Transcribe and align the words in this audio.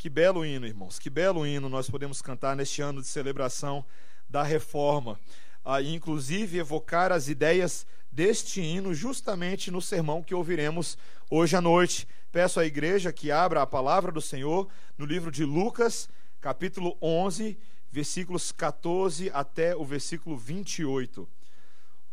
Que 0.00 0.08
belo 0.08 0.46
hino, 0.46 0.66
irmãos, 0.66 0.98
que 0.98 1.10
belo 1.10 1.46
hino 1.46 1.68
nós 1.68 1.90
podemos 1.90 2.22
cantar 2.22 2.56
neste 2.56 2.80
ano 2.80 3.02
de 3.02 3.06
celebração 3.06 3.84
da 4.30 4.42
reforma. 4.42 5.20
Ah, 5.62 5.82
inclusive 5.82 6.56
evocar 6.56 7.12
as 7.12 7.28
ideias 7.28 7.86
deste 8.10 8.62
hino 8.62 8.94
justamente 8.94 9.70
no 9.70 9.82
sermão 9.82 10.22
que 10.22 10.34
ouviremos 10.34 10.96
hoje 11.28 11.54
à 11.54 11.60
noite. 11.60 12.08
Peço 12.32 12.58
à 12.58 12.64
igreja 12.64 13.12
que 13.12 13.30
abra 13.30 13.60
a 13.60 13.66
palavra 13.66 14.10
do 14.10 14.22
Senhor 14.22 14.70
no 14.96 15.04
livro 15.04 15.30
de 15.30 15.44
Lucas, 15.44 16.08
capítulo 16.40 16.96
11, 17.02 17.58
versículos 17.92 18.52
14 18.52 19.30
até 19.34 19.76
o 19.76 19.84
versículo 19.84 20.34
28. 20.34 21.28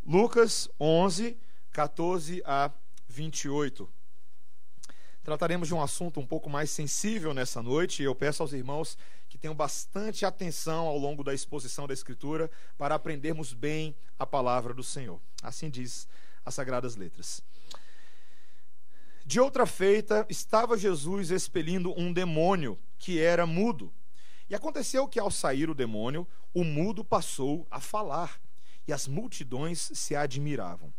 Lucas 0.06 0.70
11, 0.78 1.38
14 1.72 2.44
a 2.46 2.70
28. 3.08 3.97
Trataremos 5.28 5.68
de 5.68 5.74
um 5.74 5.82
assunto 5.82 6.22
um 6.22 6.26
pouco 6.26 6.50
mais 6.50 6.72
sensível 6.72 7.34
nessa 7.34 7.62
noite, 7.62 8.02
e 8.02 8.06
eu 8.06 8.16
peço 8.16 8.42
aos 8.42 8.54
irmãos 8.54 8.98
que 9.28 9.38
tenham 9.38 9.54
bastante 9.54 10.26
atenção 10.26 10.88
ao 10.88 10.98
longo 10.98 11.22
da 11.22 11.34
exposição 11.34 11.86
da 11.86 11.94
Escritura 11.94 12.50
para 12.78 12.96
aprendermos 12.96 13.52
bem 13.52 13.94
a 14.18 14.26
palavra 14.26 14.74
do 14.74 14.82
Senhor. 14.82 15.20
Assim 15.44 15.70
diz 15.70 16.08
as 16.46 16.56
Sagradas 16.56 16.96
Letras. 16.96 17.44
De 19.26 19.38
outra 19.38 19.66
feita, 19.66 20.26
estava 20.30 20.78
Jesus 20.78 21.30
expelindo 21.30 21.94
um 22.00 22.14
demônio 22.14 22.80
que 22.98 23.20
era 23.20 23.46
mudo. 23.46 23.94
E 24.50 24.56
aconteceu 24.56 25.10
que, 25.10 25.20
ao 25.20 25.30
sair 25.30 25.70
o 25.70 25.76
demônio, 25.76 26.26
o 26.54 26.64
mudo 26.64 27.04
passou 27.04 27.68
a 27.70 27.82
falar, 27.82 28.40
e 28.88 28.94
as 28.94 29.10
multidões 29.10 29.92
se 29.94 30.16
admiravam. 30.16 30.94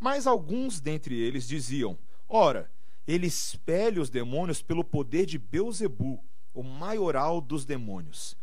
Mas 0.00 0.26
alguns 0.26 0.80
dentre 0.80 1.16
eles 1.16 1.46
diziam: 1.46 1.96
Ora, 2.28 2.68
ele 3.08 3.26
espelha 3.26 4.02
os 4.02 4.10
demônios 4.10 4.60
pelo 4.60 4.84
poder 4.84 5.24
de 5.24 5.38
Beuzebu, 5.38 6.22
o 6.52 6.62
maioral 6.62 7.40
dos 7.40 7.64
demônios. 7.64 8.36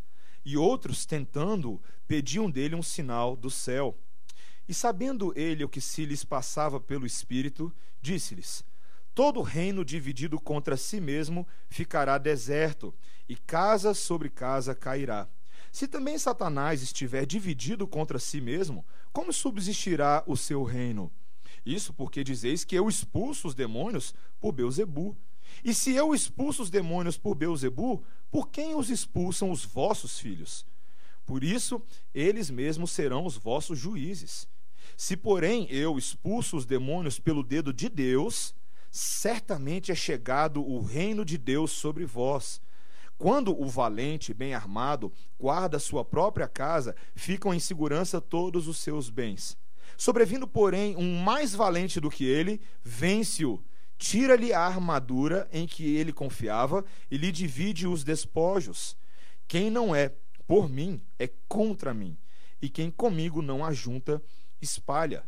E 0.43 0.57
outros, 0.57 1.05
tentando, 1.05 1.79
pediam 2.07 2.49
dele 2.49 2.73
um 2.73 2.81
sinal 2.81 3.35
do 3.35 3.51
céu. 3.51 3.95
E 4.67 4.73
sabendo 4.73 5.31
ele 5.37 5.63
o 5.63 5.69
que 5.69 5.79
se 5.79 6.03
lhes 6.03 6.23
passava 6.23 6.79
pelo 6.79 7.05
Espírito, 7.05 7.71
disse-lhes: 8.01 8.65
Todo 9.13 9.43
reino 9.43 9.85
dividido 9.85 10.41
contra 10.41 10.75
si 10.75 10.99
mesmo 10.99 11.47
ficará 11.69 12.17
deserto, 12.17 12.91
e 13.29 13.35
casa 13.35 13.93
sobre 13.93 14.31
casa 14.31 14.73
cairá. 14.73 15.27
Se 15.71 15.87
também 15.87 16.17
Satanás 16.17 16.81
estiver 16.81 17.27
dividido 17.27 17.87
contra 17.87 18.17
si 18.17 18.41
mesmo, 18.41 18.83
como 19.13 19.31
subsistirá 19.31 20.23
o 20.25 20.35
seu 20.35 20.63
reino? 20.63 21.11
Isso 21.65 21.93
porque 21.93 22.23
dizeis 22.23 22.63
que 22.63 22.75
eu 22.75 22.87
expulso 22.87 23.47
os 23.47 23.55
demônios 23.55 24.13
por 24.39 24.51
Beuzebu. 24.51 25.17
E 25.63 25.73
se 25.73 25.93
eu 25.93 26.13
expulso 26.13 26.61
os 26.63 26.69
demônios 26.69 27.17
por 27.17 27.35
Beuzebu, 27.35 28.03
por 28.29 28.49
quem 28.49 28.75
os 28.75 28.89
expulsam 28.89 29.49
os 29.49 29.65
vossos 29.65 30.19
filhos? 30.19 30.65
Por 31.25 31.43
isso, 31.43 31.81
eles 32.13 32.51
mesmos 32.51 32.91
serão 32.91 33.25
os 33.25 33.35
vossos 33.35 33.79
juízes. 33.79 34.47
Se, 34.95 35.17
porém, 35.17 35.67
eu 35.71 35.97
expulso 35.97 36.55
os 36.55 36.65
demônios 36.65 37.19
pelo 37.19 37.43
dedo 37.43 37.73
de 37.73 37.89
Deus, 37.89 38.53
certamente 38.91 39.91
é 39.91 39.95
chegado 39.95 40.63
o 40.63 40.81
reino 40.81 41.25
de 41.25 41.37
Deus 41.37 41.71
sobre 41.71 42.05
vós. 42.05 42.61
Quando 43.17 43.59
o 43.59 43.65
valente, 43.65 44.33
bem 44.33 44.53
armado, 44.53 45.11
guarda 45.39 45.79
sua 45.79 46.05
própria 46.05 46.47
casa, 46.47 46.95
ficam 47.15 47.53
em 47.53 47.59
segurança 47.59 48.21
todos 48.21 48.67
os 48.67 48.77
seus 48.77 49.09
bens. 49.09 49.57
Sobrevindo, 49.97 50.47
porém, 50.47 50.95
um 50.95 51.19
mais 51.19 51.53
valente 51.53 51.99
do 51.99 52.09
que 52.09 52.25
ele, 52.25 52.61
vence-o, 52.83 53.63
tira-lhe 53.97 54.53
a 54.53 54.61
armadura 54.61 55.47
em 55.51 55.65
que 55.65 55.95
ele 55.95 56.11
confiava 56.11 56.83
e 57.09 57.17
lhe 57.17 57.31
divide 57.31 57.87
os 57.87 58.03
despojos. 58.03 58.97
Quem 59.47 59.69
não 59.69 59.95
é 59.95 60.11
por 60.47 60.69
mim 60.69 61.01
é 61.17 61.29
contra 61.47 61.93
mim, 61.93 62.17
e 62.61 62.69
quem 62.69 62.91
comigo 62.91 63.41
não 63.41 63.65
ajunta, 63.65 64.21
espalha. 64.61 65.23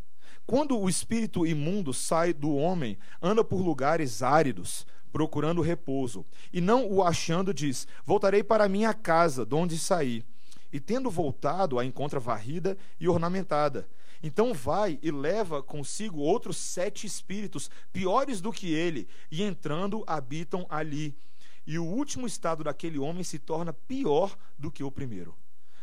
Quando 0.45 0.79
o 0.79 0.87
espírito 0.87 1.45
imundo 1.45 1.93
sai 1.93 2.33
do 2.33 2.55
homem, 2.55 2.97
anda 3.21 3.43
por 3.43 3.61
lugares 3.61 4.21
áridos, 4.21 4.85
procurando 5.11 5.61
repouso, 5.61 6.25
e 6.53 6.61
não 6.61 6.89
o 6.89 7.03
achando, 7.03 7.53
diz: 7.53 7.87
Voltarei 8.05 8.43
para 8.43 8.69
minha 8.69 8.93
casa, 8.93 9.45
de 9.45 9.55
onde 9.55 9.77
saí. 9.77 10.23
E 10.71 10.79
tendo 10.79 11.09
voltado, 11.09 11.79
a 11.79 11.85
encontra 11.85 12.19
varrida 12.19 12.77
e 12.99 13.07
ornamentada. 13.07 13.87
Então 14.21 14.53
vai 14.53 14.99
e 15.01 15.11
leva 15.11 15.61
consigo 15.61 16.19
outros 16.19 16.57
sete 16.57 17.05
espíritos, 17.05 17.69
piores 17.91 18.41
do 18.41 18.51
que 18.51 18.73
ele, 18.73 19.07
e 19.31 19.43
entrando 19.43 20.03
habitam 20.07 20.65
ali. 20.69 21.17
E 21.65 21.77
o 21.77 21.85
último 21.85 22.25
estado 22.25 22.63
daquele 22.63 22.97
homem 22.97 23.23
se 23.23 23.37
torna 23.37 23.73
pior 23.73 24.37
do 24.57 24.71
que 24.71 24.83
o 24.83 24.91
primeiro. 24.91 25.35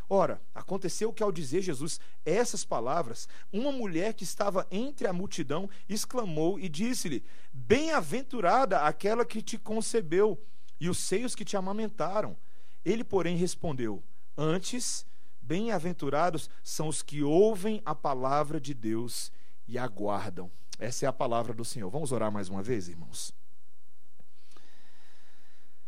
Ora, 0.09 0.41
aconteceu 0.55 1.12
que 1.12 1.23
ao 1.23 1.33
dizer 1.33 1.62
Jesus 1.62 1.99
essas 2.25 2.65
palavras, 2.65 3.28
uma 3.53 3.73
mulher 3.73 4.12
que 4.12 4.25
estava 4.25 4.67
entre 4.71 5.06
a 5.06 5.12
multidão 5.12 5.69
exclamou 5.89 6.59
e 6.59 6.69
disse-lhe: 6.69 7.25
Bem-aventurada 7.53 8.81
aquela 8.83 9.25
que 9.25 9.41
te 9.41 9.56
concebeu 9.56 10.39
e 10.78 10.89
os 10.89 10.99
seios 10.99 11.34
que 11.34 11.44
te 11.44 11.56
amamentaram. 11.56 12.37
Ele, 12.84 13.03
porém, 13.03 13.37
respondeu: 13.37 14.03
Antes 14.37 15.06
Bem-aventurados 15.47 16.49
são 16.62 16.88
os 16.88 17.03
que 17.03 17.22
ouvem 17.22 17.82
a 17.84 17.94
palavra 17.94 18.59
de 18.59 18.72
Deus 18.72 19.31
e 19.69 19.77
aguardam. 19.77 20.50
Essa 20.78 21.05
é 21.05 21.09
a 21.09 21.12
palavra 21.12 21.53
do 21.53 21.66
Senhor. 21.66 21.91
Vamos 21.91 22.12
orar 22.12 22.32
mais 22.32 22.49
uma 22.49 22.62
vez, 22.62 22.88
irmãos? 22.88 23.31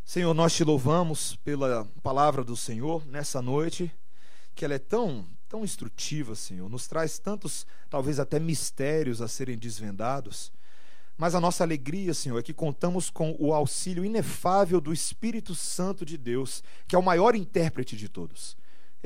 Senhor, 0.04 0.34
nós 0.34 0.54
te 0.54 0.62
louvamos 0.62 1.36
pela 1.36 1.86
palavra 2.02 2.44
do 2.44 2.54
Senhor 2.54 3.06
nessa 3.06 3.40
noite, 3.40 3.90
que 4.54 4.62
ela 4.62 4.74
é 4.74 4.78
tão, 4.78 5.26
tão 5.48 5.64
instrutiva, 5.64 6.34
Senhor, 6.34 6.68
nos 6.68 6.86
traz 6.86 7.18
tantos, 7.18 7.66
talvez 7.88 8.20
até 8.20 8.38
mistérios 8.38 9.22
a 9.22 9.26
serem 9.26 9.56
desvendados. 9.56 10.52
Mas 11.16 11.34
a 11.34 11.40
nossa 11.40 11.64
alegria, 11.64 12.12
Senhor, 12.12 12.38
é 12.38 12.42
que 12.42 12.52
contamos 12.52 13.08
com 13.08 13.34
o 13.38 13.54
auxílio 13.54 14.04
inefável 14.04 14.82
do 14.82 14.92
Espírito 14.92 15.54
Santo 15.54 16.04
de 16.04 16.18
Deus, 16.18 16.62
que 16.86 16.94
é 16.94 16.98
o 16.98 17.02
maior 17.02 17.34
intérprete 17.34 17.96
de 17.96 18.06
todos. 18.06 18.54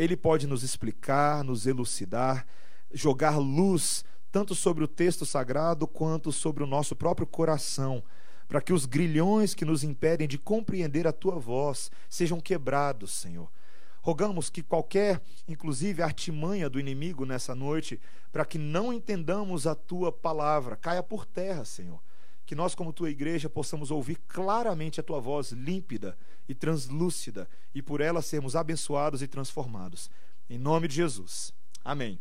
Ele 0.00 0.16
pode 0.16 0.47
nos 0.47 0.62
explicar, 0.62 1.44
nos 1.44 1.66
elucidar, 1.66 2.47
jogar 2.91 3.37
luz 3.37 4.03
tanto 4.33 4.55
sobre 4.55 4.83
o 4.83 4.88
texto 4.88 5.27
sagrado 5.27 5.87
quanto 5.87 6.33
sobre 6.33 6.65
o 6.65 6.66
nosso 6.66 6.97
próprio 6.97 7.27
coração, 7.27 8.03
para 8.49 8.62
que 8.62 8.72
os 8.72 8.87
grilhões 8.87 9.53
que 9.55 9.62
nos 9.62 9.84
impedem 9.84 10.27
de 10.27 10.38
compreender 10.38 11.06
a 11.06 11.12
tua 11.12 11.38
voz 11.38 11.91
sejam 12.09 12.41
quebrados, 12.41 13.11
Senhor. 13.12 13.53
Rogamos 14.00 14.49
que 14.49 14.62
qualquer, 14.62 15.21
inclusive, 15.47 16.03
artimanha 16.03 16.71
do 16.71 16.81
inimigo 16.81 17.27
nessa 17.27 17.55
noite, 17.55 18.00
para 18.32 18.47
que 18.47 18.56
não 18.56 18.94
entendamos 18.94 19.67
a 19.67 19.75
tua 19.75 20.11
palavra, 20.11 20.77
caia 20.77 21.03
por 21.03 21.27
terra, 21.27 21.67
Senhor. 21.67 22.00
Que 22.50 22.56
nós, 22.56 22.75
como 22.75 22.93
tua 22.93 23.09
igreja, 23.09 23.49
possamos 23.49 23.93
ouvir 23.93 24.16
claramente 24.27 24.99
a 24.99 25.05
tua 25.05 25.21
voz 25.21 25.53
límpida 25.53 26.19
e 26.49 26.53
translúcida, 26.53 27.49
e 27.72 27.81
por 27.81 28.00
ela 28.00 28.21
sermos 28.21 28.56
abençoados 28.56 29.22
e 29.22 29.28
transformados. 29.28 30.11
Em 30.49 30.59
nome 30.59 30.88
de 30.88 30.97
Jesus. 30.97 31.55
Amém. 31.84 32.19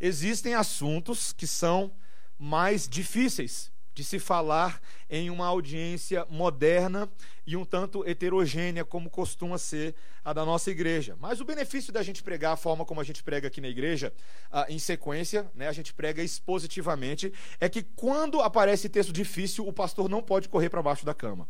Existem 0.00 0.54
assuntos 0.54 1.32
que 1.32 1.46
são 1.46 1.92
mais 2.36 2.88
difíceis 2.88 3.70
de 3.94 4.04
se 4.04 4.18
falar 4.18 4.80
em 5.08 5.30
uma 5.30 5.46
audiência 5.46 6.26
moderna 6.30 7.08
e 7.46 7.56
um 7.56 7.64
tanto 7.64 8.08
heterogênea, 8.08 8.84
como 8.84 9.10
costuma 9.10 9.58
ser 9.58 9.94
a 10.24 10.32
da 10.32 10.44
nossa 10.44 10.70
igreja. 10.70 11.16
Mas 11.18 11.40
o 11.40 11.44
benefício 11.44 11.92
da 11.92 12.02
gente 12.02 12.22
pregar 12.22 12.52
a 12.52 12.56
forma 12.56 12.84
como 12.84 13.00
a 13.00 13.04
gente 13.04 13.22
prega 13.22 13.48
aqui 13.48 13.60
na 13.60 13.68
igreja, 13.68 14.12
ah, 14.50 14.66
em 14.68 14.78
sequência, 14.78 15.50
né, 15.54 15.68
a 15.68 15.72
gente 15.72 15.92
prega 15.92 16.22
expositivamente, 16.22 17.32
é 17.58 17.68
que 17.68 17.82
quando 17.82 18.40
aparece 18.40 18.88
texto 18.88 19.12
difícil, 19.12 19.66
o 19.66 19.72
pastor 19.72 20.08
não 20.08 20.22
pode 20.22 20.48
correr 20.48 20.68
para 20.68 20.82
baixo 20.82 21.04
da 21.04 21.14
cama. 21.14 21.48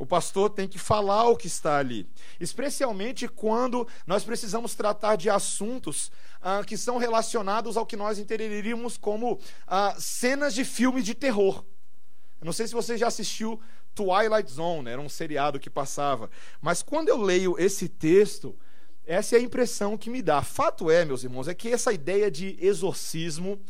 O 0.00 0.06
pastor 0.06 0.48
tem 0.48 0.66
que 0.66 0.78
falar 0.78 1.28
o 1.28 1.36
que 1.36 1.46
está 1.46 1.76
ali, 1.76 2.08
especialmente 2.40 3.28
quando 3.28 3.86
nós 4.06 4.24
precisamos 4.24 4.74
tratar 4.74 5.16
de 5.16 5.28
assuntos 5.28 6.10
ah, 6.40 6.64
que 6.66 6.74
são 6.78 6.96
relacionados 6.96 7.76
ao 7.76 7.84
que 7.84 7.96
nós 7.96 8.18
entenderíamos 8.18 8.96
como 8.96 9.38
ah, 9.66 9.94
cenas 9.98 10.54
de 10.54 10.64
filmes 10.64 11.04
de 11.04 11.14
terror. 11.14 11.62
Eu 12.40 12.46
não 12.46 12.52
sei 12.54 12.66
se 12.66 12.72
você 12.72 12.96
já 12.96 13.08
assistiu 13.08 13.60
Twilight 13.94 14.50
Zone, 14.50 14.88
era 14.88 15.02
um 15.02 15.08
seriado 15.10 15.60
que 15.60 15.68
passava, 15.68 16.30
mas 16.62 16.82
quando 16.82 17.10
eu 17.10 17.18
leio 17.18 17.56
esse 17.58 17.86
texto, 17.86 18.58
essa 19.04 19.36
é 19.36 19.38
a 19.38 19.42
impressão 19.42 19.98
que 19.98 20.08
me 20.08 20.22
dá. 20.22 20.40
Fato 20.40 20.90
é, 20.90 21.04
meus 21.04 21.24
irmãos, 21.24 21.46
é 21.46 21.52
que 21.52 21.68
essa 21.68 21.92
ideia 21.92 22.30
de 22.30 22.56
exorcismo 22.58 23.60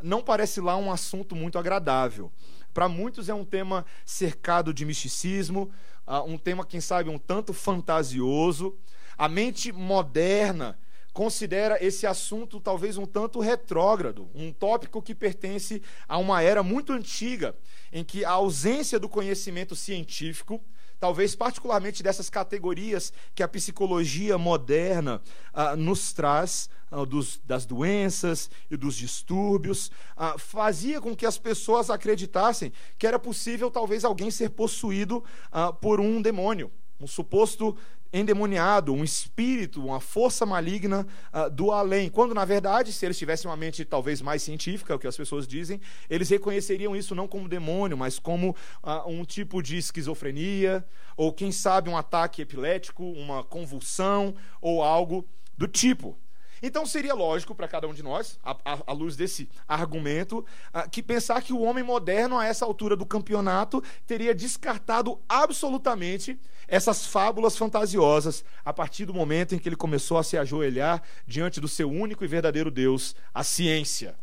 não 0.00 0.22
parece 0.22 0.60
lá 0.60 0.76
um 0.76 0.92
assunto 0.92 1.34
muito 1.34 1.58
agradável. 1.58 2.30
Para 2.72 2.88
muitos 2.88 3.28
é 3.28 3.34
um 3.34 3.44
tema 3.44 3.84
cercado 4.04 4.72
de 4.72 4.84
misticismo, 4.84 5.70
uh, 6.06 6.22
um 6.24 6.38
tema, 6.38 6.64
quem 6.64 6.80
sabe, 6.80 7.10
um 7.10 7.18
tanto 7.18 7.52
fantasioso. 7.52 8.76
A 9.18 9.28
mente 9.28 9.72
moderna 9.72 10.78
considera 11.12 11.84
esse 11.84 12.06
assunto 12.06 12.60
talvez 12.60 12.96
um 12.96 13.06
tanto 13.06 13.40
retrógrado, 13.40 14.30
um 14.34 14.52
tópico 14.52 15.02
que 15.02 15.14
pertence 15.14 15.82
a 16.08 16.16
uma 16.18 16.40
era 16.42 16.62
muito 16.62 16.92
antiga, 16.92 17.54
em 17.92 18.04
que 18.04 18.24
a 18.24 18.30
ausência 18.30 18.98
do 18.98 19.08
conhecimento 19.08 19.74
científico 19.74 20.62
talvez 21.00 21.34
particularmente 21.34 22.02
dessas 22.02 22.28
categorias 22.28 23.12
que 23.34 23.42
a 23.42 23.48
psicologia 23.48 24.36
moderna 24.36 25.22
ah, 25.52 25.74
nos 25.74 26.12
traz, 26.12 26.68
ah, 26.90 27.04
dos, 27.06 27.40
das 27.44 27.64
doenças 27.64 28.50
e 28.70 28.76
dos 28.76 28.94
distúrbios, 28.94 29.90
ah, 30.14 30.36
fazia 30.38 31.00
com 31.00 31.16
que 31.16 31.24
as 31.24 31.38
pessoas 31.38 31.88
acreditassem 31.88 32.72
que 32.98 33.06
era 33.06 33.18
possível 33.18 33.70
talvez 33.70 34.04
alguém 34.04 34.30
ser 34.30 34.50
possuído 34.50 35.24
ah, 35.50 35.72
por 35.72 35.98
um 35.98 36.20
demônio, 36.20 36.70
um 37.00 37.06
suposto 37.06 37.76
endemoniado, 38.12 38.92
um 38.92 39.04
espírito, 39.04 39.84
uma 39.84 40.00
força 40.00 40.44
maligna 40.44 41.06
uh, 41.32 41.50
do 41.50 41.70
além. 41.70 42.08
Quando, 42.08 42.34
na 42.34 42.44
verdade, 42.44 42.92
se 42.92 43.04
eles 43.04 43.18
tivessem 43.18 43.50
uma 43.50 43.56
mente 43.56 43.84
talvez 43.84 44.20
mais 44.20 44.42
científica, 44.42 44.92
é 44.92 44.96
o 44.96 44.98
que 44.98 45.06
as 45.06 45.16
pessoas 45.16 45.46
dizem, 45.46 45.80
eles 46.08 46.28
reconheceriam 46.28 46.94
isso 46.96 47.14
não 47.14 47.28
como 47.28 47.48
demônio, 47.48 47.96
mas 47.96 48.18
como 48.18 48.50
uh, 48.82 49.08
um 49.08 49.24
tipo 49.24 49.62
de 49.62 49.76
esquizofrenia, 49.76 50.84
ou 51.16 51.32
quem 51.32 51.52
sabe 51.52 51.88
um 51.88 51.96
ataque 51.96 52.42
epilético, 52.42 53.04
uma 53.04 53.44
convulsão, 53.44 54.34
ou 54.60 54.82
algo 54.82 55.26
do 55.56 55.68
tipo. 55.68 56.18
Então 56.62 56.84
seria 56.84 57.14
lógico 57.14 57.54
para 57.54 57.68
cada 57.68 57.88
um 57.88 57.94
de 57.94 58.02
nós, 58.02 58.38
à, 58.42 58.92
luz 58.92 59.16
desse 59.16 59.48
argumento, 59.66 60.44
uh, 60.74 60.88
que 60.90 61.02
pensar 61.02 61.42
que 61.42 61.52
o 61.52 61.60
homem 61.60 61.82
moderno, 61.82 62.38
a 62.38 62.46
essa 62.46 62.64
altura 62.64 62.96
do 62.96 63.06
campeonato, 63.06 63.82
teria 64.06 64.34
descartado 64.34 65.20
absolutamente 65.28 66.38
essas 66.68 67.06
fábulas 67.06 67.56
fantasiosas 67.56 68.44
a 68.64 68.72
partir 68.72 69.04
do 69.04 69.14
momento 69.14 69.54
em 69.54 69.58
que 69.58 69.68
ele 69.68 69.76
começou 69.76 70.18
a 70.18 70.22
se 70.22 70.36
ajoelhar 70.36 71.02
diante 71.26 71.60
do 71.60 71.68
seu 71.68 71.90
único 71.90 72.24
e 72.24 72.28
verdadeiro 72.28 72.70
Deus, 72.70 73.16
a 73.34 73.42
ciência. 73.42 74.14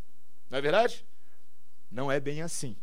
Não 0.50 0.58
é 0.58 0.62
verdade? 0.62 1.06
Não 1.92 2.12
é 2.12 2.20
bem 2.20 2.42
assim. 2.42 2.76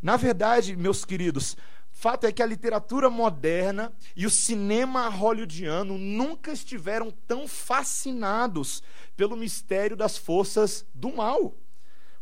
Na 0.00 0.16
verdade, 0.16 0.76
meus 0.76 1.04
queridos, 1.04 1.56
fato 1.98 2.28
é 2.28 2.32
que 2.32 2.40
a 2.40 2.46
literatura 2.46 3.10
moderna 3.10 3.92
e 4.14 4.24
o 4.24 4.30
cinema 4.30 5.08
hollywoodiano 5.08 5.98
nunca 5.98 6.52
estiveram 6.52 7.10
tão 7.10 7.48
fascinados 7.48 8.84
pelo 9.16 9.36
mistério 9.36 9.96
das 9.96 10.16
forças 10.16 10.86
do 10.94 11.12
mal, 11.12 11.56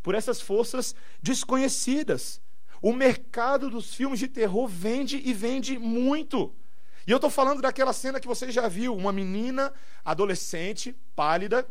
por 0.03 0.15
essas 0.15 0.41
forças 0.41 0.95
desconhecidas. 1.23 2.41
O 2.81 2.91
mercado 2.91 3.69
dos 3.69 3.95
filmes 3.95 4.19
de 4.19 4.29
terror 4.29 4.67
vende 4.67 5.21
e 5.23 5.35
vende 5.35 5.79
muito. 5.79 6.55
E 7.07 7.11
eu 7.11 7.17
estou 7.17 7.29
falando 7.29 7.61
daquela 7.61 7.93
cena 7.93 8.19
que 8.19 8.27
você 8.27 8.51
já 8.51 8.69
viu: 8.69 8.97
uma 8.97 9.13
menina 9.13 9.75
adolescente, 10.03 10.97
pálida, 11.15 11.69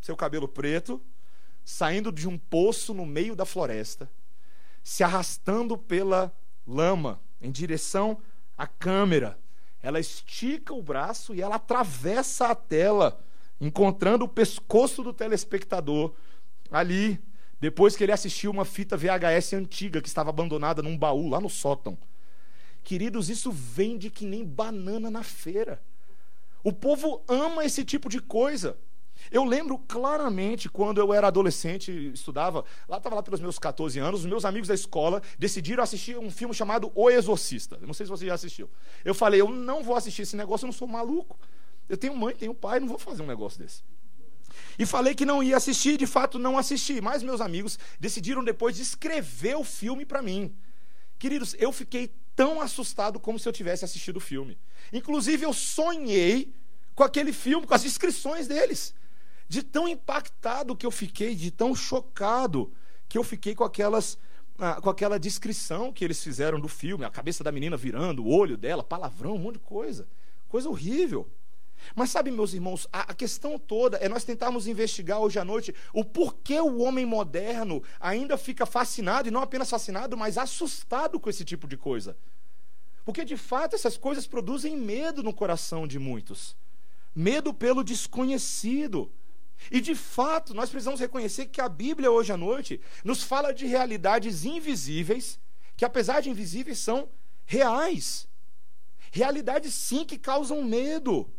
seu 0.00 0.16
cabelo 0.16 0.48
preto, 0.48 1.00
saindo 1.64 2.10
de 2.10 2.28
um 2.28 2.36
poço 2.36 2.92
no 2.92 3.06
meio 3.06 3.36
da 3.36 3.46
floresta, 3.46 4.10
se 4.82 5.04
arrastando 5.04 5.78
pela 5.78 6.34
lama 6.66 7.20
em 7.40 7.50
direção 7.50 8.18
à 8.56 8.66
câmera. 8.66 9.38
Ela 9.82 9.98
estica 9.98 10.72
o 10.72 10.82
braço 10.82 11.34
e 11.34 11.42
ela 11.42 11.56
atravessa 11.56 12.48
a 12.48 12.54
tela, 12.54 13.20
encontrando 13.60 14.24
o 14.24 14.28
pescoço 14.28 15.02
do 15.02 15.12
telespectador 15.12 16.12
ali 16.70 17.22
depois 17.60 17.94
que 17.94 18.02
ele 18.02 18.10
assistiu 18.10 18.50
uma 18.50 18.64
fita 18.64 18.96
VHS 18.96 19.52
antiga 19.52 20.02
que 20.02 20.08
estava 20.08 20.30
abandonada 20.30 20.82
num 20.82 20.98
baú 20.98 21.28
lá 21.28 21.40
no 21.40 21.48
sótão. 21.48 21.96
Queridos, 22.82 23.30
isso 23.30 23.52
vende 23.52 24.10
que 24.10 24.26
nem 24.26 24.44
banana 24.44 25.08
na 25.08 25.22
feira. 25.22 25.80
O 26.64 26.72
povo 26.72 27.22
ama 27.28 27.64
esse 27.64 27.84
tipo 27.84 28.08
de 28.08 28.20
coisa. 28.20 28.76
Eu 29.32 29.44
lembro 29.44 29.78
claramente 29.78 30.68
quando 30.68 30.98
eu 30.98 31.12
era 31.14 31.28
adolescente, 31.28 31.90
estudava, 32.12 32.66
lá 32.86 32.98
estava 32.98 33.16
lá 33.16 33.22
pelos 33.22 33.40
meus 33.40 33.58
14 33.58 33.98
anos, 33.98 34.20
os 34.20 34.26
meus 34.26 34.44
amigos 34.44 34.68
da 34.68 34.74
escola 34.74 35.22
decidiram 35.38 35.82
assistir 35.82 36.18
um 36.18 36.30
filme 36.30 36.54
chamado 36.54 36.92
O 36.94 37.08
Exorcista. 37.08 37.78
Não 37.80 37.94
sei 37.94 38.04
se 38.04 38.10
você 38.10 38.26
já 38.26 38.34
assistiu. 38.34 38.68
Eu 39.02 39.14
falei, 39.14 39.40
eu 39.40 39.48
não 39.48 39.82
vou 39.82 39.96
assistir 39.96 40.20
esse 40.20 40.36
negócio, 40.36 40.66
eu 40.66 40.68
não 40.68 40.72
sou 40.72 40.86
maluco. 40.86 41.40
Eu 41.88 41.96
tenho 41.96 42.14
mãe, 42.14 42.34
tenho 42.34 42.52
pai, 42.52 42.78
não 42.78 42.86
vou 42.86 42.98
fazer 42.98 43.22
um 43.22 43.26
negócio 43.26 43.58
desse. 43.58 43.82
E 44.78 44.84
falei 44.84 45.14
que 45.14 45.24
não 45.24 45.42
ia 45.42 45.56
assistir, 45.56 45.96
de 45.96 46.06
fato 46.06 46.38
não 46.38 46.58
assisti. 46.58 47.00
Mas 47.00 47.22
meus 47.22 47.40
amigos 47.40 47.78
decidiram 47.98 48.44
depois 48.44 48.78
escrever 48.78 49.56
o 49.56 49.64
filme 49.64 50.04
para 50.04 50.20
mim. 50.20 50.54
Queridos, 51.18 51.56
eu 51.58 51.72
fiquei 51.72 52.14
tão 52.36 52.60
assustado 52.60 53.18
como 53.18 53.38
se 53.38 53.48
eu 53.48 53.52
tivesse 53.52 53.82
assistido 53.82 54.18
o 54.18 54.20
filme. 54.20 54.58
Inclusive, 54.92 55.46
eu 55.46 55.54
sonhei 55.54 56.54
com 56.94 57.02
aquele 57.02 57.32
filme, 57.32 57.66
com 57.66 57.72
as 57.72 57.82
descrições 57.82 58.46
deles. 58.46 58.94
De 59.48 59.62
tão 59.62 59.88
impactado 59.88 60.76
que 60.76 60.86
eu 60.86 60.90
fiquei, 60.90 61.34
de 61.34 61.50
tão 61.50 61.74
chocado 61.74 62.72
que 63.08 63.18
eu 63.18 63.24
fiquei 63.24 63.54
com 63.54 63.64
aquelas. 63.64 64.18
Ah, 64.58 64.80
com 64.80 64.90
aquela 64.90 65.18
descrição 65.18 65.92
que 65.92 66.04
eles 66.04 66.22
fizeram 66.22 66.60
do 66.60 66.68
filme, 66.68 67.04
a 67.04 67.10
cabeça 67.10 67.42
da 67.42 67.50
menina 67.50 67.76
virando, 67.76 68.22
o 68.22 68.28
olho 68.28 68.56
dela, 68.56 68.84
palavrão, 68.84 69.34
um 69.34 69.38
monte 69.38 69.54
de 69.54 69.60
coisa. 69.60 70.06
Coisa 70.48 70.68
horrível. 70.68 71.28
Mas 71.96 72.10
sabe, 72.10 72.30
meus 72.30 72.54
irmãos, 72.54 72.86
a, 72.92 73.00
a, 73.00 73.14
questão 73.14 73.58
toda 73.58 73.96
é 73.96 74.08
nós 74.08 74.22
tentarmos 74.22 74.68
investigar 74.68 75.18
hoje 75.18 75.38
à 75.38 75.44
noite 75.44 75.74
o 75.92 76.04
porquê 76.04 76.60
o 76.60 76.78
homem 76.78 77.04
moderno 77.04 77.82
ainda 77.98 78.36
fica 78.36 78.64
fascinado, 78.64 79.26
e 79.26 79.32
não 79.32 79.40
apenas 79.40 79.68
fascinado, 79.68 80.16
mas 80.16 80.38
assustado 80.38 81.18
com 81.18 81.28
esse 81.28 81.44
tipo 81.44 81.66
de 81.66 81.76
coisa. 81.76 82.16
Porque 83.04 83.24
de 83.24 83.36
fato 83.36 83.74
essas 83.74 83.96
coisas 83.96 84.28
produzem 84.28 84.76
medo 84.76 85.22
no 85.24 85.34
coração 85.34 85.88
de 85.88 85.98
muitos 85.98 86.54
medo 87.14 87.52
pelo 87.52 87.84
desconhecido. 87.84 89.10
E 89.70 89.80
de 89.80 89.94
fato, 89.94 90.54
nós 90.54 90.70
precisamos 90.70 91.00
reconhecer 91.00 91.46
que 91.46 91.60
a 91.60 91.68
Bíblia 91.68 92.10
hoje 92.10 92.32
à 92.32 92.36
noite 92.36 92.80
nos 93.04 93.22
fala 93.22 93.52
de 93.52 93.66
realidades 93.66 94.44
invisíveis, 94.44 95.38
que 95.76 95.84
apesar 95.84 96.20
de 96.20 96.30
invisíveis 96.30 96.78
são 96.78 97.08
reais. 97.44 98.28
Realidades 99.10 99.74
sim 99.74 100.04
que 100.04 100.18
causam 100.18 100.62
medo 100.62 101.30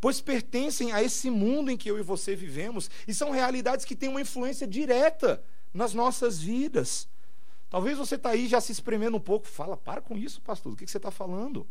pois 0.00 0.20
pertencem 0.20 0.92
a 0.92 1.02
esse 1.02 1.30
mundo 1.30 1.70
em 1.70 1.76
que 1.76 1.90
eu 1.90 1.98
e 1.98 2.02
você 2.02 2.36
vivemos 2.36 2.90
e 3.08 3.14
são 3.14 3.30
realidades 3.30 3.84
que 3.84 3.96
têm 3.96 4.08
uma 4.08 4.20
influência 4.20 4.66
direta 4.66 5.42
nas 5.72 5.94
nossas 5.94 6.38
vidas. 6.38 7.08
Talvez 7.68 7.98
você 7.98 8.14
está 8.14 8.30
aí 8.30 8.46
já 8.46 8.60
se 8.60 8.72
espremendo 8.72 9.16
um 9.16 9.20
pouco, 9.20 9.46
fala, 9.46 9.76
para 9.76 10.00
com 10.00 10.16
isso, 10.16 10.40
pastor, 10.40 10.72
o 10.72 10.76
que 10.76 10.86
você 10.86 10.98
está 10.98 11.10
falando? 11.10 11.66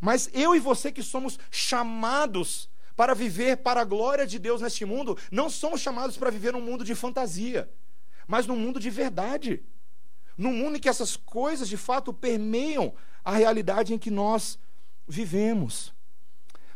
Mas 0.00 0.30
eu 0.32 0.54
e 0.54 0.58
você 0.58 0.90
que 0.90 1.02
somos 1.02 1.38
chamados 1.50 2.68
para 3.00 3.14
viver 3.14 3.56
para 3.56 3.80
a 3.80 3.84
glória 3.84 4.26
de 4.26 4.38
Deus 4.38 4.60
neste 4.60 4.84
mundo, 4.84 5.16
não 5.32 5.48
somos 5.48 5.80
chamados 5.80 6.18
para 6.18 6.30
viver 6.30 6.52
num 6.52 6.60
mundo 6.60 6.84
de 6.84 6.94
fantasia, 6.94 7.66
mas 8.28 8.46
num 8.46 8.56
mundo 8.56 8.78
de 8.78 8.90
verdade. 8.90 9.62
Num 10.36 10.52
mundo 10.52 10.76
em 10.76 10.78
que 10.78 10.88
essas 10.88 11.16
coisas 11.16 11.66
de 11.66 11.78
fato 11.78 12.12
permeiam 12.12 12.92
a 13.24 13.32
realidade 13.32 13.94
em 13.94 13.98
que 13.98 14.10
nós 14.10 14.58
vivemos. 15.08 15.94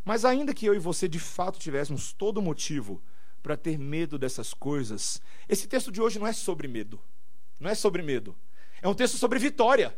Mas 0.02 0.25
ainda 0.25 0.54
que 0.54 0.64
eu 0.64 0.75
e 0.75 0.78
você 0.78 1.06
de 1.06 1.18
fato 1.18 1.58
tivéssemos 1.58 2.14
todo 2.14 2.40
motivo 2.40 3.02
para 3.42 3.54
ter 3.54 3.78
medo 3.78 4.18
dessas 4.18 4.54
coisas, 4.54 5.20
esse 5.46 5.68
texto 5.68 5.92
de 5.92 6.00
hoje 6.00 6.18
não 6.18 6.26
é 6.26 6.32
sobre 6.32 6.66
medo. 6.66 6.99
Não 7.60 7.68
é 7.68 7.75
sobre 7.75 8.00
medo. 8.00 8.34
É 8.80 8.88
um 8.88 8.94
texto 8.94 9.18
sobre 9.18 9.38
vitória. 9.38 9.94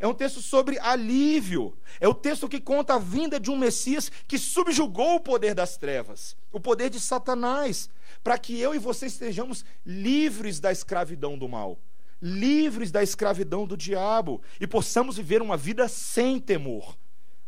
É 0.00 0.06
um 0.06 0.14
texto 0.14 0.40
sobre 0.40 0.78
alívio. 0.78 1.76
É 2.00 2.06
o 2.06 2.14
texto 2.14 2.48
que 2.48 2.60
conta 2.60 2.94
a 2.94 2.98
vinda 2.98 3.40
de 3.40 3.50
um 3.50 3.58
Messias 3.58 4.10
que 4.28 4.38
subjugou 4.38 5.16
o 5.16 5.20
poder 5.20 5.54
das 5.54 5.76
trevas, 5.76 6.36
o 6.52 6.60
poder 6.60 6.88
de 6.88 7.00
Satanás, 7.00 7.90
para 8.22 8.38
que 8.38 8.58
eu 8.58 8.74
e 8.74 8.78
você 8.78 9.06
estejamos 9.06 9.64
livres 9.84 10.60
da 10.60 10.70
escravidão 10.70 11.36
do 11.36 11.48
mal, 11.48 11.78
livres 12.22 12.90
da 12.90 13.02
escravidão 13.02 13.66
do 13.66 13.76
diabo 13.76 14.40
e 14.60 14.66
possamos 14.66 15.16
viver 15.16 15.42
uma 15.42 15.56
vida 15.56 15.88
sem 15.88 16.38
temor. 16.38 16.96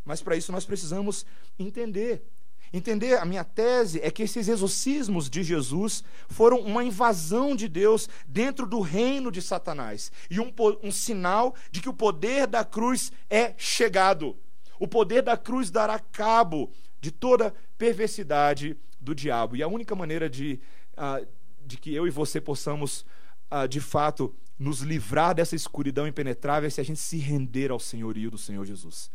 Mas 0.04 0.23
para 0.23 0.37
isso 0.37 0.50
nós 0.50 0.64
precisamos 0.64 1.25
entender. 1.59 2.25
Entender, 2.72 3.18
a 3.18 3.24
minha 3.24 3.42
tese 3.42 4.00
é 4.00 4.10
que 4.10 4.22
esses 4.22 4.46
exorcismos 4.46 5.28
de 5.28 5.42
Jesus 5.42 6.04
foram 6.28 6.60
uma 6.60 6.84
invasão 6.84 7.56
de 7.56 7.68
Deus 7.68 8.08
dentro 8.28 8.64
do 8.64 8.80
reino 8.80 9.32
de 9.32 9.42
Satanás 9.42 10.12
e 10.30 10.38
um, 10.38 10.52
um 10.80 10.92
sinal 10.92 11.54
de 11.72 11.80
que 11.80 11.88
o 11.88 11.94
poder 11.94 12.46
da 12.46 12.64
cruz 12.64 13.10
é 13.28 13.54
chegado. 13.58 14.36
O 14.78 14.86
poder 14.86 15.22
da 15.22 15.36
cruz 15.36 15.68
dará 15.68 15.98
cabo 15.98 16.70
de 17.00 17.10
toda 17.10 17.52
perversidade 17.76 18.76
do 19.00 19.16
diabo. 19.16 19.56
E 19.56 19.64
a 19.64 19.68
única 19.68 19.96
maneira 19.96 20.30
de, 20.30 20.60
uh, 20.92 21.26
de 21.66 21.76
que 21.76 21.92
eu 21.92 22.06
e 22.06 22.10
você 22.10 22.40
possamos, 22.40 23.04
uh, 23.50 23.66
de 23.66 23.80
fato, 23.80 24.32
nos 24.56 24.80
livrar 24.80 25.34
dessa 25.34 25.56
escuridão 25.56 26.06
impenetrável 26.06 26.68
é 26.68 26.70
se 26.70 26.80
a 26.80 26.84
gente 26.84 27.00
se 27.00 27.16
render 27.18 27.72
ao 27.72 27.80
senhorio 27.80 28.30
do 28.30 28.38
Senhor 28.38 28.64
Jesus 28.64 29.10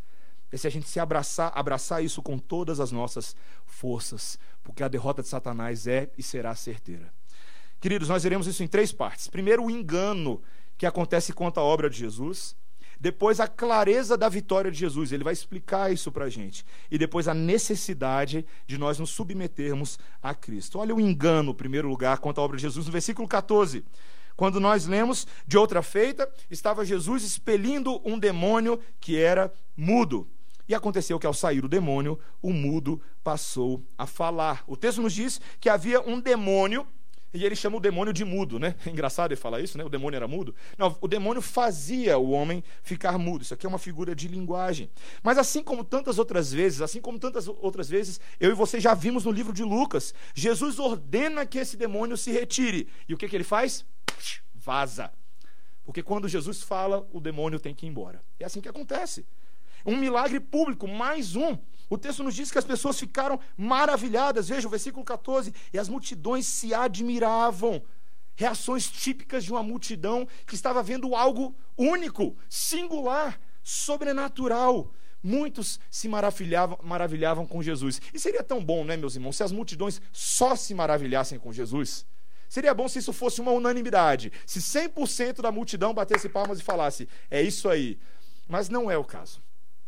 é 0.51 0.57
se 0.57 0.67
a 0.67 0.69
gente 0.69 0.87
se 0.87 0.99
abraçar, 0.99 1.51
abraçar 1.55 2.03
isso 2.03 2.21
com 2.21 2.37
todas 2.37 2.79
as 2.79 2.91
nossas 2.91 3.35
forças, 3.65 4.39
porque 4.63 4.83
a 4.83 4.87
derrota 4.87 5.21
de 5.21 5.27
Satanás 5.27 5.87
é 5.87 6.09
e 6.17 6.23
será 6.23 6.55
certeira. 6.55 7.11
Queridos, 7.79 8.09
nós 8.09 8.23
veremos 8.23 8.47
isso 8.47 8.63
em 8.63 8.67
três 8.67 8.91
partes. 8.91 9.27
Primeiro, 9.27 9.63
o 9.63 9.69
engano 9.69 10.41
que 10.77 10.85
acontece 10.85 11.33
quanto 11.33 11.59
à 11.59 11.63
obra 11.63 11.89
de 11.89 11.97
Jesus. 11.97 12.55
Depois, 12.99 13.39
a 13.39 13.47
clareza 13.47 14.17
da 14.17 14.29
vitória 14.29 14.71
de 14.71 14.79
Jesus. 14.79 15.11
Ele 15.11 15.23
vai 15.23 15.33
explicar 15.33 15.91
isso 15.91 16.11
para 16.11 16.25
a 16.25 16.29
gente. 16.29 16.65
E 16.89 16.97
depois, 16.97 17.27
a 17.27 17.33
necessidade 17.33 18.45
de 18.65 18.77
nós 18.77 18.97
nos 18.97 19.09
submetermos 19.11 19.99
a 20.21 20.33
Cristo. 20.33 20.79
Olha 20.79 20.95
o 20.95 20.99
engano, 20.99 21.51
em 21.51 21.55
primeiro 21.55 21.87
lugar, 21.87 22.17
quanto 22.19 22.39
à 22.39 22.43
obra 22.43 22.57
de 22.57 22.63
Jesus, 22.63 22.85
no 22.85 22.91
versículo 22.91 23.27
14. 23.27 23.83
quando 24.35 24.59
nós 24.59 24.85
lemos 24.85 25.25
de 25.47 25.57
outra 25.57 25.81
feita, 25.81 26.29
estava 26.51 26.83
Jesus 26.83 27.23
expelindo 27.23 28.01
um 28.03 28.19
demônio 28.19 28.79
que 28.99 29.17
era 29.17 29.53
mudo. 29.77 30.27
E 30.67 30.73
aconteceu 30.73 31.19
que 31.19 31.27
ao 31.27 31.33
sair 31.33 31.63
o 31.63 31.69
demônio, 31.69 32.19
o 32.41 32.51
mudo 32.51 33.01
passou 33.23 33.83
a 33.97 34.07
falar. 34.07 34.63
O 34.67 34.75
texto 34.75 35.01
nos 35.01 35.13
diz 35.13 35.39
que 35.59 35.69
havia 35.69 36.01
um 36.01 36.19
demônio 36.19 36.87
e 37.35 37.43
ele 37.45 37.55
chama 37.55 37.75
o 37.77 37.79
demônio 37.81 38.13
de 38.13 38.23
mudo, 38.23 38.57
né? 38.57 38.75
É 38.85 38.89
engraçado 38.91 39.31
ele 39.31 39.39
falar 39.39 39.59
isso, 39.59 39.77
né? 39.77 39.83
O 39.83 39.89
demônio 39.89 40.15
era 40.15 40.27
mudo. 40.27 40.55
Não, 40.77 40.95
o 41.01 41.07
demônio 41.07 41.41
fazia 41.41 42.17
o 42.17 42.31
homem 42.31 42.63
ficar 42.81 43.17
mudo. 43.17 43.41
Isso 43.41 43.53
aqui 43.53 43.65
é 43.65 43.69
uma 43.69 43.77
figura 43.77 44.15
de 44.15 44.27
linguagem. 44.27 44.89
Mas 45.21 45.37
assim 45.37 45.61
como 45.61 45.83
tantas 45.83 46.17
outras 46.17 46.51
vezes, 46.51 46.81
assim 46.81 47.01
como 47.01 47.19
tantas 47.19 47.47
outras 47.47 47.89
vezes, 47.89 48.19
eu 48.39 48.51
e 48.51 48.53
você 48.53 48.79
já 48.79 48.93
vimos 48.93 49.25
no 49.25 49.31
livro 49.31 49.51
de 49.51 49.63
Lucas, 49.63 50.13
Jesus 50.33 50.79
ordena 50.79 51.45
que 51.45 51.59
esse 51.59 51.75
demônio 51.75 52.15
se 52.15 52.31
retire. 52.31 52.87
E 53.07 53.13
o 53.13 53.17
que, 53.17 53.27
que 53.27 53.35
ele 53.35 53.43
faz? 53.43 53.85
Vaza. 54.53 55.11
Porque 55.83 56.01
quando 56.01 56.27
Jesus 56.27 56.63
fala, 56.63 57.07
o 57.11 57.19
demônio 57.19 57.59
tem 57.59 57.75
que 57.75 57.85
ir 57.85 57.89
embora. 57.89 58.23
É 58.39 58.45
assim 58.45 58.61
que 58.61 58.69
acontece. 58.69 59.25
Um 59.85 59.95
milagre 59.95 60.39
público, 60.39 60.87
mais 60.87 61.35
um. 61.35 61.57
O 61.89 61.97
texto 61.97 62.23
nos 62.23 62.33
diz 62.33 62.51
que 62.51 62.57
as 62.57 62.65
pessoas 62.65 62.99
ficaram 62.99 63.39
maravilhadas. 63.55 64.49
Veja 64.49 64.67
o 64.67 64.71
versículo 64.71 65.05
14. 65.05 65.53
E 65.71 65.77
as 65.77 65.87
multidões 65.87 66.47
se 66.47 66.73
admiravam. 66.73 67.83
Reações 68.35 68.89
típicas 68.89 69.43
de 69.43 69.51
uma 69.51 69.61
multidão 69.61 70.27
que 70.47 70.55
estava 70.55 70.81
vendo 70.81 71.15
algo 71.15 71.55
único, 71.77 72.35
singular, 72.49 73.39
sobrenatural. 73.63 74.91
Muitos 75.21 75.79
se 75.89 76.07
maravilhavam, 76.07 76.79
maravilhavam 76.83 77.45
com 77.45 77.61
Jesus. 77.61 78.01
E 78.13 78.19
seria 78.19 78.43
tão 78.43 78.63
bom, 78.63 78.83
né, 78.83 78.97
meus 78.97 79.15
irmãos, 79.15 79.37
se 79.37 79.43
as 79.43 79.51
multidões 79.51 80.01
só 80.11 80.55
se 80.55 80.73
maravilhassem 80.73 81.39
com 81.39 81.53
Jesus. 81.53 82.05
Seria 82.49 82.73
bom 82.73 82.87
se 82.87 82.99
isso 82.99 83.13
fosse 83.13 83.39
uma 83.39 83.51
unanimidade. 83.51 84.31
Se 84.45 84.59
100% 84.59 85.41
da 85.41 85.51
multidão 85.51 85.93
batesse 85.93 86.27
palmas 86.27 86.59
e 86.59 86.63
falasse: 86.63 87.07
é 87.29 87.41
isso 87.41 87.69
aí. 87.69 87.99
Mas 88.47 88.69
não 88.69 88.89
é 88.89 88.97
o 88.97 89.03
caso. 89.03 89.44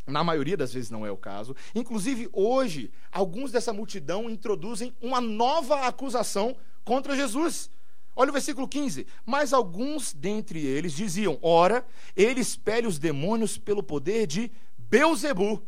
Na 0.08 0.24
maioria 0.24 0.56
das 0.56 0.74
vezes 0.74 0.90
não 0.90 1.06
é 1.06 1.12
o 1.12 1.18
caso. 1.18 1.56
Inclusive, 1.76 2.30
hoje, 2.32 2.90
alguns 3.12 3.52
dessa 3.52 3.74
multidão 3.74 4.30
introduzem 4.30 4.96
uma 5.02 5.20
nova 5.20 5.86
acusação 5.86 6.56
contra 6.86 7.16
Jesus. 7.16 7.70
Olha 8.16 8.30
o 8.30 8.34
versículo 8.34 8.68
15. 8.68 9.06
Mas 9.26 9.52
alguns 9.52 10.14
dentre 10.14 10.66
eles 10.66 10.94
diziam: 10.94 11.38
Ora, 11.42 11.86
ele 12.16 12.40
expele 12.40 12.88
os 12.88 12.98
demônios 12.98 13.58
pelo 13.58 13.84
poder 13.84 14.26
de 14.26 14.50
Beuzebu, 14.78 15.62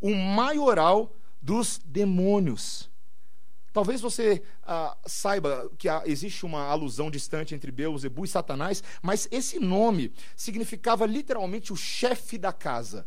o 0.00 0.14
maioral 0.14 1.12
dos 1.40 1.80
demônios. 1.82 2.90
Talvez 3.72 4.00
você 4.00 4.42
ah, 4.64 4.96
saiba 5.06 5.70
que 5.78 5.88
há, 5.88 6.02
existe 6.04 6.44
uma 6.44 6.66
alusão 6.66 7.10
distante 7.10 7.54
entre 7.54 7.70
Beuzebu 7.70 8.24
e 8.24 8.28
Satanás, 8.28 8.82
mas 9.00 9.28
esse 9.30 9.58
nome 9.58 10.12
significava 10.34 11.06
literalmente 11.06 11.72
o 11.72 11.76
chefe 11.76 12.36
da 12.36 12.52
casa. 12.52 13.06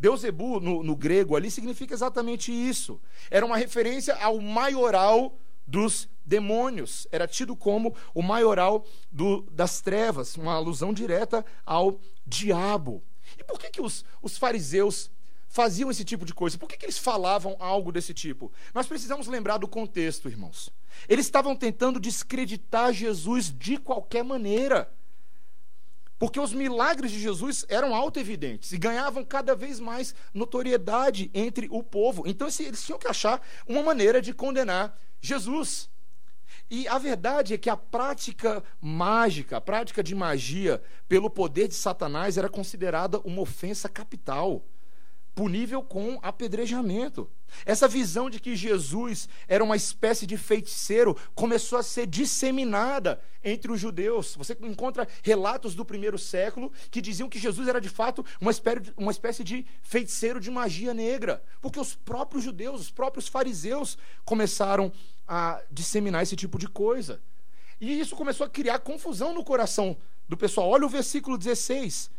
Beuzebu, 0.00 0.60
no, 0.60 0.82
no 0.82 0.96
grego 0.96 1.36
ali, 1.36 1.50
significa 1.50 1.92
exatamente 1.92 2.50
isso. 2.50 2.98
Era 3.30 3.44
uma 3.44 3.58
referência 3.58 4.14
ao 4.14 4.40
maioral 4.40 5.38
dos 5.66 6.08
demônios. 6.24 7.06
Era 7.12 7.28
tido 7.28 7.54
como 7.54 7.94
o 8.14 8.22
maioral 8.22 8.86
do, 9.12 9.42
das 9.50 9.82
trevas, 9.82 10.38
uma 10.38 10.54
alusão 10.54 10.94
direta 10.94 11.44
ao 11.66 12.00
diabo. 12.26 13.02
E 13.38 13.44
por 13.44 13.60
que, 13.60 13.68
que 13.68 13.82
os, 13.82 14.02
os 14.22 14.38
fariseus 14.38 15.10
faziam 15.46 15.90
esse 15.90 16.02
tipo 16.02 16.24
de 16.24 16.32
coisa? 16.32 16.56
Por 16.56 16.66
que, 16.66 16.78
que 16.78 16.86
eles 16.86 16.98
falavam 16.98 17.54
algo 17.58 17.92
desse 17.92 18.14
tipo? 18.14 18.50
Nós 18.72 18.86
precisamos 18.86 19.26
lembrar 19.26 19.58
do 19.58 19.68
contexto, 19.68 20.30
irmãos. 20.30 20.70
Eles 21.10 21.26
estavam 21.26 21.54
tentando 21.54 22.00
descreditar 22.00 22.94
Jesus 22.94 23.52
de 23.54 23.76
qualquer 23.76 24.24
maneira. 24.24 24.90
Porque 26.20 26.38
os 26.38 26.52
milagres 26.52 27.10
de 27.10 27.18
Jesus 27.18 27.64
eram 27.66 27.94
auto-evidentes 27.94 28.72
e 28.72 28.78
ganhavam 28.78 29.24
cada 29.24 29.54
vez 29.56 29.80
mais 29.80 30.14
notoriedade 30.34 31.30
entre 31.32 31.66
o 31.70 31.82
povo. 31.82 32.24
Então 32.26 32.46
eles 32.46 32.84
tinham 32.84 32.98
que 32.98 33.08
achar 33.08 33.40
uma 33.66 33.82
maneira 33.82 34.20
de 34.20 34.34
condenar 34.34 34.94
Jesus. 35.18 35.88
E 36.70 36.86
a 36.86 36.98
verdade 36.98 37.54
é 37.54 37.58
que 37.58 37.70
a 37.70 37.76
prática 37.76 38.62
mágica, 38.82 39.56
a 39.56 39.60
prática 39.62 40.02
de 40.02 40.14
magia 40.14 40.82
pelo 41.08 41.30
poder 41.30 41.68
de 41.68 41.74
Satanás 41.74 42.36
era 42.36 42.50
considerada 42.50 43.18
uma 43.20 43.40
ofensa 43.40 43.88
capital 43.88 44.62
punível 45.34 45.82
com 45.82 46.18
apedrejamento. 46.22 47.30
Essa 47.64 47.88
visão 47.88 48.30
de 48.30 48.40
que 48.40 48.56
Jesus 48.56 49.28
era 49.48 49.62
uma 49.62 49.76
espécie 49.76 50.26
de 50.26 50.36
feiticeiro 50.36 51.16
começou 51.34 51.78
a 51.78 51.82
ser 51.82 52.06
disseminada 52.06 53.20
entre 53.42 53.70
os 53.72 53.80
judeus. 53.80 54.34
Você 54.36 54.56
encontra 54.62 55.08
relatos 55.22 55.74
do 55.74 55.84
primeiro 55.84 56.18
século 56.18 56.72
que 56.90 57.00
diziam 57.00 57.28
que 57.28 57.38
Jesus 57.38 57.68
era 57.68 57.80
de 57.80 57.88
fato 57.88 58.24
uma 58.40 58.50
espécie, 58.50 59.44
de 59.44 59.66
feiticeiro 59.82 60.40
de 60.40 60.50
magia 60.50 60.92
negra, 60.92 61.42
porque 61.60 61.80
os 61.80 61.94
próprios 61.94 62.44
judeus, 62.44 62.80
os 62.80 62.90
próprios 62.90 63.28
fariseus 63.28 63.96
começaram 64.24 64.92
a 65.26 65.62
disseminar 65.70 66.22
esse 66.22 66.36
tipo 66.36 66.58
de 66.58 66.68
coisa. 66.68 67.20
E 67.80 67.98
isso 67.98 68.14
começou 68.14 68.46
a 68.46 68.50
criar 68.50 68.78
confusão 68.80 69.32
no 69.32 69.44
coração 69.44 69.96
do 70.28 70.36
pessoal. 70.36 70.68
Olha 70.68 70.86
o 70.86 70.88
versículo 70.88 71.38
16 71.38 72.10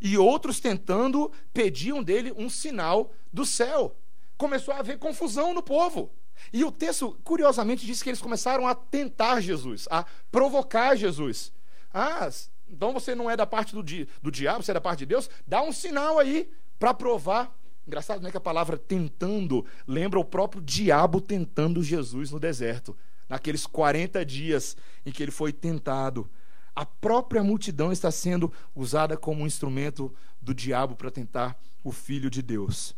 e 0.00 0.16
outros 0.16 0.60
tentando 0.60 1.30
pediam 1.52 2.02
dele 2.02 2.32
um 2.36 2.48
sinal 2.48 3.12
do 3.32 3.44
céu. 3.44 3.96
Começou 4.38 4.72
a 4.72 4.78
haver 4.78 4.98
confusão 4.98 5.52
no 5.52 5.62
povo. 5.62 6.10
E 6.52 6.64
o 6.64 6.72
texto, 6.72 7.18
curiosamente, 7.24 7.84
diz 7.84 8.02
que 8.02 8.08
eles 8.08 8.20
começaram 8.20 8.66
a 8.66 8.74
tentar 8.74 9.40
Jesus, 9.40 9.86
a 9.90 10.06
provocar 10.30 10.96
Jesus. 10.96 11.52
Ah, 11.92 12.30
então 12.70 12.92
você 12.92 13.14
não 13.14 13.28
é 13.28 13.36
da 13.36 13.44
parte 13.44 13.74
do, 13.74 13.82
di 13.82 14.08
do 14.22 14.30
diabo, 14.30 14.62
você 14.62 14.70
é 14.70 14.74
da 14.74 14.80
parte 14.80 15.00
de 15.00 15.06
Deus? 15.06 15.28
Dá 15.46 15.60
um 15.60 15.72
sinal 15.72 16.18
aí 16.18 16.50
para 16.78 16.94
provar. 16.94 17.54
Engraçado, 17.86 18.22
né? 18.22 18.30
Que 18.30 18.36
a 18.36 18.40
palavra 18.40 18.78
tentando 18.78 19.66
lembra 19.86 20.18
o 20.18 20.24
próprio 20.24 20.62
diabo 20.62 21.20
tentando 21.20 21.82
Jesus 21.82 22.30
no 22.30 22.38
deserto, 22.38 22.96
naqueles 23.28 23.66
40 23.66 24.24
dias 24.24 24.76
em 25.04 25.10
que 25.10 25.22
ele 25.22 25.32
foi 25.32 25.52
tentado 25.52 26.30
a 26.78 26.86
própria 26.86 27.42
multidão 27.42 27.90
está 27.90 28.08
sendo 28.08 28.52
usada 28.72 29.16
como 29.16 29.42
um 29.42 29.46
instrumento 29.48 30.14
do 30.40 30.54
diabo 30.54 30.94
para 30.94 31.10
tentar 31.10 31.60
o 31.82 31.90
filho 31.90 32.30
de 32.30 32.40
Deus. 32.40 32.94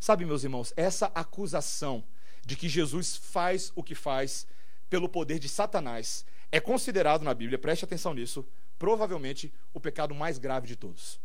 Sabe, 0.00 0.24
meus 0.24 0.44
irmãos, 0.44 0.72
essa 0.76 1.06
acusação 1.14 2.04
de 2.44 2.56
que 2.56 2.68
Jesus 2.68 3.16
faz 3.16 3.72
o 3.74 3.82
que 3.82 3.94
faz 3.94 4.46
pelo 4.90 5.08
poder 5.08 5.38
de 5.38 5.48
Satanás 5.48 6.24
é 6.52 6.60
considerado 6.60 7.22
na 7.22 7.34
Bíblia, 7.34 7.58
preste 7.58 7.84
atenção 7.84 8.14
nisso, 8.14 8.46
provavelmente 8.78 9.52
o 9.72 9.80
pecado 9.80 10.14
mais 10.14 10.38
grave 10.38 10.66
de 10.66 10.76
todos. 10.76 11.18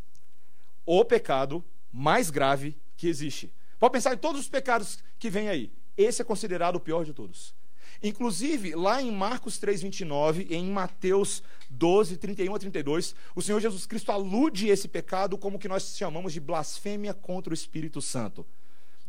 O 0.85 1.05
pecado 1.05 1.63
mais 1.91 2.29
grave 2.29 2.75
que 2.97 3.07
existe. 3.07 3.53
Pode 3.77 3.93
pensar 3.93 4.13
em 4.13 4.17
todos 4.17 4.41
os 4.41 4.49
pecados 4.49 4.99
que 5.19 5.29
vêm 5.29 5.49
aí. 5.49 5.71
Esse 5.97 6.21
é 6.21 6.25
considerado 6.25 6.77
o 6.77 6.79
pior 6.79 7.05
de 7.05 7.13
todos. 7.13 7.53
Inclusive, 8.01 8.75
lá 8.75 9.01
em 9.01 9.11
Marcos 9.11 9.59
3,29 9.59 10.47
e 10.49 10.55
em 10.55 10.69
Mateus 10.69 11.43
12, 11.69 12.17
31 12.17 12.55
a 12.55 12.59
32, 12.59 13.13
o 13.35 13.41
Senhor 13.41 13.59
Jesus 13.59 13.85
Cristo 13.85 14.11
alude 14.11 14.69
esse 14.69 14.87
pecado 14.87 15.37
como 15.37 15.59
que 15.59 15.67
nós 15.67 15.95
chamamos 15.97 16.33
de 16.33 16.39
blasfêmia 16.39 17.13
contra 17.13 17.51
o 17.51 17.53
Espírito 17.53 18.01
Santo. 18.01 18.45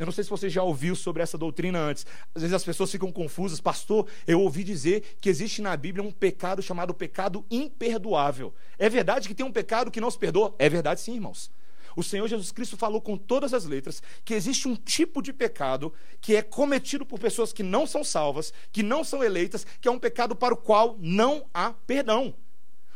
Eu 0.00 0.06
não 0.06 0.12
sei 0.12 0.24
se 0.24 0.30
você 0.30 0.48
já 0.48 0.62
ouviu 0.62 0.96
sobre 0.96 1.22
essa 1.22 1.36
doutrina 1.36 1.78
antes. 1.78 2.06
Às 2.34 2.40
vezes 2.40 2.54
as 2.54 2.64
pessoas 2.64 2.90
ficam 2.90 3.12
confusas. 3.12 3.60
Pastor, 3.60 4.06
eu 4.26 4.40
ouvi 4.40 4.64
dizer 4.64 5.18
que 5.20 5.28
existe 5.28 5.60
na 5.60 5.76
Bíblia 5.76 6.02
um 6.02 6.10
pecado 6.10 6.62
chamado 6.62 6.94
pecado 6.94 7.44
imperdoável. 7.50 8.54
É 8.78 8.88
verdade 8.88 9.28
que 9.28 9.34
tem 9.34 9.44
um 9.44 9.52
pecado 9.52 9.90
que 9.90 10.00
não 10.00 10.10
se 10.10 10.18
perdoa? 10.18 10.54
É 10.58 10.70
verdade 10.70 11.02
sim, 11.02 11.16
irmãos. 11.16 11.50
O 11.96 12.02
Senhor 12.02 12.28
Jesus 12.28 12.52
Cristo 12.52 12.76
falou 12.76 13.00
com 13.00 13.16
todas 13.16 13.52
as 13.52 13.64
letras 13.64 14.02
que 14.24 14.34
existe 14.34 14.68
um 14.68 14.76
tipo 14.76 15.22
de 15.22 15.32
pecado 15.32 15.92
que 16.20 16.36
é 16.36 16.42
cometido 16.42 17.04
por 17.04 17.18
pessoas 17.18 17.52
que 17.52 17.62
não 17.62 17.86
são 17.86 18.04
salvas, 18.04 18.52
que 18.72 18.82
não 18.82 19.02
são 19.02 19.22
eleitas, 19.22 19.66
que 19.80 19.88
é 19.88 19.90
um 19.90 19.98
pecado 19.98 20.34
para 20.34 20.54
o 20.54 20.56
qual 20.56 20.96
não 20.98 21.46
há 21.52 21.72
perdão. 21.72 22.34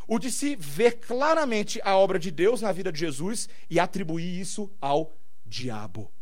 O 0.06 0.18
de 0.18 0.30
se 0.30 0.54
ver 0.54 0.98
claramente 1.00 1.80
a 1.82 1.96
obra 1.96 2.18
de 2.18 2.30
Deus 2.30 2.60
na 2.60 2.72
vida 2.72 2.92
de 2.92 3.00
Jesus 3.00 3.48
e 3.70 3.80
atribuir 3.80 4.38
isso 4.40 4.70
ao 4.80 5.16
diabo. 5.46 6.12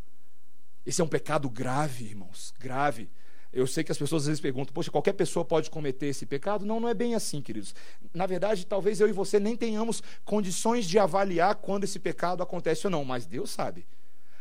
Esse 0.86 1.00
é 1.00 1.04
um 1.04 1.08
pecado 1.08 1.48
grave, 1.48 2.04
irmãos, 2.04 2.52
grave. 2.58 3.08
Eu 3.52 3.66
sei 3.66 3.84
que 3.84 3.92
as 3.92 3.98
pessoas 3.98 4.22
às 4.22 4.28
vezes 4.28 4.40
perguntam, 4.40 4.72
poxa, 4.72 4.90
qualquer 4.90 5.12
pessoa 5.12 5.44
pode 5.44 5.70
cometer 5.70 6.06
esse 6.06 6.24
pecado? 6.24 6.64
Não, 6.64 6.80
não 6.80 6.88
é 6.88 6.94
bem 6.94 7.14
assim, 7.14 7.42
queridos. 7.42 7.74
Na 8.14 8.24
verdade, 8.26 8.64
talvez 8.64 8.98
eu 8.98 9.08
e 9.08 9.12
você 9.12 9.38
nem 9.38 9.54
tenhamos 9.56 10.02
condições 10.24 10.86
de 10.86 10.98
avaliar 10.98 11.56
quando 11.56 11.84
esse 11.84 11.98
pecado 11.98 12.42
acontece 12.42 12.86
ou 12.86 12.90
não, 12.90 13.04
mas 13.04 13.26
Deus 13.26 13.50
sabe. 13.50 13.84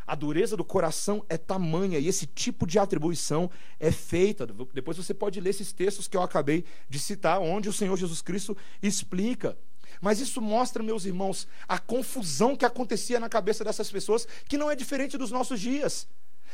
A 0.07 0.15
dureza 0.15 0.55
do 0.55 0.63
coração 0.63 1.25
é 1.29 1.37
tamanha 1.37 1.99
e 1.99 2.07
esse 2.07 2.25
tipo 2.25 2.65
de 2.65 2.79
atribuição 2.79 3.49
é 3.79 3.91
feita. 3.91 4.47
Depois 4.73 4.97
você 4.97 5.13
pode 5.13 5.39
ler 5.39 5.49
esses 5.49 5.73
textos 5.73 6.07
que 6.07 6.15
eu 6.15 6.21
acabei 6.21 6.63
de 6.89 6.99
citar, 6.99 7.39
onde 7.39 7.69
o 7.69 7.73
Senhor 7.73 7.97
Jesus 7.97 8.21
Cristo 8.21 8.55
explica. 8.81 9.57
Mas 9.99 10.19
isso 10.19 10.41
mostra, 10.41 10.81
meus 10.81 11.05
irmãos, 11.05 11.47
a 11.67 11.77
confusão 11.77 12.55
que 12.55 12.65
acontecia 12.65 13.19
na 13.19 13.29
cabeça 13.29 13.63
dessas 13.63 13.91
pessoas, 13.91 14.27
que 14.47 14.57
não 14.57 14.71
é 14.71 14.75
diferente 14.75 15.17
dos 15.17 15.31
nossos 15.31 15.59
dias. 15.59 16.07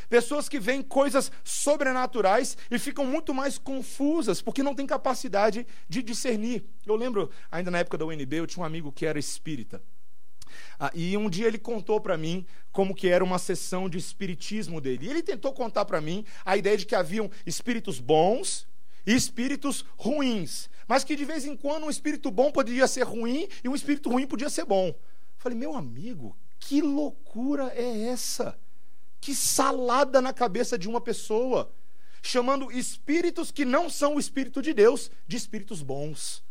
Pessoas 0.09 0.47
que 0.47 0.59
veem 0.59 0.81
coisas 0.81 1.31
sobrenaturais 1.43 2.57
e 2.71 2.79
ficam 2.79 3.05
muito 3.05 3.33
mais 3.33 3.57
confusas, 3.57 4.41
porque 4.41 4.63
não 4.63 4.73
têm 4.73 4.87
capacidade 4.87 5.67
de 5.87 6.01
discernir. 6.01 6.63
Eu 6.85 6.95
lembro, 6.95 7.29
ainda 7.51 7.69
na 7.69 7.79
época 7.79 7.97
da 7.97 8.05
UNB, 8.05 8.37
eu 8.37 8.47
tinha 8.47 8.63
um 8.63 8.65
amigo 8.65 8.91
que 8.91 9.05
era 9.05 9.19
espírita. 9.19 9.81
Ah, 10.79 10.91
e 10.93 11.17
um 11.17 11.29
dia 11.29 11.47
ele 11.47 11.57
contou 11.57 11.99
para 11.99 12.17
mim 12.17 12.45
como 12.71 12.95
que 12.95 13.07
era 13.07 13.23
uma 13.23 13.39
sessão 13.39 13.89
de 13.89 13.97
espiritismo 13.97 14.79
dele. 14.79 15.07
E 15.07 15.09
ele 15.09 15.23
tentou 15.23 15.51
contar 15.53 15.85
para 15.85 15.99
mim 15.99 16.25
a 16.45 16.55
ideia 16.55 16.77
de 16.77 16.85
que 16.85 16.95
haviam 16.95 17.29
espíritos 17.45 17.99
bons 17.99 18.67
e 19.05 19.13
espíritos 19.13 19.85
ruins, 19.97 20.69
mas 20.87 21.03
que 21.03 21.15
de 21.15 21.25
vez 21.25 21.45
em 21.45 21.55
quando 21.55 21.85
um 21.85 21.89
espírito 21.89 22.29
bom 22.29 22.51
podia 22.51 22.87
ser 22.87 23.03
ruim 23.03 23.47
e 23.63 23.69
um 23.69 23.75
espírito 23.75 24.09
ruim 24.09 24.27
podia 24.27 24.49
ser 24.49 24.65
bom. 24.65 24.87
Eu 24.87 24.95
falei, 25.37 25.57
meu 25.57 25.75
amigo, 25.75 26.37
que 26.59 26.81
loucura 26.81 27.71
é 27.75 28.09
essa? 28.09 28.57
Que 29.27 29.35
salada 29.35 30.21
na 30.21 30.31
cabeça 30.31 30.77
de 30.77 30.87
uma 30.87 31.01
pessoa, 31.01 31.69
chamando 32.23 32.71
espíritos 32.71 33.51
que 33.51 33.65
não 33.65 33.89
são 33.89 34.15
o 34.15 34.19
espírito 34.21 34.61
de 34.61 34.73
Deus 34.73 35.11
de 35.27 35.35
espíritos 35.35 35.81
bons. 35.81 36.41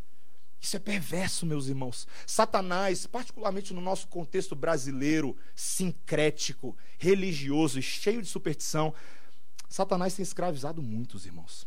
Isso 0.60 0.76
é 0.76 0.78
perverso, 0.78 1.46
meus 1.46 1.68
irmãos. 1.68 2.06
Satanás, 2.26 3.06
particularmente 3.06 3.72
no 3.72 3.80
nosso 3.80 4.06
contexto 4.08 4.54
brasileiro, 4.54 5.34
sincrético, 5.54 6.76
religioso 6.98 7.78
e 7.78 7.82
cheio 7.82 8.20
de 8.20 8.28
superstição, 8.28 8.92
Satanás 9.70 10.12
tem 10.12 10.22
escravizado 10.22 10.82
muitos, 10.82 11.24
irmãos. 11.24 11.66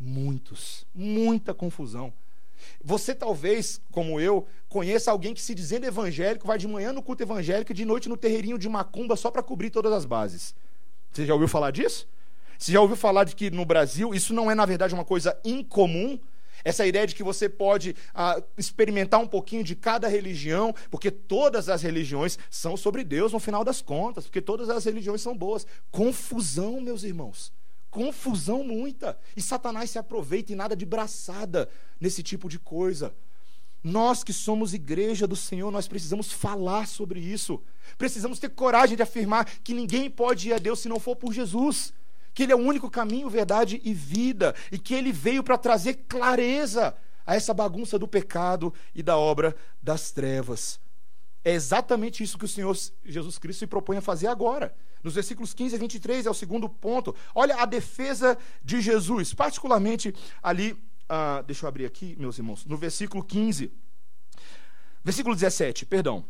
Muitos. 0.00 0.86
Muita 0.94 1.52
confusão. 1.52 2.10
Você 2.82 3.14
talvez, 3.14 3.80
como 3.90 4.20
eu, 4.20 4.46
conheça 4.68 5.10
alguém 5.10 5.34
que 5.34 5.42
se 5.42 5.54
dizendo 5.54 5.86
evangélico 5.86 6.46
vai 6.46 6.58
de 6.58 6.68
manhã 6.68 6.92
no 6.92 7.02
culto 7.02 7.22
evangélico 7.22 7.72
e 7.72 7.74
de 7.74 7.84
noite 7.84 8.08
no 8.08 8.16
terreirinho 8.16 8.58
de 8.58 8.68
macumba 8.68 9.16
só 9.16 9.30
para 9.30 9.42
cobrir 9.42 9.70
todas 9.70 9.92
as 9.92 10.04
bases. 10.04 10.54
Você 11.12 11.26
já 11.26 11.34
ouviu 11.34 11.48
falar 11.48 11.70
disso? 11.70 12.08
Você 12.58 12.72
já 12.72 12.80
ouviu 12.80 12.96
falar 12.96 13.24
de 13.24 13.36
que 13.36 13.50
no 13.50 13.64
Brasil 13.64 14.14
isso 14.14 14.34
não 14.34 14.50
é 14.50 14.54
na 14.54 14.66
verdade 14.66 14.94
uma 14.94 15.04
coisa 15.04 15.38
incomum? 15.44 16.18
Essa 16.64 16.86
ideia 16.86 17.06
de 17.06 17.14
que 17.14 17.22
você 17.22 17.48
pode 17.48 17.94
ah, 18.12 18.42
experimentar 18.56 19.20
um 19.20 19.28
pouquinho 19.28 19.62
de 19.62 19.76
cada 19.76 20.08
religião, 20.08 20.74
porque 20.90 21.10
todas 21.10 21.68
as 21.68 21.82
religiões 21.82 22.38
são 22.50 22.76
sobre 22.76 23.04
Deus 23.04 23.32
no 23.32 23.38
final 23.38 23.62
das 23.62 23.80
contas, 23.80 24.24
porque 24.24 24.40
todas 24.40 24.68
as 24.68 24.84
religiões 24.84 25.20
são 25.20 25.36
boas. 25.36 25.66
Confusão, 25.90 26.80
meus 26.80 27.04
irmãos. 27.04 27.52
Confusão 27.90 28.62
muita. 28.62 29.18
E 29.36 29.42
Satanás 29.42 29.90
se 29.90 29.98
aproveita 29.98 30.52
em 30.52 30.56
nada 30.56 30.76
de 30.76 30.84
braçada 30.84 31.68
nesse 32.00 32.22
tipo 32.22 32.48
de 32.48 32.58
coisa. 32.58 33.14
Nós 33.82 34.24
que 34.24 34.32
somos 34.32 34.74
igreja 34.74 35.26
do 35.26 35.36
Senhor, 35.36 35.70
nós 35.70 35.86
precisamos 35.86 36.32
falar 36.32 36.86
sobre 36.86 37.20
isso. 37.20 37.62
Precisamos 37.96 38.38
ter 38.38 38.50
coragem 38.50 38.96
de 38.96 39.02
afirmar 39.02 39.44
que 39.44 39.72
ninguém 39.72 40.10
pode 40.10 40.48
ir 40.48 40.52
a 40.52 40.58
Deus 40.58 40.80
se 40.80 40.88
não 40.88 40.98
for 40.98 41.16
por 41.16 41.32
Jesus. 41.32 41.92
Que 42.34 42.42
Ele 42.42 42.52
é 42.52 42.56
o 42.56 42.58
único 42.58 42.90
caminho, 42.90 43.30
verdade 43.30 43.80
e 43.84 43.94
vida. 43.94 44.54
E 44.70 44.78
que 44.78 44.94
Ele 44.94 45.12
veio 45.12 45.42
para 45.42 45.56
trazer 45.56 45.94
clareza 46.08 46.94
a 47.26 47.34
essa 47.36 47.54
bagunça 47.54 47.98
do 47.98 48.08
pecado 48.08 48.72
e 48.94 49.02
da 49.02 49.16
obra 49.16 49.54
das 49.82 50.10
trevas. 50.10 50.80
É 51.44 51.52
exatamente 51.52 52.22
isso 52.22 52.38
que 52.38 52.44
o 52.44 52.48
Senhor 52.48 52.76
Jesus 53.04 53.38
Cristo 53.38 53.60
se 53.60 53.66
propõe 53.66 53.96
a 53.96 54.02
fazer 54.02 54.26
agora. 54.26 54.74
Nos 55.02 55.14
versículos 55.14 55.54
15 55.54 55.76
a 55.76 55.78
23 55.78 56.26
é 56.26 56.30
o 56.30 56.34
segundo 56.34 56.68
ponto. 56.68 57.14
Olha 57.34 57.56
a 57.56 57.64
defesa 57.64 58.36
de 58.62 58.80
Jesus, 58.80 59.32
particularmente 59.32 60.14
ali, 60.42 60.72
uh, 60.72 61.42
deixa 61.46 61.64
eu 61.64 61.68
abrir 61.68 61.86
aqui, 61.86 62.16
meus 62.18 62.38
irmãos, 62.38 62.64
no 62.66 62.76
versículo 62.76 63.22
15. 63.22 63.72
Versículo 65.04 65.34
17, 65.34 65.86
perdão. 65.86 66.24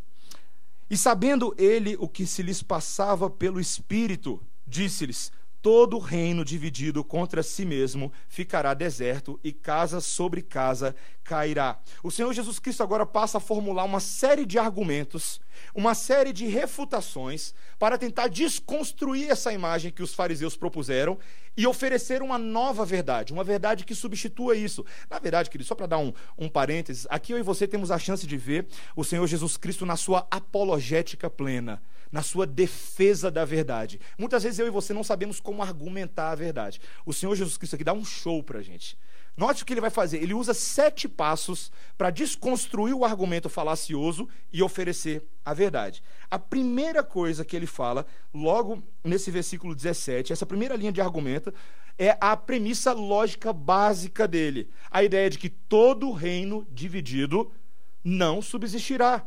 E 0.91 0.97
sabendo 0.97 1.55
ele 1.59 1.97
o 1.99 2.09
que 2.09 2.27
se 2.27 2.43
lhes 2.43 2.63
passava 2.63 3.29
pelo 3.29 3.61
Espírito, 3.61 4.41
disse-lhes: 4.67 5.33
todo 5.61 5.99
reino 5.99 6.45
dividido 6.45 7.03
contra 7.03 7.43
si 7.43 7.65
mesmo 7.65 8.13
ficará 8.29 8.75
deserto 8.75 9.39
e 9.43 9.53
casa 9.53 10.01
sobre 10.01 10.43
casa 10.43 10.95
cairá. 11.25 11.79
O 12.03 12.11
Senhor 12.11 12.33
Jesus 12.33 12.59
Cristo 12.59 12.83
agora 12.83 13.05
passa 13.05 13.39
a 13.39 13.41
formular 13.41 13.85
uma 13.85 14.01
série 14.01 14.47
de 14.47 14.59
argumentos, 14.59 15.41
uma 15.75 15.95
série 15.95 16.33
de 16.33 16.47
refutações 16.47 17.55
para 17.79 17.99
tentar 17.99 18.29
desconstruir 18.29 19.31
essa 19.31 19.53
imagem 19.53 19.91
que 19.91 20.03
os 20.03 20.15
fariseus 20.15 20.57
propuseram 20.57 21.19
e 21.59 21.67
oferecer 21.67 22.23
uma 22.23 22.39
nova 22.39 22.85
verdade, 22.85 23.33
uma 23.33 23.43
verdade 23.43 23.85
que 23.85 23.93
substitua 23.93 24.55
isso. 24.55 24.87
Na 25.11 25.19
verdade, 25.19 25.51
querido, 25.51 25.67
só 25.67 25.75
para 25.75 25.89
dar 25.89 25.99
um, 25.99 26.13
um 26.39 26.49
parênteses, 26.49 27.05
aqui 27.11 27.33
eu 27.33 27.39
e 27.39 27.43
você 27.43 27.67
temos 27.67 27.91
a 27.91 27.99
chance 27.99 28.25
de 28.29 28.37
ver 28.37 28.69
o 28.95 29.03
Senhor 29.03 29.27
Jesus 29.27 29.57
Cristo 29.57 29.85
na 29.85 29.97
sua 29.97 30.25
apologética 30.31 31.29
plena 31.29 31.83
na 32.11 32.23
sua 32.23 32.47
defesa 32.47 33.31
da 33.31 33.45
verdade. 33.45 34.01
Muitas 34.17 34.43
vezes 34.43 34.59
eu 34.59 34.67
e 34.67 34.71
você 34.71 34.95
não 34.95 35.05
sabemos 35.05 35.41
como 35.41 35.63
argumentar 35.63 36.31
a 36.31 36.35
verdade. 36.35 36.81
O 37.05 37.13
Senhor 37.13 37.35
Jesus 37.35 37.59
Cristo 37.59 37.75
aqui 37.75 37.85
dá 37.85 37.93
um 37.93 38.03
show 38.03 38.43
para 38.43 38.63
gente. 38.63 38.97
Note 39.39 39.63
o 39.63 39.67
que 39.67 39.73
ele 39.73 39.81
vai 39.81 39.89
fazer. 39.89 40.21
Ele 40.21 40.35
usa 40.35 40.53
sete 40.53 41.09
passos 41.09 41.71
para 41.97 42.11
desconstruir 42.11 42.93
o 42.93 43.05
argumento 43.05 43.49
falacioso 43.49 44.29
e 44.53 44.65
oferecer 44.65 45.23
a 45.45 45.55
verdade. 45.55 46.03
A 46.29 46.41
primeira 46.41 47.05
coisa 47.05 47.45
que 47.45 47.55
ele 47.55 47.65
fala, 47.65 48.05
logo 48.35 48.83
nesse 49.05 49.31
versículo 49.31 49.77
17, 49.77 50.33
essa 50.33 50.45
primeira 50.45 50.75
linha 50.75 50.91
de 50.91 51.01
argumento, 51.01 51.55
é 51.97 52.19
a 52.21 52.37
premissa 52.37 52.93
lógica 52.93 53.53
básica 53.53 54.27
dele. 54.27 54.69
A 54.91 55.05
ideia 55.05 55.31
de 55.31 55.39
que 55.39 55.49
todo 55.49 56.11
reino 56.11 56.67
dividido 56.73 57.53
não 58.03 58.43
subsistirá. 58.43 59.25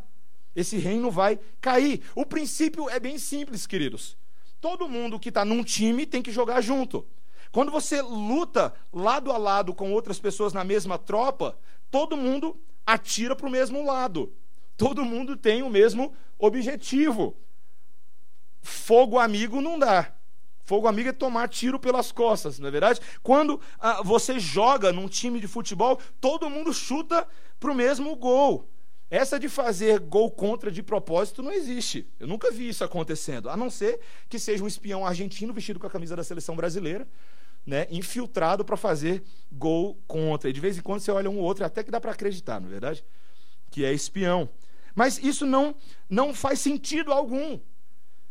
Esse 0.53 0.77
reino 0.77 1.09
vai 1.09 1.39
cair. 1.61 2.01
O 2.13 2.25
princípio 2.25 2.89
é 2.89 2.99
bem 2.99 3.17
simples, 3.17 3.65
queridos. 3.65 4.17
Todo 4.59 4.89
mundo 4.89 5.17
que 5.17 5.29
está 5.29 5.45
num 5.45 5.63
time 5.63 6.05
tem 6.05 6.21
que 6.21 6.33
jogar 6.33 6.59
junto. 6.59 7.07
Quando 7.51 7.71
você 7.71 8.01
luta 8.01 8.73
lado 8.93 9.31
a 9.31 9.37
lado 9.37 9.73
com 9.73 9.91
outras 9.91 10.19
pessoas 10.19 10.53
na 10.53 10.63
mesma 10.63 10.97
tropa, 10.97 11.57
todo 11.89 12.15
mundo 12.15 12.57
atira 12.85 13.35
para 13.35 13.47
o 13.47 13.51
mesmo 13.51 13.85
lado. 13.85 14.33
Todo 14.77 15.05
mundo 15.05 15.35
tem 15.35 15.61
o 15.61 15.69
mesmo 15.69 16.13
objetivo. 16.39 17.35
Fogo 18.61 19.19
amigo 19.19 19.61
não 19.61 19.77
dá. 19.77 20.13
Fogo 20.63 20.87
amigo 20.87 21.09
é 21.09 21.11
tomar 21.11 21.49
tiro 21.49 21.79
pelas 21.79 22.11
costas, 22.11 22.57
não 22.57 22.67
é 22.67 22.71
verdade? 22.71 23.01
Quando 23.21 23.59
ah, 23.79 24.01
você 24.03 24.39
joga 24.39 24.93
num 24.93 25.07
time 25.07 25.39
de 25.39 25.47
futebol, 25.47 25.99
todo 26.19 26.49
mundo 26.49 26.73
chuta 26.73 27.27
para 27.59 27.71
o 27.71 27.75
mesmo 27.75 28.15
gol. 28.15 28.69
Essa 29.09 29.37
de 29.37 29.49
fazer 29.49 29.99
gol 29.99 30.31
contra 30.31 30.71
de 30.71 30.81
propósito 30.81 31.43
não 31.43 31.51
existe. 31.51 32.07
Eu 32.17 32.27
nunca 32.27 32.49
vi 32.49 32.69
isso 32.69 32.83
acontecendo, 32.83 33.49
a 33.49 33.57
não 33.57 33.69
ser 33.69 33.99
que 34.29 34.39
seja 34.39 34.63
um 34.63 34.67
espião 34.67 35.05
argentino 35.05 35.51
vestido 35.51 35.79
com 35.79 35.87
a 35.87 35.89
camisa 35.89 36.15
da 36.15 36.23
seleção 36.23 36.55
brasileira, 36.55 37.05
né, 37.65 37.87
infiltrado 37.89 38.65
para 38.65 38.77
fazer 38.77 39.23
gol 39.51 39.99
contra. 40.07 40.49
E 40.49 40.53
de 40.53 40.59
vez 40.59 40.77
em 40.77 40.81
quando 40.81 41.01
você 41.01 41.11
olha 41.11 41.29
um 41.29 41.37
ou 41.37 41.43
outro, 41.43 41.65
até 41.65 41.83
que 41.83 41.91
dá 41.91 42.01
para 42.01 42.11
acreditar, 42.11 42.59
não 42.59 42.67
é 42.67 42.71
verdade? 42.71 43.03
Que 43.69 43.85
é 43.85 43.93
espião. 43.93 44.49
Mas 44.95 45.17
isso 45.17 45.45
não, 45.45 45.75
não 46.09 46.33
faz 46.33 46.59
sentido 46.59 47.11
algum. 47.11 47.59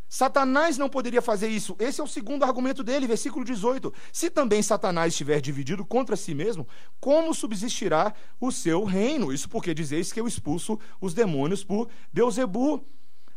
Satanás 0.09 0.77
não 0.77 0.89
poderia 0.89 1.23
fazer 1.23 1.47
isso. 1.47 1.77
Esse 1.79 2.01
é 2.01 2.05
o 2.05 2.09
segundo 2.09 2.43
argumento 2.45 2.83
dele, 2.83 3.07
versículo 3.07 3.45
18. 3.45 3.95
Se 4.13 4.29
também 4.29 4.61
Satanás 4.61 5.13
estiver 5.13 5.41
dividido 5.41 5.87
contra 5.87 6.17
si 6.17 6.35
mesmo, 6.35 6.67
como 6.99 7.33
subsistirá 7.33 8.13
o 8.41 8.51
seu 8.51 8.83
reino? 8.83 9.33
Isso 9.33 9.49
porque 9.49 9.73
dizeis 9.73 10.13
que 10.13 10.21
eu 10.21 10.27
expulso 10.27 10.81
os 11.01 11.15
demônios 11.15 11.63
por 11.63 11.89
Beuzebu. 12.13 12.85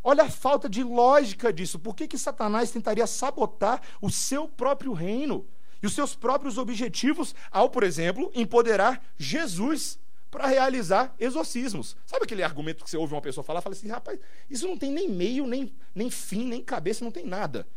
Olha 0.04 0.24
a 0.24 0.30
falta 0.32 0.68
de 0.68 0.84
lógica 0.84 1.54
disso. 1.54 1.78
Por 1.78 1.96
que, 1.96 2.08
que 2.08 2.18
Satanás 2.18 2.72
tentaria 2.72 3.06
sabotar 3.06 3.80
o 4.02 4.10
seu 4.10 4.48
próprio 4.48 4.94
reino 4.94 5.46
e 5.84 5.86
os 5.86 5.94
seus 5.94 6.16
próprios 6.16 6.58
objetivos 6.58 7.36
ao, 7.52 7.70
por 7.70 7.84
exemplo, 7.84 8.32
empoderar 8.34 9.04
Jesus 9.18 10.00
para 10.32 10.48
realizar 10.48 11.14
exorcismos. 11.20 11.98
Sabe 12.06 12.24
aquele 12.24 12.42
argumento 12.42 12.84
que 12.84 12.90
você 12.90 12.98
ouve 12.98 13.14
uma 13.14 13.22
pessoa 13.22 13.44
falar, 13.44 13.62
fala 13.62 13.76
assim, 13.76 13.90
rapaz, 13.90 14.18
isso 14.50 14.66
não 14.66 14.78
tem 14.78 14.92
nem 14.92 15.10
meio, 15.10 15.46
nem, 15.46 15.76
nem 15.94 16.10
fim, 16.10 16.48
nem 16.48 16.64
cabeça, 16.64 17.04
não 17.04 17.12
tem 17.12 17.26
nada. 17.26 17.68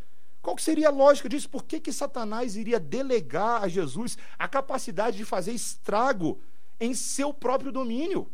Qual 0.41 0.57
seria 0.57 0.87
a 0.87 0.93
lógica 0.93 1.29
disso? 1.29 1.51
Por 1.51 1.65
que, 1.65 1.81
que 1.81 1.93
Satanás 1.93 2.55
iria 2.55 2.79
delegar 2.79 3.65
a 3.65 3.69
Jesus 3.69 4.17
a 4.39 4.47
capacidade 4.47 5.17
de 5.17 5.25
fazer 5.25 5.51
estrago 5.51 6.41
em 6.79 6.95
seu 6.95 7.35
próprio 7.35 7.73
domínio? 7.73 8.31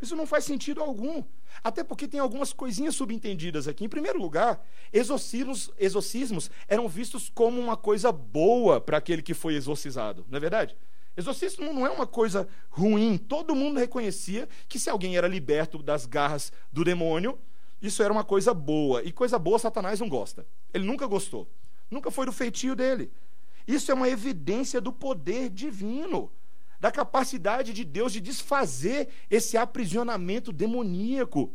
Isso 0.00 0.14
não 0.14 0.26
faz 0.26 0.44
sentido 0.44 0.82
algum. 0.82 1.24
Até 1.62 1.84
porque 1.84 2.08
tem 2.08 2.20
algumas 2.20 2.52
coisinhas 2.52 2.94
subentendidas 2.94 3.68
aqui. 3.68 3.84
Em 3.84 3.88
primeiro 3.88 4.20
lugar, 4.20 4.64
exorcismos, 4.92 5.70
exorcismos 5.78 6.50
eram 6.68 6.88
vistos 6.88 7.30
como 7.32 7.60
uma 7.60 7.76
coisa 7.76 8.10
boa 8.10 8.80
para 8.80 8.98
aquele 8.98 9.22
que 9.22 9.34
foi 9.34 9.54
exorcizado, 9.54 10.24
não 10.28 10.36
é 10.36 10.40
verdade? 10.40 10.76
Exorcismo 11.16 11.72
não 11.72 11.86
é 11.86 11.90
uma 11.90 12.06
coisa 12.06 12.48
ruim. 12.68 13.16
Todo 13.16 13.54
mundo 13.54 13.78
reconhecia 13.78 14.48
que 14.68 14.78
se 14.78 14.90
alguém 14.90 15.16
era 15.16 15.28
liberto 15.28 15.80
das 15.80 16.06
garras 16.06 16.52
do 16.72 16.82
demônio, 16.82 17.38
isso 17.80 18.02
era 18.02 18.12
uma 18.12 18.24
coisa 18.24 18.52
boa. 18.52 19.02
E 19.02 19.12
coisa 19.12 19.38
boa 19.38 19.58
Satanás 19.58 20.00
não 20.00 20.08
gosta. 20.08 20.46
Ele 20.72 20.84
nunca 20.84 21.06
gostou. 21.06 21.48
Nunca 21.90 22.10
foi 22.10 22.26
do 22.26 22.32
feitio 22.32 22.74
dele. 22.74 23.12
Isso 23.66 23.90
é 23.92 23.94
uma 23.94 24.08
evidência 24.08 24.80
do 24.80 24.92
poder 24.92 25.48
divino, 25.48 26.30
da 26.84 26.92
capacidade 26.92 27.72
de 27.72 27.82
Deus 27.82 28.12
de 28.12 28.20
desfazer 28.20 29.08
esse 29.30 29.56
aprisionamento 29.56 30.52
demoníaco. 30.52 31.50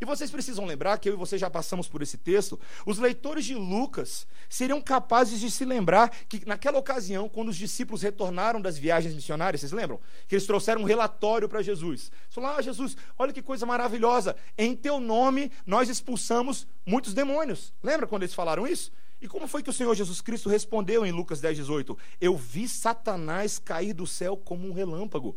E 0.00 0.04
vocês 0.06 0.30
precisam 0.30 0.64
lembrar 0.64 0.96
que 0.96 1.10
eu 1.10 1.12
e 1.12 1.16
você 1.16 1.36
já 1.36 1.50
passamos 1.50 1.86
por 1.86 2.00
esse 2.00 2.16
texto. 2.16 2.58
Os 2.86 2.96
leitores 2.98 3.44
de 3.44 3.54
Lucas 3.54 4.26
seriam 4.48 4.80
capazes 4.80 5.40
de 5.40 5.50
se 5.50 5.62
lembrar 5.66 6.08
que 6.26 6.42
naquela 6.46 6.78
ocasião, 6.78 7.28
quando 7.28 7.50
os 7.50 7.56
discípulos 7.56 8.00
retornaram 8.00 8.58
das 8.58 8.78
viagens 8.78 9.14
missionárias, 9.14 9.60
vocês 9.60 9.72
lembram? 9.72 10.00
Que 10.26 10.36
eles 10.36 10.46
trouxeram 10.46 10.80
um 10.80 10.86
relatório 10.86 11.50
para 11.50 11.60
Jesus. 11.60 12.10
Falaram: 12.30 12.58
Ah, 12.58 12.62
Jesus, 12.62 12.96
olha 13.18 13.34
que 13.34 13.42
coisa 13.42 13.66
maravilhosa. 13.66 14.34
Em 14.56 14.74
teu 14.74 14.98
nome 14.98 15.52
nós 15.66 15.90
expulsamos 15.90 16.66
muitos 16.86 17.12
demônios. 17.12 17.74
Lembra 17.82 18.06
quando 18.06 18.22
eles 18.22 18.34
falaram 18.34 18.66
isso? 18.66 18.90
E 19.26 19.28
como 19.28 19.48
foi 19.48 19.60
que 19.60 19.68
o 19.68 19.72
Senhor 19.72 19.92
Jesus 19.92 20.20
Cristo 20.20 20.48
respondeu 20.48 21.04
em 21.04 21.10
Lucas 21.10 21.40
10, 21.40 21.56
18? 21.56 21.98
Eu 22.20 22.36
vi 22.36 22.68
Satanás 22.68 23.58
cair 23.58 23.92
do 23.92 24.06
céu 24.06 24.36
como 24.36 24.68
um 24.68 24.72
relâmpago. 24.72 25.36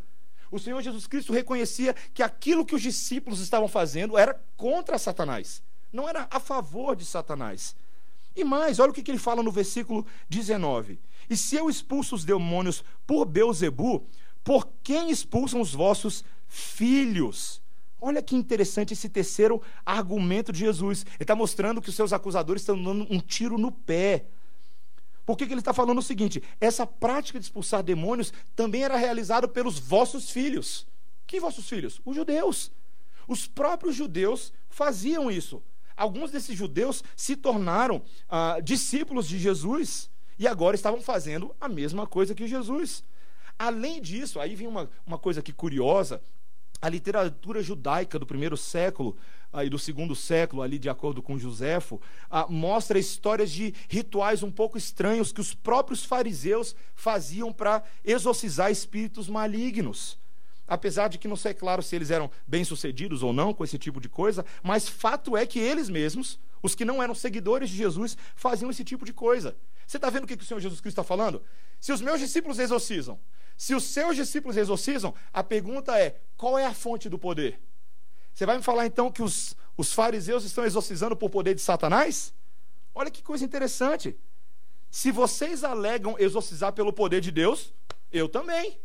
O 0.51 0.59
Senhor 0.59 0.79
Jesus 0.79 1.07
Cristo 1.07 1.33
reconhecia 1.33 1.95
que 2.13 2.21
aquilo 2.21 2.63
que 2.63 2.75
os 2.75 2.83
discípulos 2.83 3.39
estavam 3.39 3.67
fazendo 3.67 4.15
era 4.15 4.39
contra 4.55 4.99
Satanás, 4.99 5.63
não 5.91 6.07
era 6.07 6.27
a 6.29 6.39
favor 6.39 6.95
de 6.95 7.03
Satanás. 7.03 7.75
E 8.35 8.43
mais, 8.43 8.77
olha 8.77 8.91
o 8.91 8.93
que 8.93 9.09
ele 9.09 9.17
fala 9.17 9.41
no 9.41 9.51
versículo 9.51 10.05
19: 10.29 10.99
E 11.27 11.35
se 11.35 11.55
eu 11.55 11.67
expulso 11.67 12.13
os 12.13 12.23
demônios 12.23 12.83
por 13.07 13.25
Beuzebu, 13.25 14.05
por 14.43 14.67
quem 14.83 15.09
expulsam 15.09 15.61
os 15.61 15.73
vossos 15.73 16.23
filhos? 16.47 17.59
Olha 18.01 18.21
que 18.21 18.35
interessante 18.35 18.93
esse 18.93 19.09
terceiro 19.09 19.61
argumento 19.85 20.51
de 20.51 20.59
Jesus. 20.59 21.05
Ele 21.05 21.17
está 21.21 21.35
mostrando 21.35 21.81
que 21.81 21.89
os 21.89 21.95
seus 21.95 22.13
acusadores 22.13 22.61
estão 22.61 22.81
dando 22.81 23.05
um 23.09 23.19
tiro 23.19 23.57
no 23.57 23.71
pé. 23.71 24.25
Por 25.25 25.37
que, 25.37 25.43
ele 25.43 25.59
está 25.59 25.73
falando 25.73 25.99
o 25.99 26.03
seguinte? 26.03 26.41
Essa 26.59 26.87
prática 26.87 27.39
de 27.39 27.45
expulsar 27.45 27.83
demônios 27.83 28.33
também 28.55 28.83
era 28.83 28.95
realizada 28.95 29.47
pelos 29.47 29.77
vossos 29.77 30.31
filhos. 30.31 30.87
Que 31.27 31.39
vossos 31.39 31.69
filhos? 31.69 32.01
Os 32.03 32.15
judeus. 32.15 32.71
Os 33.27 33.45
próprios 33.45 33.95
judeus 33.95 34.51
faziam 34.69 35.29
isso. 35.29 35.61
Alguns 35.95 36.31
desses 36.31 36.57
judeus 36.57 37.03
se 37.15 37.35
tornaram 37.35 38.01
ah, 38.27 38.59
discípulos 38.63 39.27
de 39.27 39.37
Jesus 39.37 40.09
e 40.39 40.47
agora 40.47 40.75
estavam 40.75 41.01
fazendo 41.01 41.53
a 41.59 41.67
mesma 41.67 42.07
coisa 42.07 42.33
que 42.33 42.47
Jesus. 42.47 43.03
Além 43.59 44.01
disso, 44.01 44.39
aí 44.39 44.55
vem 44.55 44.67
uma, 44.67 44.89
uma 45.05 45.19
coisa 45.19 45.41
aqui 45.41 45.51
curiosa: 45.51 46.21
a 46.81 46.89
literatura 46.89 47.61
judaica 47.61 48.17
do 48.17 48.25
primeiro 48.25 48.55
século 48.55 49.17
aí 49.51 49.69
do 49.69 49.79
segundo 49.79 50.15
século, 50.15 50.61
ali 50.61 50.77
de 50.77 50.89
acordo 50.89 51.21
com 51.21 51.37
Joséfo, 51.37 51.99
ah, 52.29 52.45
mostra 52.47 52.99
histórias 52.99 53.51
de 53.51 53.73
rituais 53.87 54.43
um 54.43 54.51
pouco 54.51 54.77
estranhos 54.77 55.31
que 55.31 55.41
os 55.41 55.53
próprios 55.53 56.05
fariseus 56.05 56.75
faziam 56.93 57.51
para 57.51 57.83
exorcizar 58.05 58.71
espíritos 58.71 59.27
malignos. 59.27 60.17
Apesar 60.67 61.07
de 61.07 61.17
que 61.17 61.27
não 61.27 61.35
sei 61.35 61.53
claro 61.55 61.81
se 61.81 61.95
eles 61.95 62.11
eram 62.11 62.29
bem-sucedidos 62.47 63.23
ou 63.23 63.33
não 63.33 63.53
com 63.53 63.63
esse 63.63 63.79
tipo 63.79 63.99
de 63.99 64.07
coisa, 64.07 64.45
mas 64.61 64.87
fato 64.87 65.35
é 65.35 65.45
que 65.45 65.57
eles 65.57 65.89
mesmos, 65.89 66.39
os 66.61 66.75
que 66.75 66.85
não 66.85 67.01
eram 67.01 67.15
seguidores 67.15 67.71
de 67.71 67.77
Jesus, 67.77 68.15
faziam 68.35 68.69
esse 68.69 68.83
tipo 68.83 69.03
de 69.03 69.11
coisa. 69.11 69.55
Você 69.87 69.97
está 69.97 70.11
vendo 70.11 70.25
o 70.25 70.27
que 70.27 70.35
o 70.35 70.45
Senhor 70.45 70.59
Jesus 70.59 70.79
Cristo 70.79 71.01
está 71.01 71.03
falando? 71.03 71.41
Se 71.79 71.91
os 71.91 72.01
meus 72.01 72.19
discípulos 72.19 72.59
exorcizam, 72.59 73.19
se 73.59 73.75
os 73.75 73.83
seus 73.83 74.15
discípulos 74.15 74.55
exorcizam, 74.55 75.13
a 75.33 75.43
pergunta 75.43 75.99
é: 75.99 76.17
qual 76.37 76.57
é 76.57 76.65
a 76.65 76.73
fonte 76.73 77.09
do 77.09 77.19
poder? 77.19 77.59
Você 78.33 78.45
vai 78.45 78.55
me 78.55 78.63
falar 78.63 78.85
então 78.85 79.11
que 79.11 79.21
os, 79.21 79.53
os 79.75 79.91
fariseus 79.91 80.45
estão 80.45 80.63
exorcizando 80.63 81.13
por 81.13 81.29
poder 81.29 81.53
de 81.55 81.61
Satanás? 81.61 82.33
Olha 82.95 83.11
que 83.11 83.21
coisa 83.21 83.43
interessante. 83.43 84.17
Se 84.89 85.11
vocês 85.11 85.61
alegam 85.61 86.15
exorcizar 86.17 86.71
pelo 86.71 86.93
poder 86.93 87.19
de 87.19 87.31
Deus, 87.31 87.73
eu 88.13 88.29
também. 88.29 88.79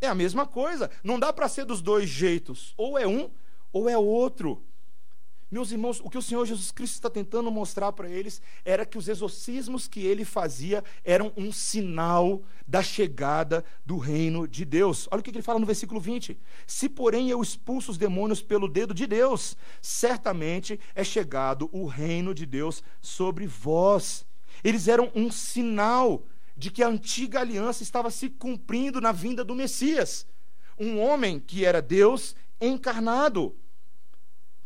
É 0.00 0.06
a 0.06 0.14
mesma 0.14 0.46
coisa. 0.46 0.88
Não 1.02 1.18
dá 1.18 1.32
para 1.32 1.48
ser 1.48 1.64
dos 1.64 1.82
dois 1.82 2.08
jeitos. 2.08 2.74
Ou 2.76 2.96
é 2.96 3.08
um, 3.08 3.28
ou 3.72 3.88
é 3.88 3.98
outro. 3.98 4.62
Meus 5.48 5.70
irmãos, 5.70 6.00
o 6.02 6.10
que 6.10 6.18
o 6.18 6.22
Senhor 6.22 6.44
Jesus 6.44 6.72
Cristo 6.72 6.94
está 6.94 7.08
tentando 7.08 7.52
mostrar 7.52 7.92
para 7.92 8.10
eles 8.10 8.42
era 8.64 8.84
que 8.84 8.98
os 8.98 9.06
exorcismos 9.06 9.86
que 9.86 10.00
ele 10.00 10.24
fazia 10.24 10.82
eram 11.04 11.32
um 11.36 11.52
sinal 11.52 12.42
da 12.66 12.82
chegada 12.82 13.64
do 13.84 13.96
reino 13.96 14.48
de 14.48 14.64
Deus. 14.64 15.06
Olha 15.08 15.20
o 15.20 15.22
que 15.22 15.30
ele 15.30 15.42
fala 15.42 15.60
no 15.60 15.66
versículo 15.66 16.00
20: 16.00 16.36
Se, 16.66 16.88
porém, 16.88 17.30
eu 17.30 17.40
expulso 17.40 17.92
os 17.92 17.98
demônios 17.98 18.42
pelo 18.42 18.66
dedo 18.66 18.92
de 18.92 19.06
Deus, 19.06 19.56
certamente 19.80 20.80
é 20.96 21.04
chegado 21.04 21.70
o 21.72 21.86
reino 21.86 22.34
de 22.34 22.44
Deus 22.44 22.82
sobre 23.00 23.46
vós. 23.46 24.26
Eles 24.64 24.88
eram 24.88 25.12
um 25.14 25.30
sinal 25.30 26.24
de 26.56 26.72
que 26.72 26.82
a 26.82 26.88
antiga 26.88 27.40
aliança 27.40 27.84
estava 27.84 28.10
se 28.10 28.28
cumprindo 28.30 29.00
na 29.00 29.12
vinda 29.12 29.44
do 29.44 29.54
Messias, 29.54 30.26
um 30.76 30.98
homem 30.98 31.38
que 31.38 31.64
era 31.64 31.80
Deus 31.80 32.34
encarnado 32.60 33.54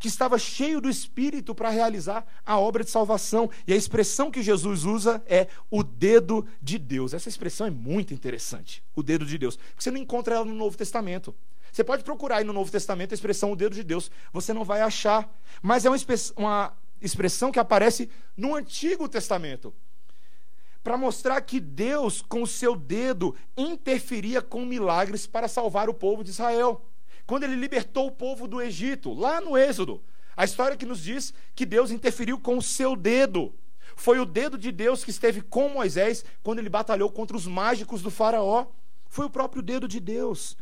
que 0.01 0.09
estava 0.09 0.39
cheio 0.39 0.81
do 0.81 0.89
Espírito 0.89 1.55
para 1.55 1.69
realizar 1.69 2.27
a 2.45 2.59
obra 2.59 2.83
de 2.83 2.91
salvação. 2.91 3.51
E 3.67 3.73
a 3.73 3.77
expressão 3.77 4.31
que 4.31 4.43
Jesus 4.43 4.85
usa 4.85 5.23
é 5.27 5.47
o 5.71 5.83
dedo 5.85 6.47
de 6.61 6.79
Deus. 6.79 7.13
Essa 7.13 7.29
expressão 7.29 7.67
é 7.67 7.71
muito 7.71 8.15
interessante, 8.15 8.83
o 8.97 9.03
dedo 9.03 9.27
de 9.27 9.37
Deus, 9.37 9.57
porque 9.57 9.83
você 9.83 9.91
não 9.91 9.99
encontra 9.99 10.37
ela 10.37 10.45
no 10.45 10.55
Novo 10.55 10.77
Testamento. 10.77 11.35
Você 11.71 11.85
pode 11.85 12.03
procurar 12.03 12.39
aí 12.39 12.45
no 12.45 12.53
Novo 12.53 12.73
Testamento 12.73 13.13
a 13.13 13.15
expressão 13.15 13.53
o 13.53 13.57
dedo 13.57 13.75
de 13.75 13.85
Deus, 13.85 14.11
você 14.33 14.55
não 14.55 14.65
vai 14.65 14.81
achar. 14.81 15.31
Mas 15.61 15.85
é 15.85 15.91
uma, 15.91 15.99
uma 16.35 16.73
expressão 17.01 17.53
que 17.53 17.61
aparece 17.61 18.09
no 18.35 18.55
Antigo 18.55 19.07
Testamento 19.07 19.73
para 20.83 20.97
mostrar 20.97 21.39
que 21.43 21.61
Deus, 21.61 22.23
com 22.23 22.43
o 22.43 22.47
seu 22.47 22.75
dedo, 22.75 23.37
interferia 23.55 24.41
com 24.41 24.65
milagres 24.65 25.27
para 25.27 25.47
salvar 25.47 25.91
o 25.91 25.95
povo 25.95 26.25
de 26.25 26.31
Israel 26.31 26.90
quando 27.31 27.45
ele 27.45 27.55
libertou 27.55 28.09
o 28.09 28.11
povo 28.11 28.49
do 28.49 28.61
Egito, 28.61 29.15
lá 29.15 29.41
no 29.41 29.57
Êxodo. 29.57 30.03
A 30.37 30.45
história 30.45 30.77
que 30.77 30.85
nos 30.85 31.01
diz 31.01 31.33
que 31.55 31.65
Deus 31.65 31.93
interferiu 31.93 32.37
com 32.41 32.59
o 32.59 32.63
seu 32.63 32.97
dedo. 32.97 33.55
Foi 33.95 34.19
o 34.19 34.27
dedo 34.27 34.59
de 34.59 34.73
Deus 34.73 35.05
que 35.05 35.13
esteve 35.13 35.41
com 35.41 35.69
Moisés 35.69 36.25
quando 36.43 36.59
ele 36.59 36.69
batalhou 36.69 37.09
contra 37.09 37.37
os 37.37 37.47
mágicos 37.47 38.03
do 38.03 38.11
Faraó. 38.11 38.67
Foi 39.09 39.27
o 39.27 39.31
próprio 39.31 39.63
dedo 39.63 39.87
de 39.87 40.01
Deus. 40.01 40.57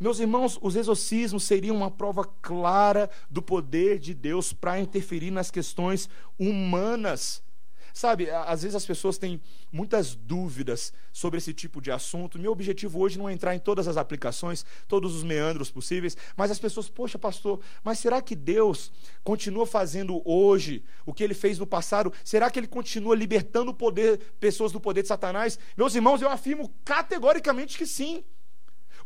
Meus 0.00 0.18
irmãos, 0.18 0.58
os 0.60 0.74
exorcismos 0.74 1.44
seriam 1.44 1.76
uma 1.76 1.88
prova 1.88 2.24
clara 2.24 3.08
do 3.30 3.40
poder 3.40 4.00
de 4.00 4.12
Deus 4.12 4.52
para 4.52 4.80
interferir 4.80 5.30
nas 5.30 5.52
questões 5.52 6.10
humanas 6.36 7.44
Sabe, 7.92 8.30
às 8.30 8.62
vezes 8.62 8.74
as 8.74 8.86
pessoas 8.86 9.18
têm 9.18 9.40
muitas 9.72 10.14
dúvidas 10.14 10.92
sobre 11.12 11.38
esse 11.38 11.52
tipo 11.52 11.80
de 11.80 11.90
assunto. 11.90 12.38
Meu 12.38 12.52
objetivo 12.52 13.00
hoje 13.00 13.18
não 13.18 13.28
é 13.28 13.32
entrar 13.32 13.54
em 13.54 13.58
todas 13.58 13.88
as 13.88 13.96
aplicações, 13.96 14.64
todos 14.86 15.14
os 15.14 15.22
meandros 15.22 15.70
possíveis, 15.70 16.16
mas 16.36 16.50
as 16.50 16.58
pessoas, 16.58 16.88
poxa, 16.88 17.18
pastor, 17.18 17.60
mas 17.82 17.98
será 17.98 18.20
que 18.22 18.36
Deus 18.36 18.92
continua 19.24 19.66
fazendo 19.66 20.22
hoje 20.24 20.84
o 21.04 21.12
que 21.12 21.24
ele 21.24 21.34
fez 21.34 21.58
no 21.58 21.66
passado? 21.66 22.12
Será 22.24 22.50
que 22.50 22.58
ele 22.58 22.66
continua 22.66 23.16
libertando 23.16 23.74
poder, 23.74 24.18
pessoas 24.38 24.72
do 24.72 24.80
poder 24.80 25.02
de 25.02 25.08
Satanás? 25.08 25.58
Meus 25.76 25.94
irmãos, 25.94 26.22
eu 26.22 26.28
afirmo 26.28 26.72
categoricamente 26.84 27.76
que 27.76 27.86
sim. 27.86 28.24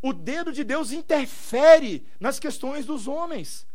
O 0.01 0.11
dedo 0.11 0.51
de 0.51 0.63
Deus 0.63 0.91
interfere 0.91 2.05
nas 2.19 2.37
questões 2.37 2.85
dos 2.85 3.07
homens. 3.07 3.65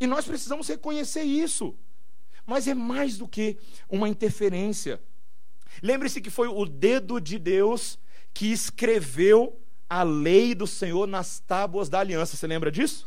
E 0.00 0.06
nós 0.06 0.24
precisamos 0.24 0.68
reconhecer 0.68 1.22
isso 1.22 1.76
mas 2.46 2.68
é 2.68 2.74
mais 2.74 3.18
do 3.18 3.26
que 3.26 3.58
uma 3.88 4.08
interferência. 4.08 5.00
Lembre-se 5.82 6.20
que 6.20 6.30
foi 6.30 6.48
o 6.48 6.64
dedo 6.64 7.20
de 7.20 7.38
Deus 7.38 7.98
que 8.32 8.52
escreveu 8.52 9.60
a 9.88 10.02
lei 10.02 10.54
do 10.54 10.66
Senhor 10.66 11.06
nas 11.06 11.40
tábuas 11.40 11.88
da 11.88 12.00
aliança. 12.00 12.36
Você 12.36 12.46
lembra 12.46 12.70
disso? 12.70 13.06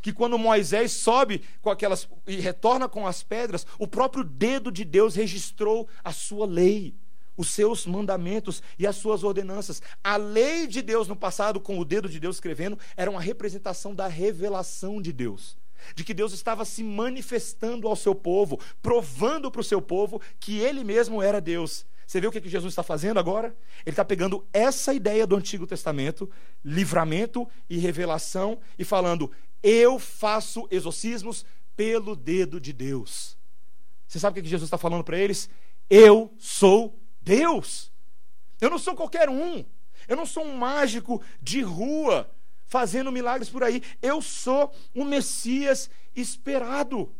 Que 0.00 0.12
quando 0.12 0.38
Moisés 0.38 0.92
sobe 0.92 1.42
com 1.62 1.70
aquelas 1.70 2.06
e 2.26 2.36
retorna 2.36 2.88
com 2.88 3.06
as 3.06 3.22
pedras, 3.22 3.66
o 3.78 3.86
próprio 3.86 4.22
dedo 4.22 4.70
de 4.70 4.84
Deus 4.84 5.14
registrou 5.14 5.88
a 6.04 6.12
sua 6.12 6.46
lei, 6.46 6.94
os 7.36 7.48
seus 7.48 7.86
mandamentos 7.86 8.62
e 8.78 8.86
as 8.86 8.96
suas 8.96 9.24
ordenanças. 9.24 9.80
A 10.02 10.16
lei 10.16 10.66
de 10.66 10.82
Deus 10.82 11.08
no 11.08 11.16
passado, 11.16 11.58
com 11.58 11.78
o 11.78 11.84
dedo 11.84 12.08
de 12.08 12.20
Deus 12.20 12.36
escrevendo, 12.36 12.78
era 12.96 13.10
uma 13.10 13.20
representação 13.20 13.94
da 13.94 14.06
revelação 14.06 15.00
de 15.00 15.12
Deus 15.12 15.56
de 15.94 16.04
que 16.04 16.14
Deus 16.14 16.32
estava 16.32 16.64
se 16.64 16.82
manifestando 16.82 17.88
ao 17.88 17.96
seu 17.96 18.14
povo, 18.14 18.60
provando 18.82 19.50
para 19.50 19.60
o 19.60 19.64
seu 19.64 19.80
povo 19.80 20.20
que 20.38 20.58
ele 20.58 20.84
mesmo 20.84 21.22
era 21.22 21.40
Deus. 21.40 21.86
Você 22.06 22.20
vê 22.20 22.26
o 22.26 22.32
que, 22.32 22.40
que 22.40 22.48
Jesus 22.48 22.72
está 22.72 22.82
fazendo 22.82 23.18
agora? 23.18 23.56
Ele 23.84 23.92
está 23.92 24.04
pegando 24.04 24.46
essa 24.52 24.92
ideia 24.92 25.26
do 25.26 25.36
Antigo 25.36 25.66
Testamento, 25.66 26.30
livramento 26.64 27.48
e 27.68 27.78
revelação, 27.78 28.58
e 28.78 28.84
falando: 28.84 29.30
Eu 29.62 29.98
faço 29.98 30.68
exorcismos 30.70 31.44
pelo 31.76 32.14
dedo 32.14 32.60
de 32.60 32.72
Deus. 32.72 33.36
Você 34.06 34.18
sabe 34.18 34.32
o 34.32 34.34
que, 34.36 34.42
que 34.42 34.50
Jesus 34.50 34.66
está 34.66 34.78
falando 34.78 35.02
para 35.02 35.18
eles? 35.18 35.48
Eu 35.88 36.32
sou 36.38 36.98
Deus. 37.20 37.90
Eu 38.60 38.70
não 38.70 38.78
sou 38.78 38.94
qualquer 38.94 39.28
um. 39.28 39.64
Eu 40.06 40.16
não 40.16 40.26
sou 40.26 40.44
um 40.44 40.56
mágico 40.56 41.22
de 41.40 41.62
rua 41.62 42.30
fazendo 42.66 43.12
milagres 43.12 43.48
por 43.48 43.62
aí. 43.62 43.82
Eu 44.00 44.20
sou 44.20 44.72
o 44.94 45.04
Messias 45.04 45.90
esperado. 46.14 47.12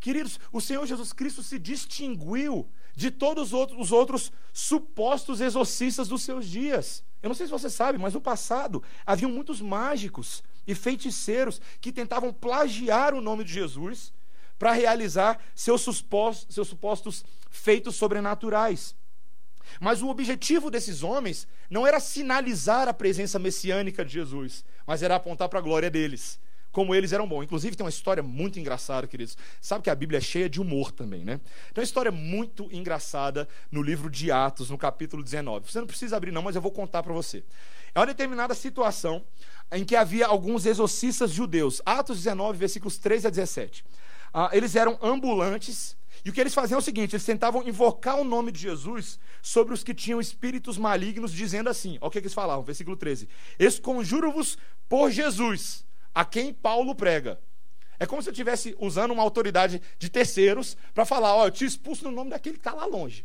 Queridos, 0.00 0.38
o 0.52 0.60
Senhor 0.60 0.86
Jesus 0.86 1.12
Cristo 1.12 1.42
se 1.42 1.58
distinguiu 1.58 2.68
de 2.94 3.10
todos 3.10 3.48
os 3.48 3.52
outros, 3.52 3.78
os 3.78 3.92
outros 3.92 4.32
supostos 4.52 5.40
exorcistas 5.40 6.08
dos 6.08 6.22
seus 6.22 6.46
dias. 6.46 7.04
Eu 7.22 7.28
não 7.28 7.34
sei 7.34 7.46
se 7.46 7.52
você 7.52 7.68
sabe, 7.68 7.98
mas 7.98 8.14
no 8.14 8.20
passado 8.20 8.82
haviam 9.04 9.30
muitos 9.30 9.60
mágicos 9.60 10.42
e 10.66 10.74
feiticeiros 10.74 11.60
que 11.80 11.92
tentavam 11.92 12.32
plagiar 12.32 13.14
o 13.14 13.20
nome 13.20 13.44
de 13.44 13.52
Jesus 13.52 14.12
para 14.58 14.72
realizar 14.72 15.38
seus 15.54 15.82
supostos, 15.82 16.54
seus 16.54 16.68
supostos 16.68 17.24
feitos 17.50 17.96
sobrenaturais. 17.96 18.94
Mas 19.80 20.02
o 20.02 20.08
objetivo 20.08 20.70
desses 20.70 21.02
homens 21.02 21.46
não 21.68 21.86
era 21.86 22.00
sinalizar 22.00 22.88
a 22.88 22.94
presença 22.94 23.38
messiânica 23.38 24.04
de 24.04 24.12
Jesus, 24.12 24.64
mas 24.86 25.02
era 25.02 25.16
apontar 25.16 25.48
para 25.48 25.58
a 25.58 25.62
glória 25.62 25.90
deles 25.90 26.38
como 26.76 26.94
eles 26.94 27.14
eram 27.14 27.26
bons. 27.26 27.42
Inclusive, 27.42 27.74
tem 27.74 27.86
uma 27.86 27.88
história 27.88 28.22
muito 28.22 28.60
engraçada, 28.60 29.06
queridos. 29.06 29.34
Sabe 29.62 29.82
que 29.82 29.88
a 29.88 29.94
Bíblia 29.94 30.18
é 30.18 30.20
cheia 30.20 30.46
de 30.46 30.60
humor 30.60 30.92
também, 30.92 31.24
né? 31.24 31.40
Tem 31.72 31.80
uma 31.80 31.84
história 31.86 32.12
muito 32.12 32.68
engraçada 32.70 33.48
no 33.72 33.80
livro 33.80 34.10
de 34.10 34.30
Atos, 34.30 34.68
no 34.68 34.76
capítulo 34.76 35.22
19. 35.22 35.72
Você 35.72 35.80
não 35.80 35.86
precisa 35.86 36.18
abrir, 36.18 36.32
não, 36.32 36.42
mas 36.42 36.54
eu 36.54 36.60
vou 36.60 36.70
contar 36.70 37.02
para 37.02 37.14
você. 37.14 37.42
É 37.94 37.98
uma 37.98 38.04
determinada 38.04 38.54
situação 38.54 39.24
em 39.72 39.86
que 39.86 39.96
havia 39.96 40.26
alguns 40.26 40.66
exorcistas 40.66 41.30
judeus. 41.30 41.80
Atos 41.86 42.18
19, 42.18 42.58
versículos 42.58 42.98
13 42.98 43.28
a 43.28 43.30
17. 43.30 43.82
Ah, 44.34 44.50
eles 44.52 44.76
eram 44.76 44.98
ambulantes. 45.00 45.96
E 46.26 46.30
o 46.30 46.32
que 46.32 46.40
eles 46.40 46.54
faziam 46.54 46.78
é 46.78 46.80
o 46.80 46.84
seguinte: 46.84 47.14
eles 47.14 47.24
tentavam 47.24 47.62
invocar 47.62 48.18
o 48.20 48.24
nome 48.24 48.50
de 48.50 48.58
Jesus 48.58 49.16
sobre 49.40 49.72
os 49.72 49.84
que 49.84 49.94
tinham 49.94 50.20
espíritos 50.20 50.76
malignos, 50.76 51.30
dizendo 51.30 51.70
assim: 51.70 51.98
olha 52.00 52.08
o 52.08 52.10
que 52.10 52.18
eles 52.18 52.34
falavam, 52.34 52.64
versículo 52.64 52.96
13: 52.96 53.28
Esconjuro-vos 53.60 54.58
por 54.88 55.08
Jesus, 55.08 55.86
a 56.12 56.24
quem 56.24 56.52
Paulo 56.52 56.96
prega. 56.96 57.40
É 57.96 58.06
como 58.06 58.20
se 58.20 58.28
eu 58.28 58.32
estivesse 58.32 58.74
usando 58.80 59.12
uma 59.12 59.22
autoridade 59.22 59.80
de 60.00 60.08
terceiros 60.08 60.76
para 60.92 61.04
falar: 61.04 61.32
ó, 61.32 61.46
eu 61.46 61.50
te 61.52 61.64
expulso 61.64 62.02
no 62.02 62.10
nome 62.10 62.30
daquele 62.30 62.56
que 62.56 62.60
está 62.60 62.74
lá 62.74 62.86
longe. 62.86 63.24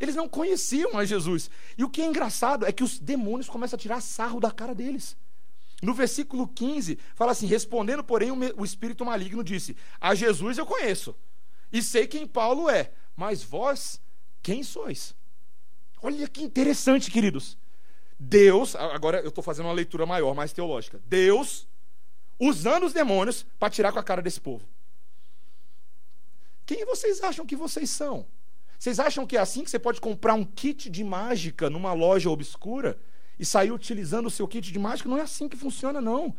Eles 0.00 0.14
não 0.14 0.26
conheciam 0.26 0.96
a 0.96 1.04
Jesus. 1.04 1.50
E 1.76 1.84
o 1.84 1.90
que 1.90 2.00
é 2.00 2.06
engraçado 2.06 2.64
é 2.64 2.72
que 2.72 2.82
os 2.82 2.98
demônios 2.98 3.50
começam 3.50 3.76
a 3.76 3.80
tirar 3.80 4.00
sarro 4.00 4.40
da 4.40 4.50
cara 4.50 4.74
deles. 4.74 5.14
No 5.82 5.92
versículo 5.92 6.48
15, 6.48 6.98
fala 7.14 7.32
assim: 7.32 7.46
Respondendo, 7.46 8.02
porém, 8.02 8.30
o 8.32 8.64
espírito 8.64 9.04
maligno 9.04 9.44
disse: 9.44 9.76
A 10.00 10.14
Jesus 10.14 10.56
eu 10.56 10.64
conheço, 10.64 11.14
e 11.72 11.82
sei 11.82 12.06
quem 12.06 12.26
Paulo 12.26 12.68
é, 12.68 12.90
mas 13.16 13.42
vós, 13.42 14.00
quem 14.42 14.62
sois? 14.62 15.14
Olha 16.02 16.28
que 16.28 16.42
interessante, 16.42 17.10
queridos. 17.10 17.58
Deus, 18.18 18.74
agora 18.74 19.20
eu 19.20 19.28
estou 19.28 19.44
fazendo 19.44 19.66
uma 19.66 19.74
leitura 19.74 20.04
maior, 20.06 20.34
mais 20.34 20.52
teológica. 20.52 21.00
Deus 21.06 21.68
usando 22.38 22.86
os 22.86 22.92
demônios 22.92 23.44
para 23.58 23.70
tirar 23.70 23.92
com 23.92 23.98
a 23.98 24.02
cara 24.02 24.22
desse 24.22 24.40
povo. 24.40 24.66
Quem 26.64 26.84
vocês 26.84 27.22
acham 27.22 27.46
que 27.46 27.56
vocês 27.56 27.90
são? 27.90 28.26
Vocês 28.78 29.00
acham 29.00 29.26
que 29.26 29.36
é 29.36 29.40
assim 29.40 29.64
que 29.64 29.70
você 29.70 29.78
pode 29.78 30.00
comprar 30.00 30.34
um 30.34 30.44
kit 30.44 30.88
de 30.88 31.02
mágica 31.02 31.68
numa 31.68 31.92
loja 31.92 32.30
obscura 32.30 32.98
e 33.38 33.44
sair 33.44 33.72
utilizando 33.72 34.26
o 34.26 34.30
seu 34.30 34.46
kit 34.46 34.70
de 34.70 34.78
mágica? 34.78 35.08
Não 35.08 35.18
é 35.18 35.22
assim 35.22 35.48
que 35.48 35.56
funciona, 35.56 36.00
não. 36.00 36.36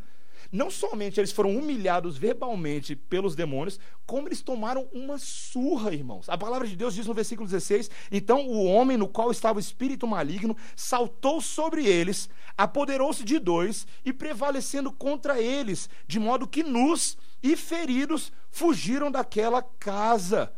Não 0.52 0.72
somente 0.72 1.20
eles 1.20 1.32
foram 1.32 1.56
humilhados 1.56 2.18
verbalmente 2.18 2.96
pelos 2.96 3.36
demônios, 3.36 3.80
como 4.06 4.28
eles 4.28 4.42
tomaram 4.42 4.88
uma 4.92 5.20
surra, 5.20 5.94
irmãos. 5.94 6.28
A 6.28 6.38
palavra 6.38 6.68
de 6.68 6.76
Deus 6.76 6.96
diz 6.96 7.06
no 7.06 7.14
versículo 7.14 7.48
16: 7.48 7.90
Então 8.12 8.48
o 8.48 8.66
homem 8.66 8.98
no 8.98 9.08
qual 9.08 9.30
estava 9.30 9.58
o 9.58 9.60
espírito 9.62 10.08
maligno 10.08 10.58
saltou 10.76 11.40
sobre 11.40 11.86
eles, 11.86 12.30
apoderou-se 12.58 13.24
de 13.24 13.38
dois 13.38 13.86
e 14.04 14.12
prevalecendo 14.12 14.92
contra 14.92 15.40
eles, 15.40 15.88
de 16.08 16.20
modo 16.20 16.48
que 16.48 16.64
nus 16.64 17.16
e 17.44 17.56
feridos 17.56 18.32
fugiram 18.50 19.12
daquela 19.12 19.62
casa. 19.62 20.52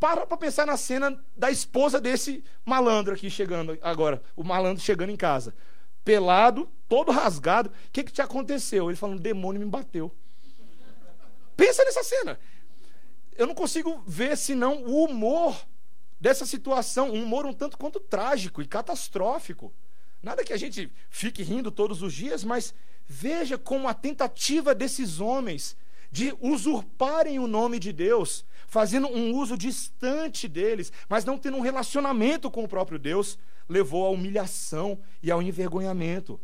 Para 0.00 0.26
para 0.26 0.36
pensar 0.36 0.66
na 0.66 0.76
cena 0.76 1.20
da 1.36 1.52
esposa 1.52 2.00
desse 2.00 2.42
malandro 2.64 3.14
aqui 3.14 3.30
chegando 3.30 3.78
agora, 3.80 4.22
o 4.34 4.42
malandro 4.42 4.82
chegando 4.82 5.10
em 5.10 5.16
casa 5.16 5.54
pelado, 6.08 6.66
todo 6.88 7.12
rasgado. 7.12 7.68
O 7.68 7.90
que, 7.92 8.02
que 8.02 8.10
te 8.10 8.22
aconteceu? 8.22 8.88
Ele 8.88 8.96
falando, 8.96 9.20
demônio 9.20 9.60
me 9.60 9.66
bateu. 9.66 10.10
Pensa 11.54 11.84
nessa 11.84 12.02
cena. 12.02 12.40
Eu 13.36 13.46
não 13.46 13.54
consigo 13.54 14.02
ver 14.06 14.34
senão 14.38 14.84
o 14.84 15.04
humor 15.04 15.54
dessa 16.18 16.46
situação, 16.46 17.10
um 17.10 17.22
humor 17.22 17.44
um 17.44 17.52
tanto 17.52 17.76
quanto 17.76 18.00
trágico 18.00 18.62
e 18.62 18.66
catastrófico. 18.66 19.70
Nada 20.22 20.42
que 20.42 20.54
a 20.54 20.56
gente 20.56 20.90
fique 21.10 21.42
rindo 21.42 21.70
todos 21.70 22.00
os 22.00 22.14
dias, 22.14 22.42
mas 22.42 22.72
veja 23.06 23.58
como 23.58 23.86
a 23.86 23.92
tentativa 23.92 24.74
desses 24.74 25.20
homens 25.20 25.76
de 26.10 26.34
usurparem 26.40 27.38
o 27.38 27.46
nome 27.46 27.78
de 27.78 27.92
Deus, 27.92 28.46
fazendo 28.68 29.08
um 29.08 29.34
uso 29.34 29.56
distante 29.56 30.46
deles, 30.46 30.92
mas 31.08 31.24
não 31.24 31.38
tendo 31.38 31.56
um 31.56 31.62
relacionamento 31.62 32.50
com 32.50 32.62
o 32.62 32.68
próprio 32.68 32.98
Deus, 32.98 33.38
levou 33.68 34.06
à 34.06 34.10
humilhação 34.10 35.00
e 35.22 35.30
ao 35.30 35.42
envergonhamento. 35.42 36.38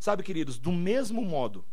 Sabe, 0.00 0.22
queridos, 0.22 0.58
do 0.58 0.72
mesmo 0.72 1.22
modo, 1.22 1.64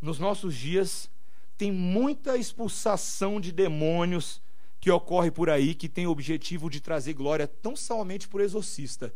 nos 0.00 0.18
nossos 0.18 0.54
dias, 0.54 1.10
tem 1.56 1.70
muita 1.70 2.36
expulsação 2.36 3.40
de 3.40 3.52
demônios 3.52 4.42
que 4.80 4.90
ocorre 4.90 5.30
por 5.30 5.50
aí, 5.50 5.74
que 5.74 5.88
tem 5.88 6.06
o 6.06 6.10
objetivo 6.10 6.70
de 6.70 6.80
trazer 6.80 7.12
glória 7.12 7.46
tão 7.46 7.76
somente 7.76 8.26
por 8.26 8.40
exorcista 8.40 9.14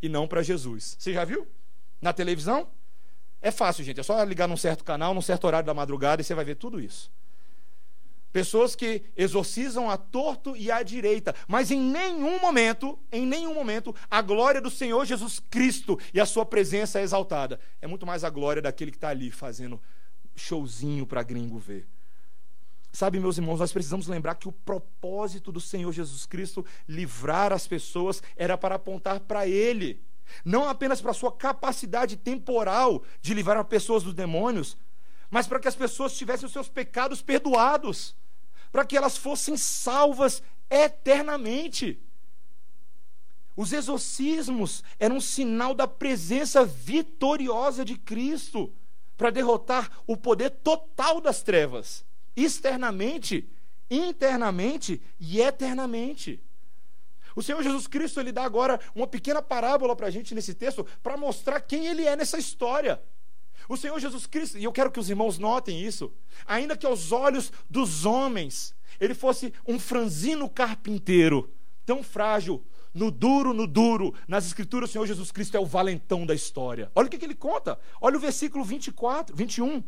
e 0.00 0.08
não 0.08 0.26
para 0.26 0.42
Jesus. 0.42 0.96
Você 0.98 1.12
já 1.12 1.24
viu? 1.24 1.46
Na 2.00 2.12
televisão? 2.12 2.68
É 3.42 3.50
fácil, 3.50 3.84
gente. 3.84 4.00
É 4.00 4.02
só 4.02 4.22
ligar 4.24 4.48
num 4.48 4.56
certo 4.56 4.84
canal, 4.84 5.12
num 5.12 5.22
certo 5.22 5.46
horário 5.46 5.66
da 5.66 5.74
madrugada 5.74 6.22
e 6.22 6.24
você 6.24 6.34
vai 6.34 6.44
ver 6.44 6.56
tudo 6.56 6.80
isso. 6.80 7.10
Pessoas 8.32 8.76
que 8.76 9.02
exorcizam 9.16 9.90
a 9.90 9.96
torto 9.96 10.56
e 10.56 10.70
à 10.70 10.84
direita, 10.84 11.34
mas 11.48 11.72
em 11.72 11.80
nenhum 11.80 12.38
momento, 12.38 12.96
em 13.10 13.26
nenhum 13.26 13.52
momento, 13.52 13.94
a 14.08 14.22
glória 14.22 14.60
do 14.60 14.70
Senhor 14.70 15.04
Jesus 15.04 15.40
Cristo 15.50 15.98
e 16.14 16.20
a 16.20 16.26
sua 16.26 16.46
presença 16.46 17.00
é 17.00 17.02
exaltada. 17.02 17.58
É 17.80 17.88
muito 17.88 18.06
mais 18.06 18.22
a 18.22 18.30
glória 18.30 18.62
daquele 18.62 18.92
que 18.92 18.96
está 18.96 19.08
ali 19.08 19.32
fazendo 19.32 19.80
showzinho 20.36 21.06
para 21.06 21.24
gringo 21.24 21.58
ver. 21.58 21.88
Sabe, 22.92 23.18
meus 23.18 23.36
irmãos, 23.36 23.58
nós 23.58 23.72
precisamos 23.72 24.06
lembrar 24.06 24.36
que 24.36 24.48
o 24.48 24.52
propósito 24.52 25.50
do 25.50 25.60
Senhor 25.60 25.92
Jesus 25.92 26.24
Cristo 26.24 26.64
livrar 26.88 27.52
as 27.52 27.66
pessoas 27.66 28.22
era 28.36 28.56
para 28.56 28.76
apontar 28.76 29.20
para 29.20 29.46
Ele, 29.46 30.00
não 30.44 30.68
apenas 30.68 31.00
para 31.00 31.10
a 31.10 31.14
sua 31.14 31.32
capacidade 31.32 32.16
temporal 32.16 33.02
de 33.20 33.34
livrar 33.34 33.58
as 33.58 33.66
pessoas 33.66 34.04
dos 34.04 34.14
demônios, 34.14 34.76
mas 35.28 35.48
para 35.48 35.58
que 35.58 35.68
as 35.68 35.76
pessoas 35.76 36.16
tivessem 36.16 36.46
os 36.46 36.52
seus 36.52 36.68
pecados 36.68 37.22
perdoados 37.22 38.19
para 38.70 38.84
que 38.84 38.96
elas 38.96 39.16
fossem 39.16 39.56
salvas 39.56 40.42
eternamente. 40.68 42.00
Os 43.56 43.72
exorcismos 43.72 44.82
eram 44.98 45.16
um 45.16 45.20
sinal 45.20 45.74
da 45.74 45.86
presença 45.86 46.64
vitoriosa 46.64 47.84
de 47.84 47.96
Cristo 47.96 48.72
para 49.16 49.30
derrotar 49.30 49.90
o 50.06 50.16
poder 50.16 50.50
total 50.50 51.20
das 51.20 51.42
trevas, 51.42 52.04
externamente, 52.34 53.46
internamente 53.90 55.02
e 55.18 55.40
eternamente. 55.40 56.42
O 57.36 57.42
Senhor 57.42 57.62
Jesus 57.62 57.86
Cristo 57.86 58.18
ele 58.18 58.32
dá 58.32 58.44
agora 58.44 58.80
uma 58.94 59.06
pequena 59.06 59.42
parábola 59.42 59.94
para 59.94 60.06
a 60.06 60.10
gente 60.10 60.34
nesse 60.34 60.54
texto 60.54 60.86
para 61.02 61.16
mostrar 61.16 61.60
quem 61.60 61.86
ele 61.86 62.04
é 62.04 62.16
nessa 62.16 62.38
história. 62.38 63.00
O 63.70 63.76
Senhor 63.76 64.00
Jesus 64.00 64.26
Cristo, 64.26 64.58
e 64.58 64.64
eu 64.64 64.72
quero 64.72 64.90
que 64.90 64.98
os 64.98 65.08
irmãos 65.08 65.38
notem 65.38 65.80
isso, 65.80 66.12
ainda 66.44 66.76
que 66.76 66.84
aos 66.84 67.12
olhos 67.12 67.52
dos 67.70 68.04
homens 68.04 68.74
ele 68.98 69.14
fosse 69.14 69.54
um 69.64 69.78
franzino 69.78 70.48
carpinteiro, 70.48 71.48
tão 71.86 72.02
frágil, 72.02 72.64
no 72.92 73.12
duro, 73.12 73.54
no 73.54 73.68
duro, 73.68 74.12
nas 74.26 74.44
escrituras 74.44 74.90
o 74.90 74.92
Senhor 74.92 75.06
Jesus 75.06 75.30
Cristo 75.30 75.56
é 75.56 75.60
o 75.60 75.64
valentão 75.64 76.26
da 76.26 76.34
história. 76.34 76.90
Olha 76.96 77.06
o 77.06 77.08
que, 77.08 77.16
que 77.16 77.24
ele 77.24 77.36
conta. 77.36 77.78
Olha 78.00 78.16
o 78.16 78.20
versículo 78.20 78.64
24, 78.64 79.36
21. 79.36 79.84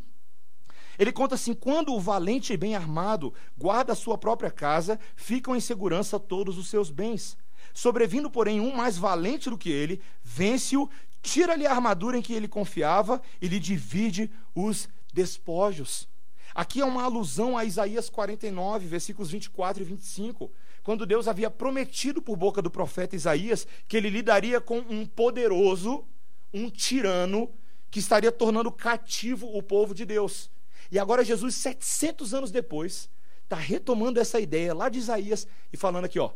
Ele 0.97 1.11
conta 1.11 1.35
assim: 1.35 1.53
quando 1.53 1.93
o 1.93 1.99
valente 1.99 2.53
e 2.53 2.57
bem 2.57 2.77
armado 2.77 3.35
guarda 3.59 3.95
a 3.95 3.97
sua 3.97 4.17
própria 4.17 4.53
casa, 4.53 4.97
ficam 5.17 5.57
em 5.57 5.61
segurança 5.61 6.21
todos 6.21 6.57
os 6.57 6.69
seus 6.69 6.89
bens. 6.89 7.37
Sobrevindo, 7.75 8.31
porém, 8.31 8.61
um 8.61 8.77
mais 8.77 8.97
valente 8.97 9.51
do 9.51 9.59
que 9.59 9.71
ele, 9.71 10.01
vence-o, 10.23 10.89
tira-lhe 11.23 11.67
a 11.67 11.71
armadura 11.71 12.19
em 12.19 12.23
que 12.23 12.35
ele 12.35 12.49
confiava 12.49 13.23
e 13.41 13.49
lhe 13.49 13.61
divide 13.61 14.31
os 14.55 14.89
despojos. 15.13 16.09
Aqui 16.55 16.81
é 16.81 16.85
uma 16.85 17.05
alusão 17.05 17.57
a 17.57 17.65
Isaías 17.65 18.11
49, 18.11 18.87
versículos 18.87 19.31
24 19.31 19.83
e 19.83 19.87
25, 19.87 20.53
quando 20.83 21.07
Deus 21.07 21.29
havia 21.29 21.49
prometido 21.49 22.21
por 22.21 22.37
boca 22.37 22.61
do 22.61 22.71
profeta 22.71 23.17
Isaías 23.17 23.67
que 23.89 23.97
ele 23.97 24.11
lidaria 24.11 24.61
com 24.61 24.79
um 24.81 25.07
poderoso, 25.07 26.05
um 26.53 26.69
tirano, 26.69 27.51
que 27.91 28.01
estaria 28.01 28.33
tornando 28.33 28.71
cativo 28.71 29.47
o 29.57 29.63
povo 29.63 29.95
de 29.95 30.05
Deus. 30.05 30.51
E 30.91 30.99
agora 30.99 31.25
Jesus, 31.25 31.55
700 31.55 32.35
anos 32.35 32.51
depois, 32.51 33.09
está 33.45 33.57
retomando 33.57 34.21
essa 34.21 34.41
ideia 34.41 34.75
lá 34.75 34.89
de 34.89 34.99
Isaías 34.99 35.47
e 35.73 35.77
falando 35.77 36.05
aqui, 36.05 36.19
ó, 36.19 36.33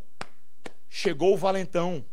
chegou 0.88 1.34
o 1.34 1.36
valentão. 1.36 2.04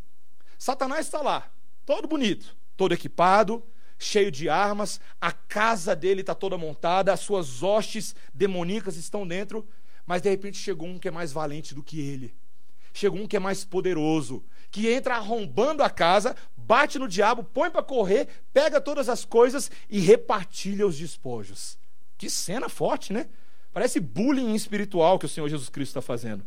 Satanás 0.57 1.05
está 1.05 1.21
lá, 1.21 1.51
todo 1.85 2.07
bonito, 2.07 2.55
todo 2.75 2.93
equipado, 2.93 3.63
cheio 3.97 4.31
de 4.31 4.49
armas, 4.49 4.99
a 5.19 5.31
casa 5.31 5.95
dele 5.95 6.21
está 6.21 6.35
toda 6.35 6.57
montada, 6.57 7.13
as 7.13 7.19
suas 7.19 7.63
hostes 7.63 8.15
demoníacas 8.33 8.97
estão 8.97 9.25
dentro, 9.27 9.67
mas 10.05 10.21
de 10.21 10.29
repente 10.29 10.57
chegou 10.57 10.87
um 10.87 10.99
que 10.99 11.07
é 11.07 11.11
mais 11.11 11.31
valente 11.31 11.73
do 11.73 11.83
que 11.83 11.99
ele. 11.99 12.35
Chegou 12.93 13.19
um 13.19 13.27
que 13.27 13.37
é 13.37 13.39
mais 13.39 13.63
poderoso, 13.63 14.43
que 14.69 14.89
entra 14.89 15.15
arrombando 15.15 15.81
a 15.81 15.89
casa, 15.89 16.35
bate 16.55 16.99
no 16.99 17.07
diabo, 17.07 17.43
põe 17.43 17.71
para 17.71 17.81
correr, 17.81 18.27
pega 18.53 18.81
todas 18.81 19.09
as 19.09 19.25
coisas 19.25 19.71
e 19.89 19.99
repartilha 19.99 20.85
os 20.85 20.97
despojos. 20.97 21.77
Que 22.17 22.29
cena 22.29 22.69
forte, 22.69 23.11
né? 23.11 23.27
Parece 23.71 23.99
bullying 23.99 24.53
espiritual 24.53 25.17
que 25.17 25.25
o 25.25 25.29
Senhor 25.29 25.47
Jesus 25.49 25.69
Cristo 25.69 25.91
está 25.91 26.01
fazendo. 26.01 26.45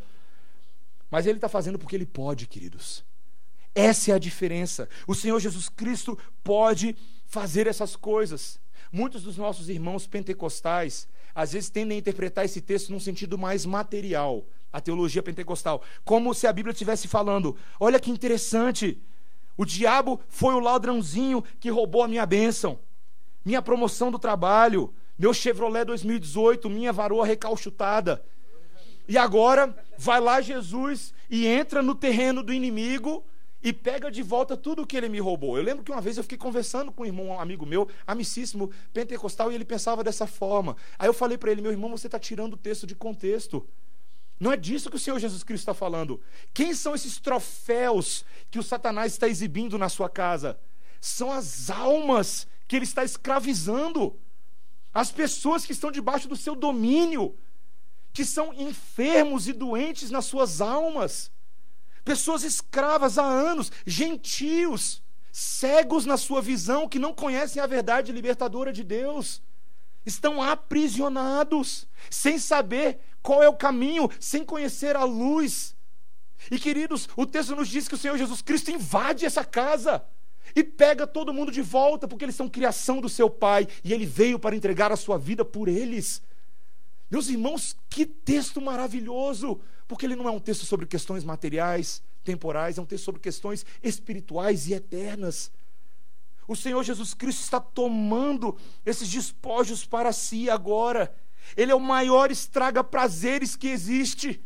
Mas 1.10 1.26
ele 1.26 1.38
está 1.38 1.48
fazendo 1.48 1.78
porque 1.78 1.96
ele 1.96 2.06
pode, 2.06 2.46
queridos. 2.46 3.04
Essa 3.76 4.12
é 4.12 4.14
a 4.14 4.18
diferença. 4.18 4.88
O 5.06 5.14
Senhor 5.14 5.38
Jesus 5.38 5.68
Cristo 5.68 6.18
pode 6.42 6.96
fazer 7.26 7.66
essas 7.66 7.94
coisas. 7.94 8.58
Muitos 8.90 9.22
dos 9.22 9.36
nossos 9.36 9.68
irmãos 9.68 10.06
pentecostais 10.06 11.06
às 11.34 11.52
vezes 11.52 11.68
tendem 11.68 11.96
a 11.96 11.98
interpretar 11.98 12.46
esse 12.46 12.62
texto 12.62 12.90
num 12.90 12.98
sentido 12.98 13.36
mais 13.36 13.66
material, 13.66 14.46
a 14.72 14.80
teologia 14.80 15.22
pentecostal, 15.22 15.82
como 16.02 16.32
se 16.32 16.46
a 16.46 16.52
Bíblia 16.54 16.72
estivesse 16.72 17.06
falando: 17.06 17.54
olha 17.78 18.00
que 18.00 18.10
interessante, 18.10 18.98
o 19.58 19.66
diabo 19.66 20.18
foi 20.26 20.54
o 20.54 20.60
ladrãozinho 20.60 21.44
que 21.60 21.68
roubou 21.68 22.02
a 22.02 22.08
minha 22.08 22.24
bênção, 22.24 22.78
minha 23.44 23.60
promoção 23.60 24.10
do 24.10 24.18
trabalho, 24.18 24.94
meu 25.18 25.34
Chevrolet 25.34 25.84
2018, 25.84 26.70
minha 26.70 26.94
varoa 26.94 27.26
recalchutada. 27.26 28.24
E 29.06 29.18
agora 29.18 29.76
vai 29.98 30.18
lá 30.18 30.40
Jesus 30.40 31.12
e 31.30 31.46
entra 31.46 31.82
no 31.82 31.94
terreno 31.94 32.42
do 32.42 32.54
inimigo 32.54 33.22
e 33.62 33.72
pega 33.72 34.10
de 34.10 34.22
volta 34.22 34.56
tudo 34.56 34.82
o 34.82 34.86
que 34.86 34.96
ele 34.96 35.08
me 35.08 35.18
roubou. 35.18 35.56
Eu 35.56 35.62
lembro 35.62 35.82
que 35.82 35.90
uma 35.90 36.00
vez 36.00 36.16
eu 36.16 36.22
fiquei 36.22 36.38
conversando 36.38 36.92
com 36.92 37.02
um 37.02 37.06
irmão, 37.06 37.26
um 37.26 37.40
amigo 37.40 37.66
meu, 37.66 37.88
amicíssimo, 38.06 38.70
pentecostal, 38.92 39.50
e 39.50 39.54
ele 39.54 39.64
pensava 39.64 40.04
dessa 40.04 40.26
forma. 40.26 40.76
Aí 40.98 41.08
eu 41.08 41.14
falei 41.14 41.36
para 41.38 41.50
ele: 41.50 41.62
meu 41.62 41.72
irmão, 41.72 41.90
você 41.90 42.06
está 42.06 42.18
tirando 42.18 42.54
o 42.54 42.58
texto 42.58 42.86
de 42.86 42.94
contexto. 42.94 43.66
Não 44.38 44.52
é 44.52 44.56
disso 44.56 44.90
que 44.90 44.96
o 44.96 44.98
Senhor 44.98 45.18
Jesus 45.18 45.42
Cristo 45.42 45.62
está 45.62 45.74
falando. 45.74 46.20
Quem 46.52 46.74
são 46.74 46.94
esses 46.94 47.18
troféus 47.18 48.24
que 48.50 48.58
o 48.58 48.62
Satanás 48.62 49.12
está 49.12 49.26
exibindo 49.26 49.78
na 49.78 49.88
sua 49.88 50.10
casa? 50.10 50.58
São 51.00 51.32
as 51.32 51.70
almas 51.70 52.46
que 52.68 52.76
ele 52.76 52.84
está 52.84 53.02
escravizando, 53.02 54.18
as 54.92 55.10
pessoas 55.10 55.64
que 55.64 55.72
estão 55.72 55.90
debaixo 55.90 56.28
do 56.28 56.36
seu 56.36 56.54
domínio, 56.54 57.34
que 58.12 58.24
são 58.24 58.52
enfermos 58.52 59.48
e 59.48 59.52
doentes 59.52 60.10
nas 60.10 60.26
suas 60.26 60.60
almas 60.60 61.30
pessoas 62.06 62.44
escravas 62.44 63.18
há 63.18 63.24
anos, 63.24 63.72
gentios, 63.84 65.02
cegos 65.32 66.06
na 66.06 66.16
sua 66.16 66.40
visão, 66.40 66.88
que 66.88 67.00
não 67.00 67.12
conhecem 67.12 67.60
a 67.60 67.66
verdade 67.66 68.12
libertadora 68.12 68.72
de 68.72 68.84
Deus, 68.84 69.42
estão 70.06 70.40
aprisionados, 70.40 71.88
sem 72.08 72.38
saber 72.38 73.00
qual 73.20 73.42
é 73.42 73.48
o 73.48 73.56
caminho, 73.56 74.08
sem 74.20 74.44
conhecer 74.44 74.94
a 74.94 75.02
luz. 75.02 75.74
E 76.48 76.60
queridos, 76.60 77.08
o 77.16 77.26
texto 77.26 77.56
nos 77.56 77.66
diz 77.66 77.88
que 77.88 77.96
o 77.96 77.98
Senhor 77.98 78.16
Jesus 78.16 78.40
Cristo 78.40 78.70
invade 78.70 79.26
essa 79.26 79.44
casa 79.44 80.04
e 80.54 80.62
pega 80.62 81.08
todo 81.08 81.34
mundo 81.34 81.50
de 81.50 81.60
volta, 81.60 82.06
porque 82.06 82.24
eles 82.24 82.36
são 82.36 82.48
criação 82.48 83.00
do 83.00 83.08
seu 83.08 83.28
Pai 83.28 83.66
e 83.82 83.92
ele 83.92 84.06
veio 84.06 84.38
para 84.38 84.54
entregar 84.54 84.92
a 84.92 84.96
sua 84.96 85.18
vida 85.18 85.44
por 85.44 85.66
eles. 85.66 86.22
Meus 87.10 87.28
irmãos, 87.28 87.76
que 87.88 88.04
texto 88.04 88.60
maravilhoso! 88.60 89.60
Porque 89.86 90.04
ele 90.04 90.16
não 90.16 90.28
é 90.28 90.32
um 90.32 90.40
texto 90.40 90.64
sobre 90.64 90.86
questões 90.86 91.22
materiais, 91.22 92.02
temporais, 92.24 92.76
é 92.76 92.82
um 92.82 92.86
texto 92.86 93.04
sobre 93.04 93.20
questões 93.20 93.64
espirituais 93.82 94.66
e 94.66 94.74
eternas. 94.74 95.52
O 96.48 96.56
Senhor 96.56 96.82
Jesus 96.82 97.14
Cristo 97.14 97.42
está 97.42 97.60
tomando 97.60 98.56
esses 98.84 99.08
despojos 99.08 99.84
para 99.84 100.12
si 100.12 100.50
agora. 100.50 101.14
Ele 101.56 101.72
é 101.72 101.74
o 101.74 101.80
maior 101.80 102.30
estraga-prazeres 102.30 103.56
que 103.56 103.68
existe. 103.68 104.42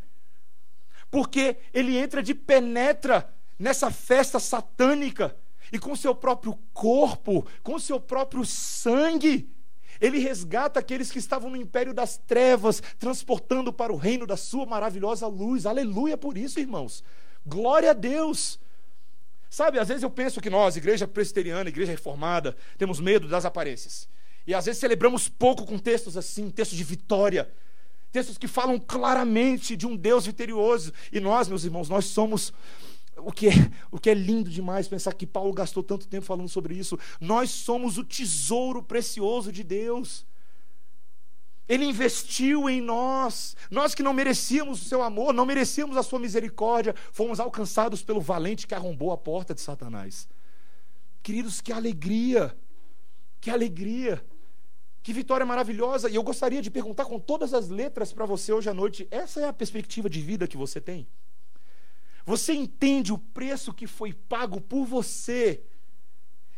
Porque 1.10 1.56
ele 1.72 1.96
entra 1.96 2.22
de 2.22 2.34
penetra 2.34 3.32
nessa 3.58 3.90
festa 3.90 4.38
satânica 4.38 5.36
e 5.72 5.78
com 5.78 5.94
seu 5.94 6.14
próprio 6.14 6.58
corpo, 6.72 7.46
com 7.62 7.78
seu 7.78 8.00
próprio 8.00 8.44
sangue, 8.44 9.50
ele 10.00 10.18
resgata 10.18 10.80
aqueles 10.80 11.10
que 11.10 11.18
estavam 11.18 11.50
no 11.50 11.56
império 11.56 11.92
das 11.92 12.16
trevas, 12.16 12.82
transportando 12.98 13.72
para 13.72 13.92
o 13.92 13.96
reino 13.96 14.26
da 14.26 14.36
sua 14.36 14.64
maravilhosa 14.64 15.26
luz. 15.26 15.66
Aleluia 15.66 16.16
por 16.16 16.38
isso, 16.38 16.58
irmãos. 16.58 17.04
Glória 17.44 17.90
a 17.90 17.94
Deus. 17.94 18.58
Sabe, 19.50 19.78
às 19.78 19.88
vezes 19.88 20.02
eu 20.02 20.10
penso 20.10 20.40
que 20.40 20.48
nós, 20.48 20.76
igreja 20.76 21.08
presbiteriana, 21.08 21.68
igreja 21.68 21.90
reformada, 21.90 22.56
temos 22.78 23.00
medo 23.00 23.26
das 23.26 23.44
aparências. 23.44 24.08
E 24.46 24.54
às 24.54 24.64
vezes 24.64 24.80
celebramos 24.80 25.28
pouco 25.28 25.66
com 25.66 25.78
textos 25.78 26.16
assim, 26.16 26.50
textos 26.50 26.78
de 26.78 26.84
vitória, 26.84 27.50
textos 28.12 28.38
que 28.38 28.48
falam 28.48 28.78
claramente 28.78 29.76
de 29.76 29.86
um 29.86 29.96
Deus 29.96 30.24
vitorioso. 30.24 30.92
E 31.12 31.20
nós, 31.20 31.48
meus 31.48 31.64
irmãos, 31.64 31.88
nós 31.88 32.06
somos 32.06 32.52
o 33.24 33.32
que, 33.32 33.48
é, 33.48 33.52
o 33.90 33.98
que 33.98 34.10
é 34.10 34.14
lindo 34.14 34.50
demais 34.50 34.88
pensar 34.88 35.14
que 35.14 35.26
Paulo 35.26 35.52
gastou 35.52 35.82
tanto 35.82 36.08
tempo 36.08 36.26
falando 36.26 36.48
sobre 36.48 36.74
isso. 36.74 36.98
Nós 37.20 37.50
somos 37.50 37.98
o 37.98 38.04
tesouro 38.04 38.82
precioso 38.82 39.52
de 39.52 39.62
Deus. 39.62 40.26
Ele 41.68 41.84
investiu 41.84 42.68
em 42.68 42.80
nós. 42.80 43.56
Nós 43.70 43.94
que 43.94 44.02
não 44.02 44.12
merecíamos 44.12 44.82
o 44.82 44.84
seu 44.84 45.02
amor, 45.02 45.32
não 45.32 45.46
merecíamos 45.46 45.96
a 45.96 46.02
sua 46.02 46.18
misericórdia, 46.18 46.94
fomos 47.12 47.38
alcançados 47.38 48.02
pelo 48.02 48.20
valente 48.20 48.66
que 48.66 48.74
arrombou 48.74 49.12
a 49.12 49.16
porta 49.16 49.54
de 49.54 49.60
Satanás. 49.60 50.28
Queridos, 51.22 51.60
que 51.60 51.72
alegria! 51.72 52.56
Que 53.40 53.50
alegria! 53.50 54.24
Que 55.02 55.12
vitória 55.12 55.46
maravilhosa! 55.46 56.10
E 56.10 56.16
eu 56.16 56.22
gostaria 56.22 56.60
de 56.60 56.70
perguntar 56.70 57.04
com 57.04 57.18
todas 57.18 57.54
as 57.54 57.68
letras 57.68 58.12
para 58.12 58.26
você 58.26 58.52
hoje 58.52 58.68
à 58.68 58.74
noite: 58.74 59.06
essa 59.10 59.40
é 59.40 59.44
a 59.46 59.52
perspectiva 59.52 60.10
de 60.10 60.20
vida 60.20 60.48
que 60.48 60.56
você 60.56 60.80
tem? 60.80 61.06
Você 62.24 62.52
entende 62.52 63.12
o 63.12 63.18
preço 63.18 63.72
que 63.72 63.86
foi 63.86 64.12
pago 64.12 64.60
por 64.60 64.84
você? 64.84 65.62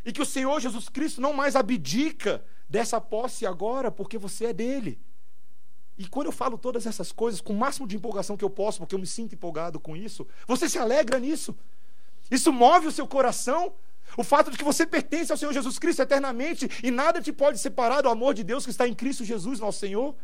E 0.04 0.12
que 0.12 0.22
o 0.22 0.26
Senhor 0.26 0.60
Jesus 0.60 0.88
Cristo 0.88 1.20
não 1.20 1.32
mais 1.32 1.54
abdica 1.54 2.44
dessa 2.68 3.00
posse 3.00 3.46
agora 3.46 3.90
porque 3.90 4.18
você 4.18 4.46
é 4.46 4.52
dele. 4.52 5.00
E 5.96 6.08
quando 6.08 6.26
eu 6.26 6.32
falo 6.32 6.58
todas 6.58 6.86
essas 6.86 7.12
coisas 7.12 7.40
com 7.40 7.52
o 7.52 7.56
máximo 7.56 7.86
de 7.86 7.96
empolgação 7.96 8.36
que 8.36 8.44
eu 8.44 8.50
posso, 8.50 8.78
porque 8.78 8.94
eu 8.94 8.98
me 8.98 9.06
sinto 9.06 9.34
empolgado 9.34 9.78
com 9.78 9.96
isso, 9.96 10.26
você 10.46 10.68
se 10.68 10.78
alegra 10.78 11.18
nisso. 11.20 11.56
Isso 12.30 12.52
move 12.52 12.86
o 12.86 12.92
seu 12.92 13.06
coração. 13.06 13.74
O 14.16 14.24
fato 14.24 14.50
de 14.50 14.58
que 14.58 14.64
você 14.64 14.84
pertence 14.84 15.30
ao 15.30 15.38
Senhor 15.38 15.52
Jesus 15.52 15.78
Cristo 15.78 16.02
eternamente 16.02 16.68
e 16.82 16.90
nada 16.90 17.20
te 17.20 17.32
pode 17.32 17.58
separar 17.58 18.02
do 18.02 18.08
amor 18.08 18.34
de 18.34 18.42
Deus 18.42 18.64
que 18.64 18.70
está 18.70 18.86
em 18.88 18.94
Cristo 18.94 19.24
Jesus, 19.24 19.60
nosso 19.60 19.78
Senhor 19.78 20.16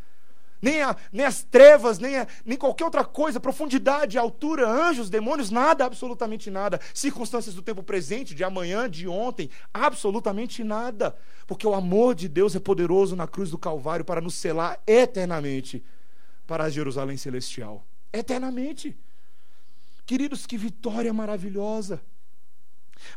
nem, 0.61 0.83
a, 0.83 0.97
nem 1.13 1.25
as 1.25 1.43
trevas, 1.43 1.99
nem, 1.99 2.19
a, 2.19 2.27
nem 2.45 2.59
qualquer 2.59 2.85
outra 2.85 3.05
coisa, 3.05 3.41
profundidade, 3.41 4.19
altura, 4.19 4.69
anjos, 4.69 5.09
demônios, 5.09 5.51
nada, 5.51 5.85
absolutamente 5.85 6.51
nada. 6.51 6.81
Circunstâncias 6.93 7.55
do 7.55 7.63
tempo 7.63 7.83
presente, 7.83 8.35
de 8.35 8.45
amanhã, 8.45 8.89
de 8.89 9.07
ontem, 9.07 9.51
absolutamente 9.73 10.65
nada. 10.65 11.17
Porque 11.47 11.67
o 11.67 11.75
amor 11.75 12.15
de 12.15 12.29
Deus 12.29 12.55
é 12.55 12.61
poderoso 12.61 13.17
na 13.17 13.27
cruz 13.27 13.51
do 13.51 13.59
Calvário 13.59 14.05
para 14.05 14.21
nos 14.21 14.35
selar 14.35 14.81
eternamente 14.87 15.85
para 16.47 16.65
a 16.65 16.71
Jerusalém 16.71 17.17
celestial. 17.17 17.85
Eternamente. 18.13 18.97
Queridos, 20.07 20.47
que 20.47 20.57
vitória 20.57 21.13
maravilhosa. 21.13 22.01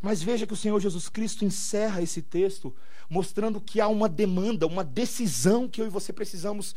Mas 0.02 0.22
veja 0.22 0.46
que 0.46 0.54
o 0.54 0.58
Senhor 0.58 0.80
Jesus 0.80 1.10
Cristo 1.10 1.44
encerra 1.44 2.02
esse 2.02 2.22
texto 2.22 2.76
mostrando 3.10 3.60
que 3.60 3.82
há 3.82 3.88
uma 3.88 4.08
demanda, 4.08 4.68
uma 4.68 4.84
decisão 4.84 5.68
que 5.68 5.82
eu 5.82 5.86
e 5.86 5.90
você 5.90 6.14
precisamos 6.14 6.76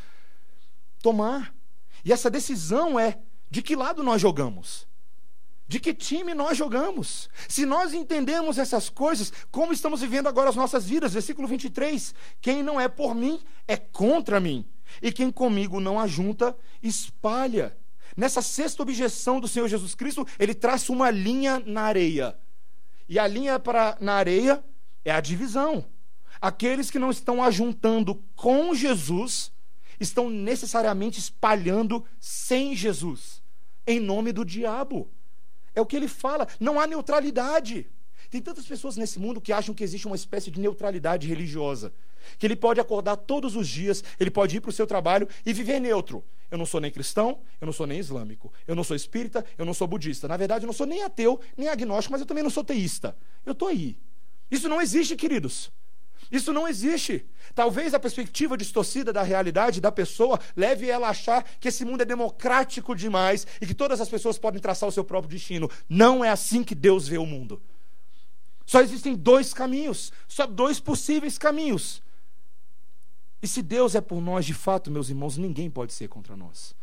tomar. 1.04 1.54
E 2.02 2.14
essa 2.14 2.30
decisão 2.30 2.98
é 2.98 3.18
de 3.50 3.60
que 3.60 3.76
lado 3.76 4.02
nós 4.02 4.22
jogamos. 4.22 4.88
De 5.68 5.78
que 5.78 5.92
time 5.92 6.32
nós 6.32 6.56
jogamos? 6.56 7.28
Se 7.46 7.66
nós 7.66 7.92
entendemos 7.92 8.56
essas 8.56 8.88
coisas, 8.88 9.30
como 9.50 9.72
estamos 9.72 10.00
vivendo 10.00 10.28
agora 10.28 10.48
as 10.48 10.56
nossas 10.56 10.86
vidas? 10.86 11.12
Versículo 11.12 11.46
23: 11.46 12.14
Quem 12.40 12.62
não 12.62 12.80
é 12.80 12.88
por 12.88 13.14
mim 13.14 13.38
é 13.68 13.76
contra 13.76 14.40
mim, 14.40 14.66
e 15.02 15.12
quem 15.12 15.30
comigo 15.30 15.78
não 15.78 16.00
ajunta, 16.00 16.56
espalha. 16.82 17.76
Nessa 18.16 18.40
sexta 18.40 18.82
objeção 18.82 19.40
do 19.40 19.48
Senhor 19.48 19.68
Jesus 19.68 19.94
Cristo, 19.94 20.26
ele 20.38 20.54
traça 20.54 20.92
uma 20.92 21.10
linha 21.10 21.62
na 21.66 21.82
areia. 21.82 22.36
E 23.08 23.18
a 23.18 23.26
linha 23.26 23.58
para, 23.58 23.96
na 24.00 24.14
areia 24.14 24.64
é 25.04 25.10
a 25.10 25.20
divisão. 25.20 25.84
Aqueles 26.40 26.90
que 26.90 26.98
não 26.98 27.10
estão 27.10 27.42
ajuntando 27.42 28.22
com 28.36 28.74
Jesus 28.74 29.53
estão 30.00 30.30
necessariamente 30.30 31.18
espalhando 31.18 32.04
sem 32.18 32.74
Jesus, 32.74 33.42
em 33.86 34.00
nome 34.00 34.32
do 34.32 34.44
diabo. 34.44 35.10
É 35.74 35.80
o 35.80 35.86
que 35.86 35.96
ele 35.96 36.08
fala, 36.08 36.46
não 36.60 36.80
há 36.80 36.86
neutralidade. 36.86 37.86
Tem 38.30 38.40
tantas 38.40 38.66
pessoas 38.66 38.96
nesse 38.96 39.18
mundo 39.18 39.40
que 39.40 39.52
acham 39.52 39.74
que 39.74 39.84
existe 39.84 40.06
uma 40.06 40.16
espécie 40.16 40.50
de 40.50 40.60
neutralidade 40.60 41.28
religiosa. 41.28 41.92
Que 42.38 42.46
ele 42.46 42.56
pode 42.56 42.80
acordar 42.80 43.16
todos 43.16 43.54
os 43.54 43.68
dias, 43.68 44.02
ele 44.18 44.30
pode 44.30 44.56
ir 44.56 44.60
para 44.60 44.70
o 44.70 44.72
seu 44.72 44.86
trabalho 44.86 45.28
e 45.44 45.52
viver 45.52 45.78
neutro. 45.78 46.24
Eu 46.50 46.58
não 46.58 46.66
sou 46.66 46.80
nem 46.80 46.90
cristão, 46.90 47.40
eu 47.60 47.66
não 47.66 47.72
sou 47.72 47.86
nem 47.86 47.98
islâmico, 47.98 48.52
eu 48.66 48.74
não 48.74 48.84
sou 48.84 48.96
espírita, 48.96 49.44
eu 49.58 49.64
não 49.64 49.74
sou 49.74 49.86
budista. 49.86 50.26
Na 50.28 50.36
verdade, 50.36 50.64
eu 50.64 50.66
não 50.66 50.72
sou 50.72 50.86
nem 50.86 51.02
ateu, 51.02 51.40
nem 51.56 51.68
agnóstico, 51.68 52.12
mas 52.12 52.20
eu 52.20 52.26
também 52.26 52.42
não 52.42 52.50
sou 52.50 52.64
teísta. 52.64 53.16
Eu 53.44 53.52
estou 53.52 53.68
aí. 53.68 53.98
Isso 54.50 54.68
não 54.68 54.80
existe, 54.80 55.16
queridos. 55.16 55.72
Isso 56.30 56.52
não 56.52 56.66
existe. 56.66 57.24
Talvez 57.54 57.94
a 57.94 58.00
perspectiva 58.00 58.56
distorcida 58.56 59.12
da 59.12 59.22
realidade 59.22 59.80
da 59.80 59.92
pessoa 59.92 60.40
leve 60.56 60.88
ela 60.88 61.06
a 61.06 61.10
achar 61.10 61.44
que 61.60 61.68
esse 61.68 61.84
mundo 61.84 62.02
é 62.02 62.04
democrático 62.04 62.94
demais 62.94 63.46
e 63.60 63.66
que 63.66 63.74
todas 63.74 64.00
as 64.00 64.08
pessoas 64.08 64.38
podem 64.38 64.60
traçar 64.60 64.88
o 64.88 64.92
seu 64.92 65.04
próprio 65.04 65.30
destino. 65.30 65.70
Não 65.88 66.24
é 66.24 66.30
assim 66.30 66.62
que 66.62 66.74
Deus 66.74 67.06
vê 67.06 67.18
o 67.18 67.26
mundo. 67.26 67.60
Só 68.66 68.80
existem 68.80 69.14
dois 69.14 69.52
caminhos, 69.52 70.12
só 70.26 70.46
dois 70.46 70.80
possíveis 70.80 71.36
caminhos. 71.36 72.02
E 73.42 73.46
se 73.46 73.60
Deus 73.60 73.94
é 73.94 74.00
por 74.00 74.22
nós, 74.22 74.46
de 74.46 74.54
fato, 74.54 74.90
meus 74.90 75.10
irmãos, 75.10 75.36
ninguém 75.36 75.70
pode 75.70 75.92
ser 75.92 76.08
contra 76.08 76.34
nós. 76.34 76.74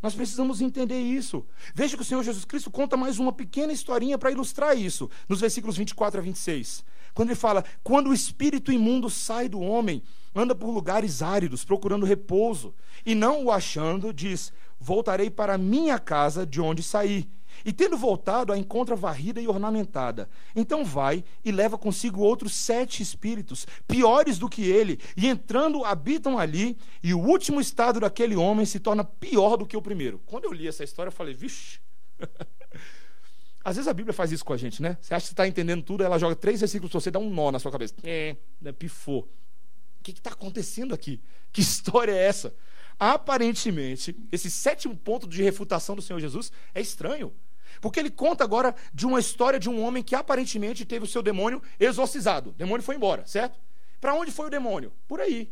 Nós 0.00 0.14
precisamos 0.14 0.60
entender 0.60 1.00
isso. 1.00 1.44
Veja 1.74 1.96
que 1.96 2.02
o 2.02 2.04
Senhor 2.04 2.22
Jesus 2.22 2.44
Cristo 2.44 2.70
conta 2.70 2.96
mais 2.96 3.18
uma 3.18 3.32
pequena 3.32 3.72
historinha 3.72 4.18
para 4.18 4.30
ilustrar 4.30 4.78
isso, 4.78 5.10
nos 5.28 5.40
versículos 5.40 5.76
24 5.76 6.20
a 6.20 6.22
26. 6.22 6.84
Quando 7.14 7.28
ele 7.30 7.36
fala: 7.36 7.64
Quando 7.82 8.10
o 8.10 8.14
espírito 8.14 8.72
imundo 8.72 9.08
sai 9.08 9.48
do 9.48 9.60
homem, 9.60 10.02
anda 10.34 10.54
por 10.54 10.70
lugares 10.70 11.22
áridos, 11.22 11.64
procurando 11.64 12.04
repouso, 12.04 12.74
e 13.06 13.14
não 13.14 13.44
o 13.44 13.52
achando, 13.52 14.12
diz: 14.12 14.52
Voltarei 14.80 15.30
para 15.30 15.56
minha 15.56 15.98
casa 15.98 16.44
de 16.44 16.60
onde 16.60 16.82
saí. 16.82 17.28
E 17.64 17.72
tendo 17.72 17.96
voltado, 17.96 18.52
a 18.52 18.58
encontra 18.58 18.96
varrida 18.96 19.40
e 19.40 19.46
ornamentada. 19.46 20.28
Então 20.56 20.84
vai 20.84 21.24
e 21.44 21.52
leva 21.52 21.78
consigo 21.78 22.20
outros 22.20 22.52
sete 22.52 23.02
espíritos, 23.02 23.66
piores 23.86 24.38
do 24.38 24.48
que 24.48 24.62
ele, 24.62 24.98
e 25.16 25.28
entrando 25.28 25.84
habitam 25.84 26.38
ali, 26.38 26.76
e 27.02 27.14
o 27.14 27.20
último 27.20 27.60
estado 27.60 28.00
daquele 28.00 28.34
homem 28.34 28.66
se 28.66 28.80
torna 28.80 29.04
pior 29.04 29.56
do 29.56 29.66
que 29.66 29.76
o 29.76 29.82
primeiro. 29.82 30.20
Quando 30.26 30.46
eu 30.46 30.52
li 30.52 30.66
essa 30.66 30.82
história, 30.82 31.08
eu 31.08 31.12
falei, 31.12 31.32
vixe. 31.32 31.78
Às 33.64 33.76
vezes 33.76 33.88
a 33.88 33.94
Bíblia 33.94 34.12
faz 34.12 34.30
isso 34.30 34.44
com 34.44 34.52
a 34.52 34.56
gente, 34.58 34.82
né? 34.82 34.98
Você 35.00 35.14
acha 35.14 35.26
que 35.26 35.32
está 35.32 35.48
entendendo 35.48 35.82
tudo, 35.82 36.04
ela 36.04 36.18
joga 36.18 36.36
três 36.36 36.60
versículos 36.60 36.92
para 36.92 37.00
você, 37.00 37.10
dá 37.10 37.18
um 37.18 37.30
nó 37.30 37.50
na 37.50 37.58
sua 37.58 37.72
cabeça. 37.72 37.94
É, 38.04 38.36
né, 38.60 38.72
pifou. 38.72 39.20
O 40.00 40.02
que 40.02 40.10
está 40.10 40.30
acontecendo 40.30 40.94
aqui? 40.94 41.18
Que 41.50 41.62
história 41.62 42.12
é 42.12 42.26
essa? 42.26 42.54
Aparentemente, 42.98 44.14
esse 44.30 44.50
sétimo 44.50 44.94
ponto 44.94 45.26
de 45.26 45.42
refutação 45.42 45.96
do 45.96 46.02
Senhor 46.02 46.20
Jesus 46.20 46.52
é 46.74 46.80
estranho. 46.80 47.32
Porque 47.80 47.98
ele 47.98 48.10
conta 48.10 48.44
agora 48.44 48.74
de 48.92 49.06
uma 49.06 49.18
história 49.18 49.58
de 49.58 49.68
um 49.68 49.82
homem 49.82 50.02
que 50.02 50.14
aparentemente 50.14 50.84
teve 50.84 51.06
o 51.06 51.08
seu 51.08 51.22
demônio 51.22 51.62
exorcizado. 51.80 52.50
O 52.50 52.52
demônio 52.52 52.84
foi 52.84 52.96
embora, 52.96 53.26
certo? 53.26 53.58
Para 54.00 54.14
onde 54.14 54.30
foi 54.30 54.46
o 54.46 54.50
demônio? 54.50 54.92
Por 55.08 55.20
aí. 55.20 55.50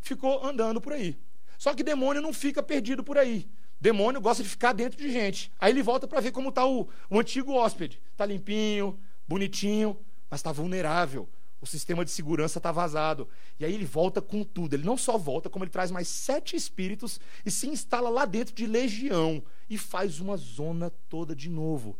Ficou 0.00 0.44
andando 0.44 0.80
por 0.80 0.92
aí. 0.92 1.18
Só 1.58 1.72
que 1.74 1.82
demônio 1.82 2.20
não 2.20 2.32
fica 2.32 2.62
perdido 2.62 3.02
por 3.02 3.16
aí. 3.16 3.48
Demônio 3.80 4.20
gosta 4.20 4.42
de 4.42 4.48
ficar 4.48 4.72
dentro 4.72 4.98
de 4.98 5.12
gente. 5.12 5.52
Aí 5.60 5.72
ele 5.72 5.82
volta 5.82 6.06
para 6.06 6.20
ver 6.20 6.32
como 6.32 6.48
está 6.48 6.66
o, 6.66 6.88
o 7.10 7.18
antigo 7.18 7.52
hóspede. 7.52 8.00
Está 8.12 8.24
limpinho, 8.24 8.98
bonitinho, 9.28 9.98
mas 10.30 10.40
está 10.40 10.52
vulnerável 10.52 11.28
o 11.64 11.66
sistema 11.66 12.04
de 12.04 12.10
segurança 12.10 12.58
está 12.58 12.70
vazado. 12.70 13.26
E 13.58 13.64
aí 13.64 13.72
ele 13.72 13.86
volta 13.86 14.20
com 14.20 14.44
tudo. 14.44 14.74
Ele 14.74 14.84
não 14.84 14.98
só 14.98 15.16
volta, 15.16 15.48
como 15.48 15.64
ele 15.64 15.70
traz 15.70 15.90
mais 15.90 16.06
sete 16.08 16.54
espíritos 16.54 17.18
e 17.44 17.50
se 17.50 17.66
instala 17.66 18.10
lá 18.10 18.26
dentro 18.26 18.54
de 18.54 18.66
legião 18.66 19.42
e 19.68 19.78
faz 19.78 20.20
uma 20.20 20.36
zona 20.36 20.90
toda 21.08 21.34
de 21.34 21.48
novo. 21.48 21.96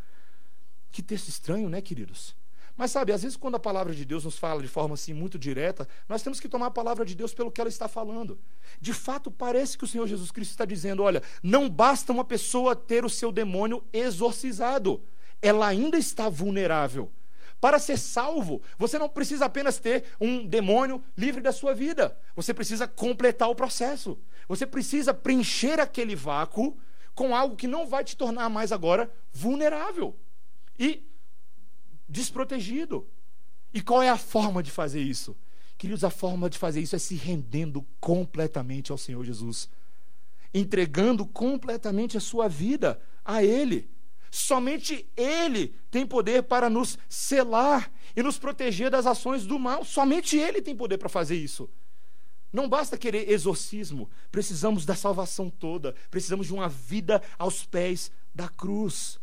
Que 0.93 1.03
texto 1.03 1.29
estranho, 1.29 1.71
né, 1.71 1.81
queridos? 1.81 2.37
Mas 2.77 2.91
sabe, 2.91 3.13
às 3.13 3.23
vezes 3.23 3.37
quando 3.37 3.55
a 3.55 3.61
palavra 3.61 3.95
de 3.95 4.05
Deus 4.05 4.25
nos 4.25 4.37
fala 4.37 4.61
de 4.61 4.69
forma 4.69 4.95
assim 4.95 5.15
muito 5.15 5.39
direta, 5.39 5.87
nós 6.09 6.23
temos 6.23 6.41
que 6.41 6.49
tomar 6.49 6.67
a 6.67 6.71
palavra 6.71 7.05
de 7.05 7.15
Deus 7.15 7.33
pelo 7.33 7.51
que 7.51 7.61
ela 7.61 7.69
está 7.69 7.87
falando. 7.87 8.39
De 8.81 8.93
fato, 8.93 9.31
parece 9.31 9.79
que 9.79 9.85
o 9.85 9.87
Senhor 9.87 10.07
Jesus 10.07 10.31
Cristo 10.31 10.51
está 10.51 10.65
dizendo: 10.65 11.03
olha, 11.03 11.23
não 11.43 11.69
basta 11.69 12.13
uma 12.13 12.25
pessoa 12.25 12.75
ter 12.75 13.05
o 13.05 13.11
seu 13.11 13.31
demônio 13.31 13.85
exorcizado, 13.93 15.03
ela 15.41 15.67
ainda 15.67 15.97
está 15.97 16.29
vulnerável. 16.29 17.11
Para 17.61 17.79
ser 17.79 17.97
salvo, 17.97 18.61
você 18.77 18.99
não 18.99 19.09
precisa 19.09 19.47
apenas 19.47 19.79
ter 19.79 20.05
um 20.21 20.47
demônio 20.47 21.03
livre 21.17 21.41
da 21.41 21.53
sua 21.53 21.73
vida. 21.75 22.15
Você 22.37 22.53
precisa 22.53 22.87
completar 22.87 23.49
o 23.49 23.55
processo. 23.55 24.19
Você 24.47 24.67
precisa 24.67 25.15
preencher 25.15 25.81
aquele 25.81 26.15
vácuo 26.15 26.77
com 27.15 27.35
algo 27.35 27.57
que 27.57 27.67
não 27.67 27.87
vai 27.87 28.05
te 28.05 28.17
tornar 28.17 28.51
mais 28.51 28.73
agora 28.73 29.11
vulnerável 29.33 30.15
e 30.79 31.03
desprotegido. 32.15 33.07
E 33.73 33.83
qual 33.83 34.01
é 34.01 34.09
a 34.09 34.17
forma 34.17 34.63
de 34.63 34.71
fazer 34.71 35.03
isso? 35.03 35.37
Queridos, 35.77 36.05
a 36.05 36.11
forma 36.11 36.49
de 36.49 36.57
fazer 36.57 36.81
isso 36.81 36.95
é 36.95 36.99
se 36.99 37.17
rendendo 37.17 37.85
completamente 38.01 38.93
ao 38.93 38.97
Senhor 38.97 39.25
Jesus, 39.25 39.69
entregando 40.53 41.27
completamente 41.27 42.17
a 42.17 42.21
sua 42.21 42.49
vida 42.49 43.01
a 43.25 43.43
Ele. 43.43 43.91
Somente 44.31 45.11
Ele 45.17 45.75
tem 45.91 46.07
poder 46.07 46.45
para 46.45 46.71
nos 46.71 46.97
selar 47.09 47.91
e 48.15 48.23
nos 48.23 48.39
proteger 48.39 48.91
das 48.91 49.07
ações 49.07 49.45
do 49.45 49.59
mal. 49.59 49.85
Somente 49.85 50.37
Ele 50.37 50.63
tem 50.63 50.77
poder 50.77 50.99
para 50.99 51.09
fazer 51.09 51.37
isso. 51.37 51.69
Não 52.53 52.69
basta 52.69 52.97
querer 52.97 53.29
exorcismo, 53.29 54.09
precisamos 54.31 54.87
da 54.87 54.95
salvação 54.95 55.51
toda, 55.51 55.93
precisamos 56.09 56.47
de 56.47 56.55
uma 56.55 56.69
vida 56.69 57.21
aos 57.37 57.67
pés 57.67 58.13
da 58.33 58.49
cruz. 58.49 59.19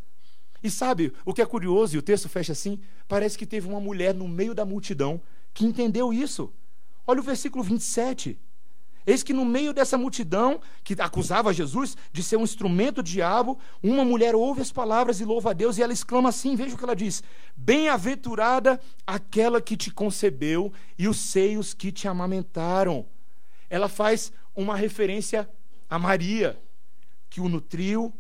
E 0.64 0.70
sabe 0.70 1.14
o 1.26 1.34
que 1.34 1.42
é 1.42 1.46
curioso, 1.46 1.96
e 1.96 2.00
o 2.00 2.02
texto 2.02 2.30
fecha 2.30 2.52
assim? 2.52 2.80
Parece 3.08 3.38
que 3.38 3.46
teve 3.46 3.68
uma 3.68 3.80
mulher 3.80 4.14
no 4.14 4.28
meio 4.28 4.54
da 4.54 4.66
multidão 4.66 5.22
que 5.54 5.66
entendeu 5.66 6.14
isso. 6.14 6.54
Olha 7.06 7.20
o 7.20 7.24
versículo 7.24 7.64
27. 7.64 8.38
Eis 9.06 9.24
que 9.24 9.34
no 9.34 9.44
meio 9.44 9.74
dessa 9.74 9.98
multidão 9.98 10.62
que 10.84 10.96
acusava 11.00 11.52
Jesus 11.52 11.98
de 12.14 12.22
ser 12.22 12.38
um 12.38 12.44
instrumento 12.44 12.98
do 12.98 13.04
diabo, 13.04 13.58
uma 13.82 14.06
mulher 14.06 14.36
ouve 14.36 14.62
as 14.62 14.72
palavras 14.72 15.20
e 15.20 15.26
louva 15.26 15.50
a 15.50 15.54
Deus 15.54 15.78
e 15.78 15.84
ela 15.84 15.92
exclama 15.92 16.30
assim: 16.30 16.56
veja 16.56 16.76
o 16.76 16.78
que 16.78 16.84
ela 16.84 16.96
diz: 16.96 17.24
Bem-aventurada 17.56 18.80
aquela 19.06 19.60
que 19.60 19.76
te 19.76 19.90
concebeu 19.90 20.72
e 20.98 21.08
os 21.08 21.18
seios 21.18 21.74
que 21.74 21.92
te 21.92 22.08
amamentaram. 22.08 23.06
Ela 23.70 23.90
faz 23.90 24.32
uma 24.56 24.76
referência 24.76 25.50
a 25.90 25.98
Maria, 25.98 26.58
que 27.30 27.42
o 27.42 27.50
nutriu, 27.50 28.14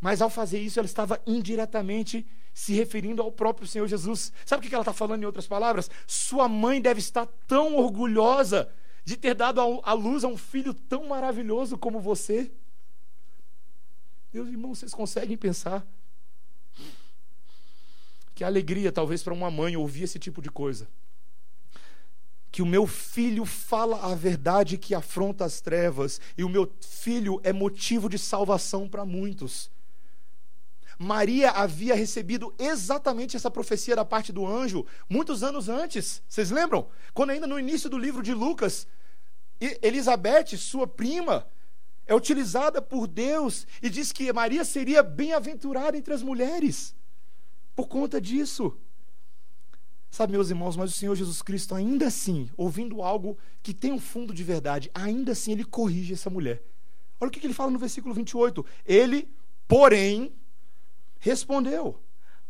mas 0.00 0.22
ao 0.22 0.30
fazer 0.30 0.58
isso 0.58 0.78
ela 0.78 0.86
estava 0.86 1.20
indiretamente 1.26 2.26
se 2.52 2.72
referindo 2.72 3.22
ao 3.22 3.30
próprio 3.30 3.66
Senhor 3.66 3.86
Jesus. 3.86 4.32
Sabe 4.44 4.64
o 4.64 4.68
que 4.68 4.74
ela 4.74 4.82
está 4.82 4.92
falando 4.92 5.22
em 5.22 5.26
outras 5.26 5.46
palavras? 5.46 5.90
Sua 6.06 6.48
mãe 6.48 6.80
deve 6.80 7.00
estar 7.00 7.26
tão 7.46 7.76
orgulhosa 7.76 8.70
de 9.04 9.16
ter 9.16 9.34
dado 9.34 9.60
a 9.82 9.92
luz 9.92 10.24
a 10.24 10.28
um 10.28 10.36
filho 10.36 10.74
tão 10.74 11.08
maravilhoso 11.08 11.76
como 11.78 12.00
você? 12.00 12.50
Meus 14.32 14.48
irmãos, 14.48 14.78
vocês 14.78 14.94
conseguem 14.94 15.36
pensar? 15.36 15.86
Que 18.34 18.44
alegria, 18.44 18.92
talvez, 18.92 19.22
para 19.22 19.34
uma 19.34 19.50
mãe 19.50 19.76
ouvir 19.76 20.04
esse 20.04 20.18
tipo 20.18 20.40
de 20.40 20.50
coisa. 20.50 20.88
Que 22.50 22.62
o 22.62 22.66
meu 22.66 22.86
filho 22.86 23.44
fala 23.44 24.10
a 24.10 24.14
verdade 24.14 24.78
que 24.78 24.94
afronta 24.94 25.44
as 25.44 25.60
trevas, 25.60 26.20
e 26.38 26.44
o 26.44 26.48
meu 26.48 26.72
filho 26.80 27.40
é 27.44 27.52
motivo 27.52 28.08
de 28.08 28.18
salvação 28.18 28.88
para 28.88 29.04
muitos. 29.04 29.70
Maria 31.02 31.52
havia 31.52 31.94
recebido 31.94 32.54
exatamente 32.58 33.34
essa 33.34 33.50
profecia 33.50 33.96
da 33.96 34.04
parte 34.04 34.30
do 34.30 34.46
anjo 34.46 34.84
muitos 35.08 35.42
anos 35.42 35.66
antes. 35.66 36.22
Vocês 36.28 36.50
lembram? 36.50 36.88
Quando 37.14 37.30
ainda 37.30 37.46
no 37.46 37.58
início 37.58 37.88
do 37.88 37.96
livro 37.96 38.22
de 38.22 38.34
Lucas, 38.34 38.86
Elizabeth, 39.80 40.58
sua 40.58 40.86
prima, 40.86 41.46
é 42.06 42.14
utilizada 42.14 42.82
por 42.82 43.06
Deus 43.06 43.66
e 43.82 43.88
diz 43.88 44.12
que 44.12 44.30
Maria 44.30 44.62
seria 44.62 45.02
bem-aventurada 45.02 45.96
entre 45.96 46.12
as 46.12 46.22
mulheres. 46.22 46.94
Por 47.74 47.88
conta 47.88 48.20
disso. 48.20 48.76
Sabe, 50.10 50.32
meus 50.32 50.50
irmãos, 50.50 50.76
mas 50.76 50.90
o 50.90 50.94
Senhor 50.94 51.14
Jesus 51.14 51.40
Cristo, 51.40 51.74
ainda 51.74 52.08
assim, 52.08 52.50
ouvindo 52.58 53.00
algo 53.00 53.38
que 53.62 53.72
tem 53.72 53.90
um 53.90 53.98
fundo 53.98 54.34
de 54.34 54.44
verdade, 54.44 54.90
ainda 54.92 55.32
assim 55.32 55.52
ele 55.52 55.64
corrige 55.64 56.12
essa 56.12 56.28
mulher. 56.28 56.62
Olha 57.18 57.28
o 57.28 57.32
que 57.32 57.46
ele 57.46 57.54
fala 57.54 57.70
no 57.70 57.78
versículo 57.78 58.12
28. 58.12 58.66
Ele, 58.84 59.32
porém, 59.66 60.30
respondeu: 61.20 62.02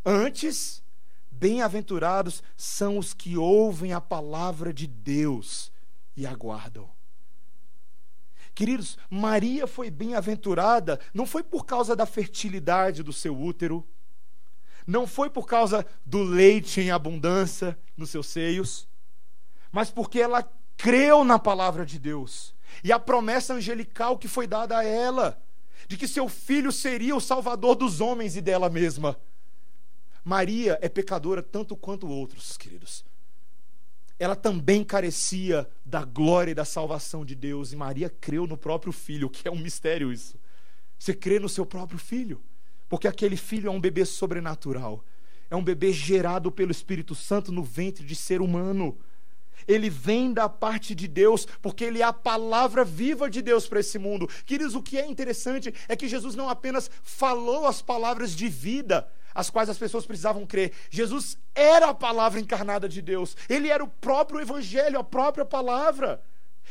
Antes, 0.04 0.82
bem-aventurados 1.30 2.42
são 2.56 2.96
os 2.96 3.12
que 3.12 3.36
ouvem 3.36 3.92
a 3.92 4.00
palavra 4.00 4.72
de 4.72 4.86
Deus 4.86 5.70
e 6.16 6.26
aguardam. 6.26 6.88
Queridos, 8.54 8.98
Maria 9.08 9.66
foi 9.66 9.90
bem-aventurada, 9.90 11.00
não 11.14 11.26
foi 11.26 11.42
por 11.42 11.64
causa 11.64 11.96
da 11.96 12.04
fertilidade 12.04 13.02
do 13.02 13.12
seu 13.12 13.38
útero, 13.38 13.86
não 14.86 15.06
foi 15.06 15.30
por 15.30 15.46
causa 15.46 15.86
do 16.04 16.22
leite 16.22 16.80
em 16.80 16.90
abundância 16.90 17.78
nos 17.96 18.10
seus 18.10 18.26
seios, 18.26 18.88
mas 19.72 19.90
porque 19.90 20.20
ela 20.20 20.42
creu 20.76 21.24
na 21.24 21.38
palavra 21.38 21.86
de 21.86 21.98
Deus 21.98 22.54
e 22.82 22.92
a 22.92 22.98
promessa 22.98 23.54
angelical 23.54 24.18
que 24.18 24.28
foi 24.28 24.46
dada 24.46 24.78
a 24.78 24.84
ela 24.84 25.40
de 25.90 25.96
que 25.96 26.06
seu 26.06 26.28
filho 26.28 26.70
seria 26.70 27.16
o 27.16 27.20
salvador 27.20 27.74
dos 27.74 28.00
homens 28.00 28.36
e 28.36 28.40
dela 28.40 28.70
mesma. 28.70 29.18
Maria 30.24 30.78
é 30.80 30.88
pecadora 30.88 31.42
tanto 31.42 31.76
quanto 31.76 32.06
outros, 32.06 32.56
queridos. 32.56 33.04
Ela 34.16 34.36
também 34.36 34.84
carecia 34.84 35.68
da 35.84 36.04
glória 36.04 36.52
e 36.52 36.54
da 36.54 36.64
salvação 36.64 37.24
de 37.24 37.34
Deus, 37.34 37.72
e 37.72 37.76
Maria 37.76 38.08
creu 38.08 38.46
no 38.46 38.56
próprio 38.56 38.92
filho, 38.92 39.28
que 39.28 39.48
é 39.48 39.50
um 39.50 39.58
mistério 39.58 40.12
isso. 40.12 40.38
Você 40.96 41.12
crê 41.12 41.40
no 41.40 41.48
seu 41.48 41.66
próprio 41.66 41.98
filho, 41.98 42.40
porque 42.88 43.08
aquele 43.08 43.36
filho 43.36 43.66
é 43.66 43.72
um 43.72 43.80
bebê 43.80 44.04
sobrenatural, 44.04 45.04
é 45.50 45.56
um 45.56 45.64
bebê 45.64 45.92
gerado 45.92 46.52
pelo 46.52 46.70
Espírito 46.70 47.16
Santo 47.16 47.50
no 47.50 47.64
ventre 47.64 48.06
de 48.06 48.14
ser 48.14 48.40
humano 48.40 48.96
ele 49.66 49.90
vem 49.90 50.32
da 50.32 50.48
parte 50.48 50.94
de 50.94 51.06
Deus, 51.08 51.46
porque 51.60 51.84
ele 51.84 52.00
é 52.00 52.04
a 52.04 52.12
palavra 52.12 52.84
viva 52.84 53.28
de 53.28 53.42
Deus 53.42 53.66
para 53.66 53.80
esse 53.80 53.98
mundo. 53.98 54.28
Queridos, 54.44 54.74
o 54.74 54.82
que 54.82 54.98
é 54.98 55.06
interessante 55.06 55.74
é 55.88 55.96
que 55.96 56.08
Jesus 56.08 56.34
não 56.34 56.48
apenas 56.48 56.90
falou 57.02 57.66
as 57.66 57.82
palavras 57.82 58.32
de 58.32 58.48
vida, 58.48 59.08
as 59.34 59.50
quais 59.50 59.68
as 59.68 59.78
pessoas 59.78 60.06
precisavam 60.06 60.46
crer. 60.46 60.72
Jesus 60.90 61.38
era 61.54 61.90
a 61.90 61.94
palavra 61.94 62.40
encarnada 62.40 62.88
de 62.88 63.00
Deus. 63.00 63.36
Ele 63.48 63.68
era 63.68 63.82
o 63.82 63.88
próprio 63.88 64.40
evangelho, 64.40 64.98
a 64.98 65.04
própria 65.04 65.44
palavra. 65.44 66.22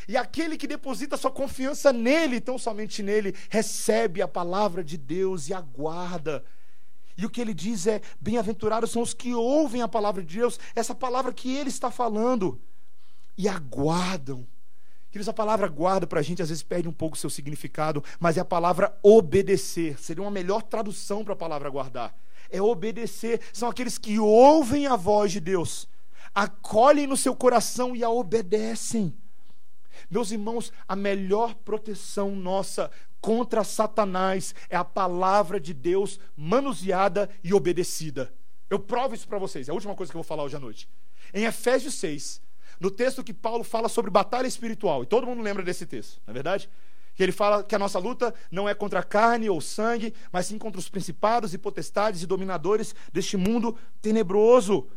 E 0.08 0.16
aquele 0.16 0.58
que 0.58 0.68
deposita 0.68 1.18
sua 1.18 1.32
confiança 1.32 1.92
nele, 1.92 2.40
tão 2.40 2.58
somente 2.58 3.04
nele, 3.04 3.36
recebe 3.50 4.22
a 4.22 4.28
palavra 4.28 4.84
de 4.84 4.98
Deus 4.98 5.50
e 5.50 5.54
aguarda. 5.54 6.44
E 7.18 7.26
o 7.26 7.30
que 7.30 7.42
ele 7.42 7.54
diz 7.54 7.86
é: 7.86 8.02
bem-aventurados 8.20 8.92
são 8.92 9.02
os 9.02 9.14
que 9.14 9.34
ouvem 9.34 9.82
a 9.82 9.88
palavra 9.88 10.24
de 10.24 10.38
Deus, 10.38 10.60
essa 10.74 10.96
palavra 10.96 11.34
que 11.34 11.54
ele 11.54 11.70
está 11.70 11.92
falando, 11.92 12.62
e 13.40 13.48
aguardam. 13.48 14.46
Queridos, 15.10 15.30
a 15.30 15.34
palavra 15.34 15.70
guarda 15.70 16.06
para 16.06 16.20
a 16.20 16.22
gente 16.22 16.42
às 16.42 16.50
vezes 16.50 16.62
perde 16.62 16.90
um 16.90 16.94
pouco 16.94 17.16
o 17.16 17.20
seu 17.20 17.30
significado, 17.30 18.04
mas 18.20 18.36
é 18.36 18.42
a 18.42 18.46
palavra 18.46 19.00
obedecer. 19.02 19.98
Seria 19.98 20.22
uma 20.22 20.30
melhor 20.30 20.62
tradução 20.62 21.24
para 21.24 21.34
a 21.34 21.38
palavra 21.38 21.70
guardar. 21.70 22.14
É 22.50 22.62
obedecer. 22.62 23.40
São 23.54 23.70
aqueles 23.70 23.98
que 23.98 24.20
ouvem 24.20 24.88
a 24.88 24.98
voz 24.98 25.32
de 25.32 25.40
Deus, 25.40 25.88
acolhem 26.36 27.08
no 27.08 27.16
seu 27.16 27.34
coração 27.34 27.96
e 27.96 28.04
a 28.04 28.10
obedecem. 28.10 29.16
Meus 30.12 30.32
irmãos, 30.32 30.74
a 30.86 30.96
melhor 30.96 31.56
proteção 31.56 32.36
nossa 32.36 32.92
contra 33.22 33.64
Satanás 33.64 34.54
é 34.70 34.76
a 34.76 34.84
palavra 34.84 35.62
de 35.62 35.74
Deus 35.74 36.20
manuseada 36.36 37.30
e 37.42 37.54
obedecida. 37.54 38.34
Eu 38.70 38.80
provo 38.80 39.16
isso 39.16 39.28
para 39.30 39.40
vocês, 39.40 39.70
é 39.70 39.72
a 39.72 39.74
última 39.74 39.96
coisa 39.96 40.12
que 40.12 40.18
eu 40.18 40.22
vou 40.22 40.28
falar 40.28 40.44
hoje 40.44 40.58
à 40.58 40.60
noite. 40.60 40.90
Em 41.34 41.46
Efésios 41.46 41.94
6, 41.96 42.42
no 42.80 42.90
texto 42.90 43.24
que 43.24 43.34
Paulo 43.34 43.64
fala 43.64 43.90
sobre 43.90 44.10
batalha 44.10 44.48
espiritual, 44.48 45.04
e 45.04 45.06
todo 45.06 45.28
mundo 45.28 45.42
lembra 45.42 45.64
desse 45.64 45.86
texto, 45.86 46.22
não 46.26 46.32
é 46.32 46.34
verdade? 46.34 46.70
Que 47.16 47.24
ele 47.24 47.32
fala 47.32 47.64
que 47.64 47.76
a 47.76 47.80
nossa 47.80 48.00
luta 48.00 48.34
não 48.50 48.70
é 48.70 48.74
contra 48.74 49.04
carne 49.04 49.50
ou 49.50 49.60
sangue, 49.60 50.14
mas 50.32 50.46
sim 50.46 50.58
contra 50.58 50.80
os 50.80 50.88
principados 50.88 51.54
e 51.54 51.58
potestades 51.58 52.22
e 52.22 52.26
dominadores 52.26 52.96
deste 53.12 53.36
mundo 53.36 53.76
tenebroso. 54.02 54.88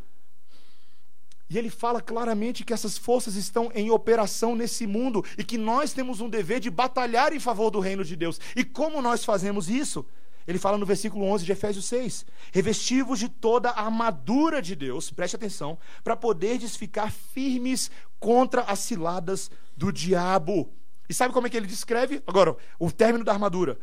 E 1.50 1.58
ele 1.58 1.68
fala 1.68 2.00
claramente 2.00 2.64
que 2.64 2.72
essas 2.72 2.96
forças 2.96 3.34
estão 3.34 3.70
em 3.74 3.90
operação 3.90 4.54
nesse 4.54 4.86
mundo 4.86 5.24
e 5.36 5.44
que 5.44 5.58
nós 5.58 5.92
temos 5.92 6.20
um 6.20 6.28
dever 6.30 6.60
de 6.60 6.70
batalhar 6.70 7.34
em 7.34 7.40
favor 7.40 7.70
do 7.70 7.80
reino 7.80 8.04
de 8.04 8.16
Deus. 8.16 8.40
E 8.56 8.64
como 8.64 9.02
nós 9.02 9.24
fazemos 9.24 9.68
isso? 9.68 10.06
Ele 10.46 10.58
fala 10.58 10.78
no 10.78 10.86
versículo 10.86 11.24
11 11.26 11.44
de 11.44 11.52
Efésios 11.52 11.84
6: 11.86 12.26
Revestivos 12.52 13.18
de 13.18 13.28
toda 13.28 13.70
a 13.70 13.84
armadura 13.84 14.60
de 14.60 14.74
Deus, 14.74 15.10
preste 15.10 15.36
atenção, 15.36 15.78
para 16.02 16.16
poderdes 16.16 16.76
ficar 16.76 17.10
firmes 17.10 17.90
contra 18.18 18.62
as 18.62 18.80
ciladas 18.80 19.50
do 19.76 19.92
diabo. 19.92 20.72
E 21.08 21.14
sabe 21.14 21.34
como 21.34 21.46
é 21.46 21.50
que 21.50 21.56
ele 21.56 21.66
descreve? 21.66 22.22
Agora, 22.26 22.56
o 22.78 22.90
término 22.90 23.24
da 23.24 23.32
armadura. 23.32 23.78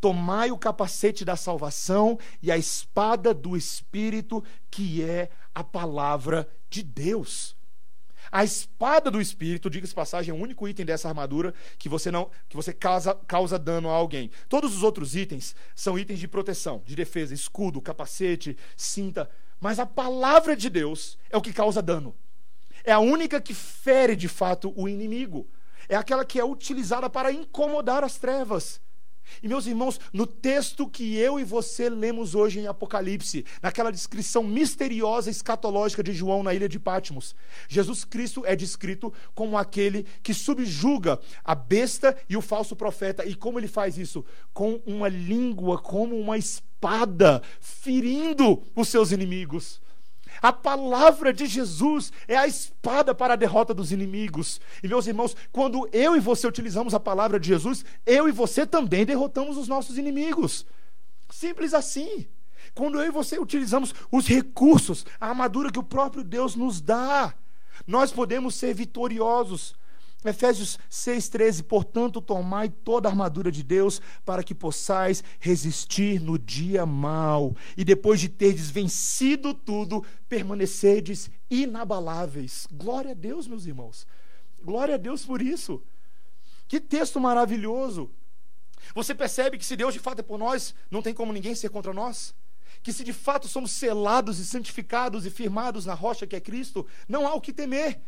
Tomai 0.00 0.50
o 0.50 0.58
capacete 0.58 1.24
da 1.24 1.34
salvação 1.34 2.18
e 2.42 2.52
a 2.52 2.58
espada 2.58 3.32
do 3.32 3.56
Espírito, 3.56 4.44
que 4.70 5.02
é 5.02 5.30
a 5.54 5.64
palavra 5.64 6.46
de 6.68 6.82
Deus. 6.82 7.53
A 8.34 8.42
espada 8.42 9.12
do 9.12 9.20
espírito, 9.20 9.70
diga-se 9.70 9.94
passagem, 9.94 10.32
é 10.32 10.36
o 10.36 10.42
único 10.42 10.66
item 10.66 10.84
dessa 10.84 11.06
armadura 11.08 11.54
que 11.78 11.88
você 11.88 12.10
não 12.10 12.28
que 12.48 12.56
você 12.56 12.72
causa, 12.72 13.14
causa 13.28 13.56
dano 13.56 13.88
a 13.88 13.92
alguém. 13.92 14.28
Todos 14.48 14.74
os 14.74 14.82
outros 14.82 15.14
itens 15.14 15.54
são 15.72 15.96
itens 15.96 16.18
de 16.18 16.26
proteção, 16.26 16.82
de 16.84 16.96
defesa, 16.96 17.32
escudo, 17.32 17.80
capacete, 17.80 18.58
cinta, 18.76 19.30
mas 19.60 19.78
a 19.78 19.86
palavra 19.86 20.56
de 20.56 20.68
Deus 20.68 21.16
é 21.30 21.36
o 21.36 21.40
que 21.40 21.52
causa 21.52 21.80
dano. 21.80 22.12
É 22.82 22.90
a 22.90 22.98
única 22.98 23.40
que 23.40 23.54
fere 23.54 24.16
de 24.16 24.26
fato 24.26 24.72
o 24.74 24.88
inimigo. 24.88 25.48
É 25.88 25.94
aquela 25.94 26.24
que 26.24 26.40
é 26.40 26.44
utilizada 26.44 27.08
para 27.08 27.30
incomodar 27.30 28.02
as 28.02 28.18
trevas. 28.18 28.80
E 29.42 29.48
meus 29.48 29.66
irmãos, 29.66 30.00
no 30.12 30.26
texto 30.26 30.88
que 30.88 31.16
eu 31.16 31.38
e 31.38 31.44
você 31.44 31.88
lemos 31.88 32.34
hoje 32.34 32.60
em 32.60 32.66
Apocalipse, 32.66 33.44
naquela 33.62 33.90
descrição 33.90 34.42
misteriosa 34.42 35.30
escatológica 35.30 36.02
de 36.02 36.12
João 36.12 36.42
na 36.42 36.54
ilha 36.54 36.68
de 36.68 36.78
Patmos, 36.78 37.34
Jesus 37.68 38.04
Cristo 38.04 38.42
é 38.46 38.56
descrito 38.56 39.12
como 39.34 39.56
aquele 39.56 40.06
que 40.22 40.34
subjuga 40.34 41.18
a 41.44 41.54
besta 41.54 42.16
e 42.28 42.36
o 42.36 42.42
falso 42.42 42.76
profeta. 42.76 43.24
E 43.24 43.34
como 43.34 43.58
ele 43.58 43.68
faz 43.68 43.98
isso? 43.98 44.24
Com 44.52 44.80
uma 44.86 45.08
língua 45.08 45.78
como 45.78 46.18
uma 46.18 46.38
espada, 46.38 47.42
ferindo 47.60 48.62
os 48.74 48.88
seus 48.88 49.12
inimigos. 49.12 49.80
A 50.42 50.52
palavra 50.52 51.32
de 51.32 51.46
Jesus 51.46 52.12
é 52.26 52.36
a 52.36 52.46
espada 52.46 53.14
para 53.14 53.34
a 53.34 53.36
derrota 53.36 53.72
dos 53.72 53.92
inimigos. 53.92 54.60
E 54.82 54.88
meus 54.88 55.06
irmãos, 55.06 55.36
quando 55.52 55.88
eu 55.92 56.16
e 56.16 56.20
você 56.20 56.46
utilizamos 56.46 56.94
a 56.94 57.00
palavra 57.00 57.38
de 57.38 57.48
Jesus, 57.48 57.84
eu 58.04 58.28
e 58.28 58.32
você 58.32 58.66
também 58.66 59.04
derrotamos 59.04 59.56
os 59.56 59.68
nossos 59.68 59.98
inimigos. 59.98 60.66
Simples 61.30 61.74
assim. 61.74 62.26
Quando 62.74 62.98
eu 62.98 63.06
e 63.06 63.10
você 63.10 63.38
utilizamos 63.38 63.94
os 64.10 64.26
recursos, 64.26 65.04
a 65.20 65.28
armadura 65.28 65.70
que 65.70 65.78
o 65.78 65.82
próprio 65.82 66.24
Deus 66.24 66.56
nos 66.56 66.80
dá, 66.80 67.34
nós 67.86 68.12
podemos 68.12 68.54
ser 68.54 68.74
vitoriosos. 68.74 69.74
Efésios 70.24 70.78
6,13: 70.90 71.62
Portanto, 71.62 72.20
tomai 72.20 72.68
toda 72.68 73.08
a 73.08 73.12
armadura 73.12 73.52
de 73.52 73.62
Deus 73.62 74.00
para 74.24 74.42
que 74.42 74.54
possais 74.54 75.22
resistir 75.38 76.20
no 76.20 76.38
dia 76.38 76.86
mau, 76.86 77.54
e 77.76 77.84
depois 77.84 78.20
de 78.20 78.28
terdes 78.28 78.70
vencido 78.70 79.52
tudo, 79.52 80.04
permanecerdes 80.28 81.30
inabaláveis. 81.50 82.66
Glória 82.72 83.10
a 83.10 83.14
Deus, 83.14 83.46
meus 83.46 83.66
irmãos. 83.66 84.06
Glória 84.62 84.94
a 84.94 84.98
Deus 84.98 85.24
por 85.24 85.42
isso. 85.42 85.82
Que 86.66 86.80
texto 86.80 87.20
maravilhoso. 87.20 88.10
Você 88.94 89.14
percebe 89.14 89.58
que 89.58 89.64
se 89.64 89.76
Deus 89.76 89.94
de 89.94 90.00
fato 90.00 90.20
é 90.20 90.22
por 90.22 90.38
nós, 90.38 90.74
não 90.90 91.02
tem 91.02 91.14
como 91.14 91.32
ninguém 91.32 91.54
ser 91.54 91.68
contra 91.68 91.92
nós? 91.92 92.34
Que 92.82 92.92
se 92.92 93.04
de 93.04 93.12
fato 93.12 93.48
somos 93.48 93.70
selados 93.70 94.38
e 94.38 94.44
santificados 94.44 95.24
e 95.24 95.30
firmados 95.30 95.86
na 95.86 95.94
rocha 95.94 96.26
que 96.26 96.36
é 96.36 96.40
Cristo, 96.40 96.86
não 97.08 97.26
há 97.26 97.34
o 97.34 97.40
que 97.40 97.52
temer. 97.52 98.00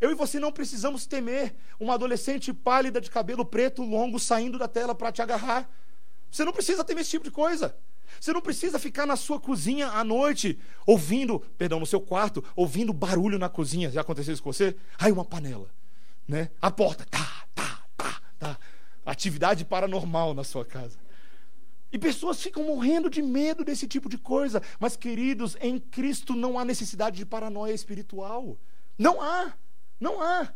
Eu 0.00 0.10
e 0.10 0.14
você 0.14 0.40
não 0.40 0.50
precisamos 0.50 1.06
temer 1.06 1.54
uma 1.78 1.94
adolescente 1.94 2.52
pálida 2.52 3.00
de 3.00 3.10
cabelo 3.10 3.44
preto 3.44 3.82
longo 3.82 4.18
saindo 4.18 4.58
da 4.58 4.66
tela 4.66 4.94
para 4.94 5.12
te 5.12 5.20
agarrar. 5.20 5.70
Você 6.30 6.44
não 6.44 6.52
precisa 6.52 6.82
temer 6.82 7.02
esse 7.02 7.10
tipo 7.10 7.24
de 7.24 7.30
coisa. 7.30 7.76
Você 8.18 8.32
não 8.32 8.40
precisa 8.40 8.78
ficar 8.78 9.06
na 9.06 9.14
sua 9.16 9.38
cozinha 9.38 9.88
à 9.88 10.02
noite, 10.02 10.58
ouvindo, 10.86 11.40
perdão, 11.56 11.78
no 11.78 11.86
seu 11.86 12.00
quarto, 12.00 12.42
ouvindo 12.56 12.92
barulho 12.92 13.38
na 13.38 13.48
cozinha. 13.48 13.90
Já 13.90 14.00
aconteceu 14.00 14.32
isso 14.32 14.42
com 14.42 14.52
você? 14.52 14.74
Ai, 14.98 15.12
uma 15.12 15.24
panela, 15.24 15.70
né? 16.26 16.50
A 16.60 16.70
porta, 16.70 17.04
tá, 17.04 17.44
tá, 17.54 17.82
tá, 17.96 18.20
tá. 18.38 18.58
Atividade 19.04 19.64
paranormal 19.64 20.34
na 20.34 20.44
sua 20.44 20.64
casa. 20.64 20.98
E 21.92 21.98
pessoas 21.98 22.40
ficam 22.40 22.64
morrendo 22.64 23.10
de 23.10 23.20
medo 23.20 23.64
desse 23.64 23.86
tipo 23.86 24.08
de 24.08 24.16
coisa. 24.16 24.62
Mas, 24.78 24.96
queridos, 24.96 25.56
em 25.60 25.78
Cristo 25.78 26.34
não 26.34 26.58
há 26.58 26.64
necessidade 26.64 27.16
de 27.16 27.26
paranoia 27.26 27.72
espiritual. 27.72 28.56
Não 28.96 29.20
há. 29.20 29.52
Não 30.00 30.22
há. 30.22 30.52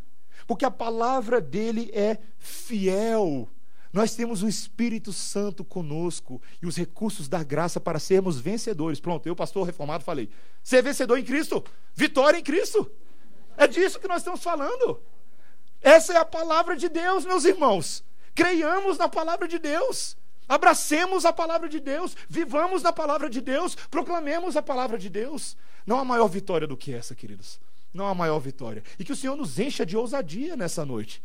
Porque 0.47 0.65
a 0.65 0.71
palavra 0.71 1.41
dele 1.41 1.91
é 1.93 2.19
fiel. 2.39 3.49
Nós 3.93 4.17
temos 4.17 4.43
o 4.43 4.49
Espírito 4.49 5.13
Santo 5.13 5.65
conosco 5.65 6.43
e 6.61 6.67
os 6.67 6.77
recursos 6.77 7.29
da 7.29 7.45
graça 7.45 7.79
para 7.79 8.01
sermos 8.01 8.41
vencedores. 8.41 8.99
Pronto, 8.99 9.27
eu, 9.27 9.37
pastor 9.37 9.65
reformado, 9.65 10.03
falei: 10.03 10.29
ser 10.63 10.83
vencedor 10.83 11.19
em 11.19 11.25
Cristo, 11.25 11.63
vitória 11.95 12.39
em 12.39 12.43
Cristo. 12.43 12.91
É 13.57 13.69
disso 13.69 14.01
que 14.01 14.09
nós 14.09 14.19
estamos 14.19 14.43
falando. 14.43 15.01
Essa 15.81 16.15
é 16.15 16.17
a 16.17 16.25
palavra 16.25 16.77
de 16.77 16.89
Deus, 16.89 17.25
meus 17.25 17.45
irmãos. 17.45 18.03
Creiamos 18.35 18.99
na 18.99 19.09
palavra 19.09 19.47
de 19.47 19.59
Deus. 19.59 20.17
Abracemos 20.49 21.25
a 21.25 21.33
palavra 21.33 21.71
de 21.71 21.81
Deus, 21.81 22.15
vivamos 22.29 22.83
na 22.83 22.93
palavra 22.93 23.31
de 23.31 23.41
Deus, 23.41 23.75
proclamemos 23.91 24.59
a 24.59 24.63
palavra 24.63 24.99
de 24.99 25.09
Deus. 25.09 25.57
Não 25.87 25.99
há 25.99 26.05
maior 26.05 26.29
vitória 26.29 26.67
do 26.67 26.77
que 26.77 26.93
essa, 26.93 27.15
queridos 27.15 27.59
não 27.95 28.07
há 28.07 28.15
maior 28.15 28.39
vitória. 28.41 28.83
E 28.99 29.05
que 29.05 29.13
o 29.13 29.17
Senhor 29.17 29.37
nos 29.37 29.59
encha 29.59 29.87
de 29.87 29.97
ousadia 29.97 30.57
nessa 30.57 30.85
noite. 30.85 31.23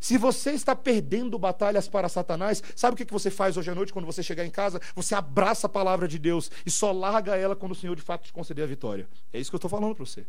Se 0.00 0.18
você 0.18 0.52
está 0.52 0.74
perdendo 0.74 1.38
batalhas 1.38 1.88
para 1.88 2.08
Satanás, 2.08 2.62
sabe 2.74 2.94
o 2.94 3.06
que 3.06 3.12
você 3.12 3.30
faz 3.30 3.56
hoje 3.56 3.70
à 3.70 3.74
noite 3.74 3.92
quando 3.92 4.06
você 4.06 4.22
chegar 4.22 4.44
em 4.44 4.50
casa? 4.50 4.80
Você 4.94 5.14
abraça 5.14 5.66
a 5.66 5.70
palavra 5.70 6.06
de 6.06 6.18
Deus 6.18 6.50
e 6.64 6.70
só 6.70 6.92
larga 6.92 7.36
ela 7.36 7.56
quando 7.56 7.72
o 7.72 7.74
Senhor 7.74 7.94
de 7.94 8.02
fato 8.02 8.24
te 8.24 8.32
conceder 8.32 8.64
a 8.64 8.68
vitória. 8.68 9.08
É 9.32 9.38
isso 9.38 9.50
que 9.50 9.54
eu 9.54 9.58
estou 9.58 9.70
falando 9.70 9.94
para 9.94 10.04
você. 10.04 10.26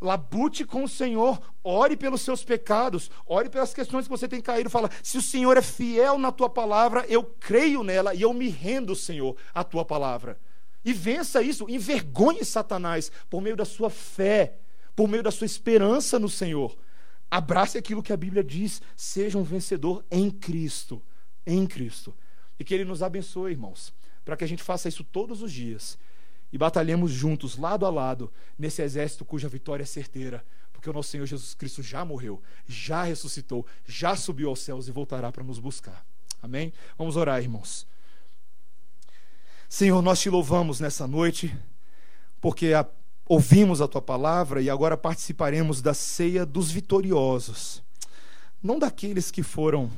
Labute 0.00 0.64
com 0.64 0.84
o 0.84 0.88
Senhor, 0.88 1.40
ore 1.62 1.94
pelos 1.94 2.22
seus 2.22 2.42
pecados, 2.42 3.10
ore 3.26 3.50
pelas 3.50 3.74
questões 3.74 4.06
que 4.06 4.10
você 4.10 4.26
tem 4.26 4.40
caído. 4.40 4.70
Fala, 4.70 4.90
se 5.02 5.18
o 5.18 5.22
Senhor 5.22 5.56
é 5.56 5.62
fiel 5.62 6.16
na 6.16 6.32
tua 6.32 6.48
palavra, 6.48 7.04
eu 7.08 7.22
creio 7.22 7.82
nela 7.82 8.14
e 8.14 8.22
eu 8.22 8.32
me 8.32 8.48
rendo, 8.48 8.96
Senhor, 8.96 9.36
à 9.54 9.62
tua 9.62 9.84
palavra. 9.84 10.38
E 10.82 10.94
vença 10.94 11.42
isso, 11.42 11.68
envergonhe 11.68 12.44
Satanás 12.44 13.12
por 13.28 13.42
meio 13.42 13.56
da 13.56 13.66
sua 13.66 13.90
fé 13.90 14.54
por 14.94 15.08
meio 15.08 15.22
da 15.22 15.30
sua 15.30 15.44
esperança 15.44 16.18
no 16.18 16.28
Senhor. 16.28 16.76
Abrace 17.30 17.78
aquilo 17.78 18.02
que 18.02 18.12
a 18.12 18.16
Bíblia 18.16 18.42
diz, 18.42 18.82
seja 18.96 19.38
um 19.38 19.44
vencedor 19.44 20.04
em 20.10 20.30
Cristo, 20.30 21.02
em 21.46 21.66
Cristo. 21.66 22.14
E 22.58 22.64
que 22.64 22.74
Ele 22.74 22.84
nos 22.84 23.02
abençoe, 23.02 23.52
irmãos, 23.52 23.92
para 24.24 24.36
que 24.36 24.44
a 24.44 24.46
gente 24.48 24.62
faça 24.62 24.88
isso 24.88 25.04
todos 25.04 25.42
os 25.42 25.52
dias 25.52 25.98
e 26.52 26.58
batalhemos 26.58 27.12
juntos, 27.12 27.56
lado 27.56 27.86
a 27.86 27.90
lado, 27.90 28.32
nesse 28.58 28.82
exército 28.82 29.24
cuja 29.24 29.48
vitória 29.48 29.82
é 29.82 29.86
certeira, 29.86 30.44
porque 30.72 30.90
o 30.90 30.92
nosso 30.92 31.10
Senhor 31.10 31.26
Jesus 31.26 31.54
Cristo 31.54 31.82
já 31.82 32.04
morreu, 32.04 32.42
já 32.66 33.04
ressuscitou, 33.04 33.66
já 33.86 34.16
subiu 34.16 34.48
aos 34.48 34.60
céus 34.60 34.88
e 34.88 34.92
voltará 34.92 35.30
para 35.30 35.44
nos 35.44 35.58
buscar. 35.58 36.04
Amém? 36.42 36.72
Vamos 36.98 37.16
orar, 37.16 37.40
irmãos. 37.40 37.86
Senhor, 39.68 40.02
nós 40.02 40.20
te 40.20 40.28
louvamos 40.28 40.80
nessa 40.80 41.06
noite, 41.06 41.54
porque 42.40 42.72
a 42.72 42.84
ouvimos 43.30 43.80
a 43.80 43.86
tua 43.86 44.02
palavra 44.02 44.60
e 44.60 44.68
agora 44.68 44.96
participaremos 44.96 45.80
da 45.80 45.94
ceia 45.94 46.44
dos 46.44 46.68
vitoriosos. 46.68 47.80
não 48.60 48.76
daqueles 48.76 49.30
que 49.30 49.44
foram 49.44 49.88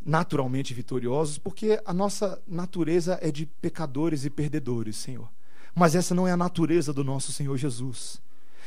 naturalmente 0.00 0.72
vitoriosos, 0.72 1.36
porque 1.36 1.82
a 1.84 1.92
nossa 1.92 2.40
natureza 2.46 3.18
é 3.20 3.32
de 3.32 3.44
pecadores 3.44 4.24
e 4.24 4.30
perdedores, 4.30 4.96
Senhor. 4.96 5.28
Mas 5.74 5.96
essa 5.96 6.14
não 6.14 6.28
é 6.28 6.32
a 6.32 6.36
natureza 6.36 6.92
do 6.92 7.02
nosso 7.02 7.32
Senhor 7.32 7.56
Jesus. 7.56 8.22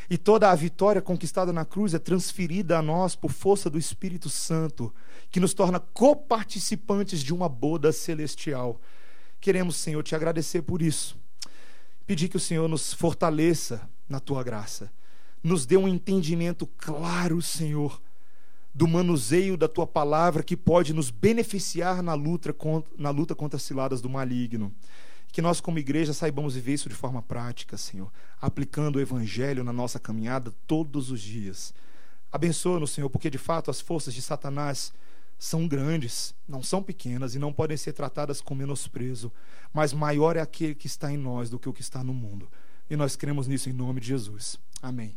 E 0.09 0.17
toda 0.17 0.51
a 0.51 0.55
vitória 0.55 1.01
conquistada 1.01 1.53
na 1.53 1.63
cruz 1.63 1.93
é 1.93 1.99
transferida 1.99 2.77
a 2.77 2.81
nós 2.81 3.15
por 3.15 3.31
força 3.31 3.69
do 3.69 3.77
Espírito 3.77 4.29
Santo, 4.29 4.93
que 5.31 5.39
nos 5.39 5.53
torna 5.53 5.79
coparticipantes 5.79 7.21
de 7.21 7.33
uma 7.33 7.47
boda 7.47 7.93
celestial. 7.93 8.81
Queremos, 9.39 9.77
Senhor, 9.77 10.03
te 10.03 10.13
agradecer 10.13 10.61
por 10.61 10.81
isso. 10.81 11.17
Pedir 12.07 12.29
que 12.29 12.37
o 12.37 12.39
Senhor 12.39 12.69
nos 12.69 12.93
fortaleça 12.93 13.87
na 14.07 14.21
tua 14.21 14.41
graça. 14.41 14.89
Nos 15.43 15.65
dê 15.65 15.75
um 15.75 15.87
entendimento 15.87 16.65
claro, 16.65 17.41
Senhor, 17.41 18.01
do 18.73 18.87
manuseio 18.87 19.57
da 19.57 19.67
tua 19.67 19.85
palavra 19.85 20.41
que 20.41 20.55
pode 20.55 20.93
nos 20.93 21.09
beneficiar 21.09 22.01
na 22.01 22.13
luta 22.13 22.53
contra, 22.53 22.89
na 22.97 23.09
luta 23.09 23.35
contra 23.35 23.57
as 23.57 23.63
ciladas 23.63 23.99
do 23.99 24.09
maligno. 24.09 24.73
Que 25.33 25.41
nós, 25.41 25.59
como 25.59 25.79
igreja, 25.79 26.13
saibamos 26.13 26.55
viver 26.55 26.75
isso 26.75 26.87
de 26.87 26.95
forma 26.95 27.21
prática, 27.21 27.75
Senhor, 27.75 28.09
aplicando 28.41 28.95
o 28.95 29.01
Evangelho 29.01 29.63
na 29.63 29.73
nossa 29.73 29.99
caminhada 29.99 30.53
todos 30.65 31.11
os 31.11 31.19
dias. 31.19 31.73
Abençoa-nos, 32.31 32.91
Senhor, 32.91 33.09
porque 33.09 33.29
de 33.29 33.37
fato 33.37 33.69
as 33.69 33.81
forças 33.81 34.13
de 34.13 34.21
Satanás 34.21 34.93
são 35.37 35.67
grandes, 35.67 36.33
não 36.47 36.63
são 36.63 36.81
pequenas 36.81 37.35
e 37.35 37.39
não 37.39 37.53
podem 37.53 37.77
ser 37.77 37.93
tratadas 37.93 38.41
com 38.41 38.55
menosprezo, 38.55 39.31
mas 39.73 39.93
maior 39.93 40.35
é 40.35 40.41
aquele 40.41 40.75
que 40.75 40.87
está 40.87 41.11
em 41.11 41.17
nós 41.17 41.49
do 41.49 41.59
que 41.59 41.69
o 41.69 41.73
que 41.73 41.81
está 41.81 42.03
no 42.03 42.13
mundo. 42.13 42.49
E 42.89 42.95
nós 42.95 43.15
cremos 43.15 43.47
nisso 43.47 43.69
em 43.69 43.73
nome 43.73 43.99
de 43.99 44.07
Jesus. 44.07 44.57
Amém. 44.81 45.15